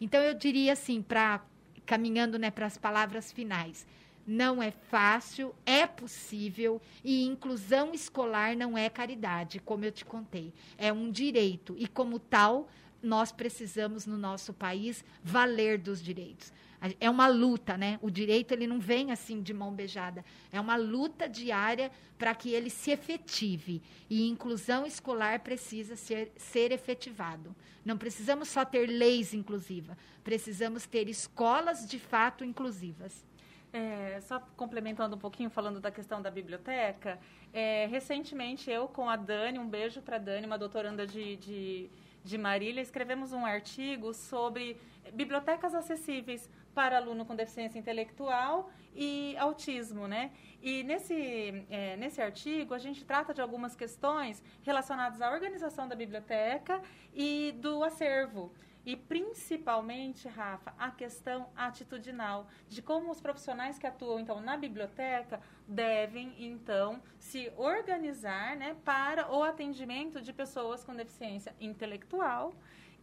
Então, 0.00 0.22
eu 0.22 0.32
diria 0.32 0.72
assim, 0.72 1.02
para 1.02 1.42
caminhando 1.84 2.38
né, 2.38 2.52
para 2.52 2.66
as 2.66 2.78
palavras 2.78 3.32
finais, 3.32 3.84
não 4.24 4.62
é 4.62 4.70
fácil, 4.70 5.52
é 5.66 5.88
possível 5.88 6.80
e 7.02 7.24
inclusão 7.24 7.92
escolar 7.92 8.54
não 8.54 8.78
é 8.78 8.88
caridade, 8.88 9.58
como 9.58 9.84
eu 9.84 9.90
te 9.90 10.04
contei. 10.04 10.52
É 10.78 10.92
um 10.92 11.10
direito 11.10 11.74
e, 11.76 11.88
como 11.88 12.20
tal, 12.20 12.68
nós 13.02 13.32
precisamos, 13.32 14.06
no 14.06 14.16
nosso 14.16 14.52
país, 14.52 15.04
valer 15.22 15.78
dos 15.78 16.00
direitos. 16.00 16.52
É 16.98 17.10
uma 17.10 17.26
luta, 17.26 17.76
né? 17.76 17.98
O 18.00 18.10
direito 18.10 18.52
ele 18.52 18.66
não 18.66 18.80
vem 18.80 19.12
assim 19.12 19.42
de 19.42 19.52
mão 19.52 19.72
beijada. 19.72 20.24
É 20.50 20.58
uma 20.58 20.76
luta 20.76 21.28
diária 21.28 21.90
para 22.18 22.34
que 22.34 22.50
ele 22.50 22.70
se 22.70 22.90
efetive. 22.90 23.82
E 24.08 24.26
inclusão 24.28 24.86
escolar 24.86 25.40
precisa 25.40 25.94
ser, 25.94 26.32
ser 26.36 26.72
efetivado. 26.72 27.54
Não 27.84 27.98
precisamos 27.98 28.48
só 28.48 28.64
ter 28.64 28.86
leis 28.86 29.34
inclusivas, 29.34 29.96
precisamos 30.24 30.86
ter 30.86 31.08
escolas 31.08 31.88
de 31.88 31.98
fato 31.98 32.44
inclusivas. 32.44 33.26
É, 33.72 34.18
só 34.22 34.40
complementando 34.56 35.16
um 35.16 35.18
pouquinho, 35.18 35.48
falando 35.48 35.80
da 35.80 35.90
questão 35.90 36.20
da 36.20 36.30
biblioteca, 36.30 37.20
é, 37.52 37.86
recentemente 37.86 38.70
eu 38.70 38.88
com 38.88 39.08
a 39.08 39.16
Dani, 39.16 39.58
um 39.58 39.68
beijo 39.68 40.02
para 40.02 40.16
a 40.16 40.18
Dani, 40.18 40.46
uma 40.46 40.58
doutoranda 40.58 41.06
de, 41.06 41.36
de, 41.36 41.90
de 42.24 42.36
Marília, 42.36 42.80
escrevemos 42.80 43.32
um 43.32 43.46
artigo 43.46 44.12
sobre 44.12 44.76
bibliotecas 45.12 45.74
acessíveis 45.74 46.50
para 46.74 46.96
aluno 46.96 47.24
com 47.24 47.34
deficiência 47.34 47.78
intelectual 47.78 48.70
e 48.94 49.36
autismo, 49.38 50.06
né? 50.06 50.30
E 50.62 50.82
nesse, 50.82 51.64
é, 51.70 51.96
nesse 51.96 52.20
artigo 52.20 52.74
a 52.74 52.78
gente 52.78 53.04
trata 53.04 53.32
de 53.32 53.40
algumas 53.40 53.74
questões 53.74 54.42
relacionadas 54.62 55.20
à 55.22 55.30
organização 55.30 55.88
da 55.88 55.94
biblioteca 55.94 56.80
e 57.14 57.52
do 57.58 57.82
acervo. 57.82 58.52
E 58.84 58.96
principalmente, 58.96 60.26
Rafa, 60.26 60.74
a 60.78 60.90
questão 60.90 61.48
atitudinal, 61.54 62.48
de 62.66 62.80
como 62.80 63.10
os 63.10 63.20
profissionais 63.20 63.78
que 63.78 63.86
atuam 63.86 64.18
então 64.18 64.40
na 64.40 64.56
biblioteca 64.56 65.40
devem 65.68 66.34
então 66.38 67.02
se 67.18 67.52
organizar, 67.56 68.56
né, 68.56 68.74
para 68.82 69.30
o 69.30 69.42
atendimento 69.42 70.22
de 70.22 70.32
pessoas 70.32 70.82
com 70.82 70.94
deficiência 70.94 71.54
intelectual 71.60 72.54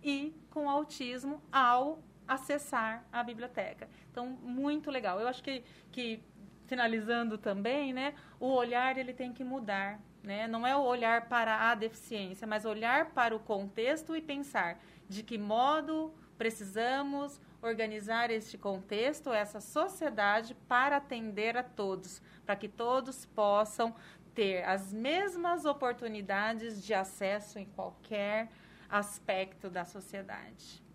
e 0.04 0.36
com 0.50 0.68
autismo 0.70 1.42
ao 1.52 2.00
acessar 2.28 3.06
a 3.12 3.24
biblioteca. 3.24 3.90
Então, 4.12 4.28
muito 4.28 4.92
legal. 4.92 5.20
Eu 5.20 5.28
acho 5.28 5.44
que, 5.44 5.64
que 5.92 6.22
finalizando 6.66 7.38
também, 7.38 7.94
né, 7.94 8.14
o 8.40 8.48
olhar 8.48 8.98
ele 8.98 9.14
tem 9.14 9.32
que 9.34 9.44
mudar, 9.44 10.00
né? 10.22 10.48
Não 10.48 10.68
é 10.68 10.76
o 10.76 10.82
olhar 10.82 11.30
para 11.30 11.72
a 11.72 11.76
deficiência, 11.76 12.46
mas 12.46 12.66
olhar 12.66 13.12
para 13.12 13.36
o 13.36 13.40
contexto 13.40 14.16
e 14.16 14.22
pensar 14.22 14.80
de 15.08 15.24
que 15.24 15.38
modo 15.38 16.14
precisamos 16.38 17.40
organizar 17.62 18.30
este 18.30 18.58
contexto, 18.58 19.32
essa 19.32 19.60
sociedade 19.60 20.54
para 20.68 20.98
atender 20.98 21.58
a 21.58 21.64
todos, 21.64 22.22
para 22.46 22.56
que 22.56 22.68
todos 22.68 23.26
possam 23.26 23.96
ter 24.36 24.64
as 24.66 24.94
mesmas 24.94 25.66
oportunidades 25.66 26.84
de 26.84 26.94
acesso 26.94 27.58
em 27.58 27.66
qualquer 27.66 28.50
aspecto 28.90 29.70
da 29.70 29.84
sociedade. 29.84 30.87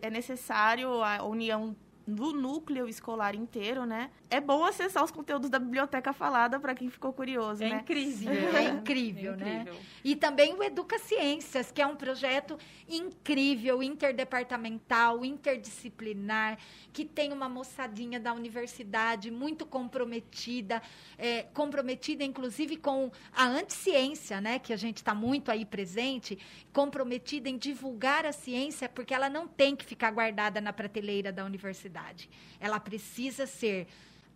É 0.00 0.08
necessário 0.08 1.02
a 1.02 1.22
união 1.24 1.76
do 2.06 2.32
núcleo 2.32 2.88
escolar 2.88 3.34
inteiro, 3.34 3.86
né? 3.86 4.10
É 4.28 4.40
bom 4.40 4.64
acessar 4.64 5.04
os 5.04 5.10
conteúdos 5.10 5.48
da 5.48 5.58
biblioteca 5.58 6.12
falada 6.12 6.58
para 6.58 6.74
quem 6.74 6.90
ficou 6.90 7.12
curioso, 7.12 7.62
é 7.62 7.68
né? 7.68 7.80
Incrível. 7.80 8.32
É 8.52 8.64
incrível, 8.64 9.32
é 9.34 9.36
né? 9.36 9.60
Incrível. 9.60 9.80
E 10.04 10.16
também 10.16 10.54
o 10.54 10.62
Educa 10.62 10.98
Ciências, 10.98 11.70
que 11.70 11.80
é 11.80 11.86
um 11.86 11.96
projeto 11.96 12.58
incrível, 12.88 13.82
interdepartamental, 13.82 15.24
interdisciplinar, 15.24 16.58
que 16.92 17.04
tem 17.04 17.32
uma 17.32 17.48
moçadinha 17.48 18.18
da 18.18 18.32
universidade 18.32 19.30
muito 19.30 19.64
comprometida, 19.64 20.82
é, 21.16 21.44
comprometida 21.54 22.24
inclusive 22.24 22.76
com 22.76 23.10
a 23.34 23.46
anticiência, 23.46 24.40
né? 24.40 24.58
Que 24.58 24.72
a 24.72 24.76
gente 24.76 24.98
está 24.98 25.14
muito 25.14 25.50
aí 25.50 25.64
presente, 25.64 26.38
comprometida 26.72 27.48
em 27.48 27.56
divulgar 27.56 28.26
a 28.26 28.32
ciência, 28.32 28.88
porque 28.88 29.14
ela 29.14 29.30
não 29.30 29.46
tem 29.46 29.76
que 29.76 29.84
ficar 29.84 30.10
guardada 30.10 30.60
na 30.60 30.72
prateleira 30.72 31.32
da 31.32 31.44
universidade 31.44 31.91
universidade. 31.92 32.30
Ela 32.58 32.80
precisa 32.80 33.46
ser 33.46 33.86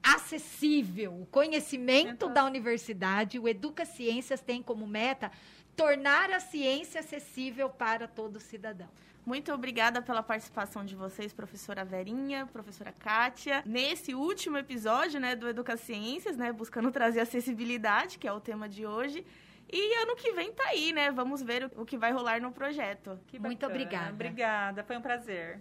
acessível. 0.03 1.23
O 1.23 1.27
conhecimento 1.27 2.29
da 2.29 2.45
universidade, 2.45 3.39
o 3.39 3.49
Educa 3.49 3.85
Ciências 3.85 4.41
tem 4.41 4.63
como 4.63 4.87
meta 4.87 5.33
tornar 5.75 6.31
a 6.31 6.41
ciência 6.41 7.01
acessível 7.01 7.69
para 7.69 8.07
todo 8.07 8.39
cidadão. 8.39 8.89
Muito 9.25 9.53
obrigada 9.53 10.01
pela 10.01 10.23
participação 10.23 10.85
de 10.85 10.95
vocês, 10.95 11.33
professora 11.33 11.85
Verinha, 11.85 12.47
professora 12.47 12.93
Kátia, 12.93 13.61
nesse 13.67 14.15
último 14.15 14.57
episódio, 14.57 15.19
né, 15.19 15.35
do 15.35 15.49
Educa 15.49 15.77
Ciências, 15.77 16.37
né, 16.37 16.53
buscando 16.53 16.93
trazer 16.93 17.21
acessibilidade, 17.21 18.19
que 18.19 18.29
é 18.29 18.33
o 18.33 18.41
tema 18.41 18.69
de 18.69 18.87
hoje. 18.87 19.27
E 19.69 19.95
ano 20.01 20.15
que 20.15 20.31
vem 20.31 20.53
tá 20.53 20.69
aí, 20.69 20.93
né? 20.93 21.11
Vamos 21.11 21.43
ver 21.43 21.69
o, 21.77 21.85
que 21.85 21.99
vai 21.99 22.13
rolar 22.13 22.41
no 22.41 22.53
projeto. 22.53 23.19
Muito 23.41 23.67
obrigada. 23.67 24.13
Obrigada, 24.13 24.85
foi 24.85 24.97
um 24.97 25.03
prazer. 25.03 25.61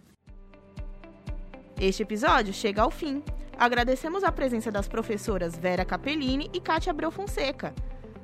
Este 1.80 2.04
episódio 2.04 2.54
chega 2.54 2.82
ao 2.84 2.90
fim. 2.90 3.22
Agradecemos 3.58 4.24
a 4.24 4.32
presença 4.32 4.72
das 4.72 4.88
professoras 4.88 5.58
Vera 5.58 5.84
Capellini 5.84 6.50
e 6.54 6.62
Kátia 6.62 6.92
Abreu 6.92 7.12
Fonseca. 7.12 7.74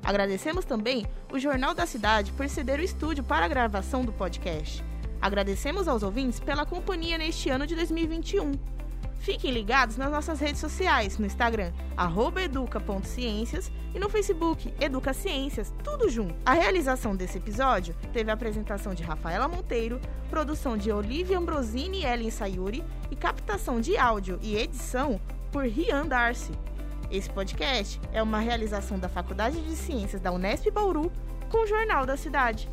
Agradecemos 0.01 0.63
também 0.63 1.05
o 1.31 1.37
Jornal 1.37 1.73
da 1.73 1.85
Cidade 1.85 2.31
por 2.31 2.47
ceder 2.47 2.79
o 2.79 2.83
estúdio 2.83 3.23
para 3.25 3.45
a 3.45 3.49
gravação 3.49 4.05
do 4.05 4.13
podcast. 4.13 4.83
Agradecemos 5.21 5.87
aos 5.89 6.01
ouvintes 6.01 6.39
pela 6.39 6.65
companhia 6.65 7.17
neste 7.17 7.49
ano 7.49 7.67
de 7.67 7.75
2021. 7.75 8.53
Fiquem 9.21 9.51
ligados 9.51 9.97
nas 9.97 10.09
nossas 10.09 10.39
redes 10.39 10.59
sociais, 10.59 11.19
no 11.19 11.27
Instagram, 11.27 11.71
educa.ciências 12.43 13.71
e 13.93 13.99
no 13.99 14.09
Facebook, 14.09 14.73
Educa 14.79 15.13
Ciências, 15.13 15.71
tudo 15.83 16.09
junto. 16.09 16.33
A 16.43 16.53
realização 16.53 17.15
desse 17.15 17.37
episódio 17.37 17.95
teve 18.11 18.31
a 18.31 18.33
apresentação 18.33 18.95
de 18.95 19.03
Rafaela 19.03 19.47
Monteiro, 19.47 20.01
produção 20.27 20.75
de 20.75 20.91
Olivia 20.91 21.37
Ambrosini 21.37 21.99
e 21.99 22.05
Ellen 22.05 22.31
Sayuri 22.31 22.83
e 23.11 23.15
captação 23.15 23.79
de 23.79 23.95
áudio 23.95 24.39
e 24.41 24.57
edição 24.57 25.21
por 25.51 25.65
Rian 25.65 26.07
Darcy. 26.07 26.53
Esse 27.11 27.29
podcast 27.29 28.01
é 28.11 28.23
uma 28.23 28.39
realização 28.39 28.97
da 28.97 29.07
Faculdade 29.07 29.61
de 29.61 29.75
Ciências 29.75 30.19
da 30.19 30.31
Unesp 30.31 30.71
Bauru 30.71 31.11
com 31.47 31.59
o 31.59 31.67
Jornal 31.67 32.07
da 32.07 32.17
Cidade. 32.17 32.67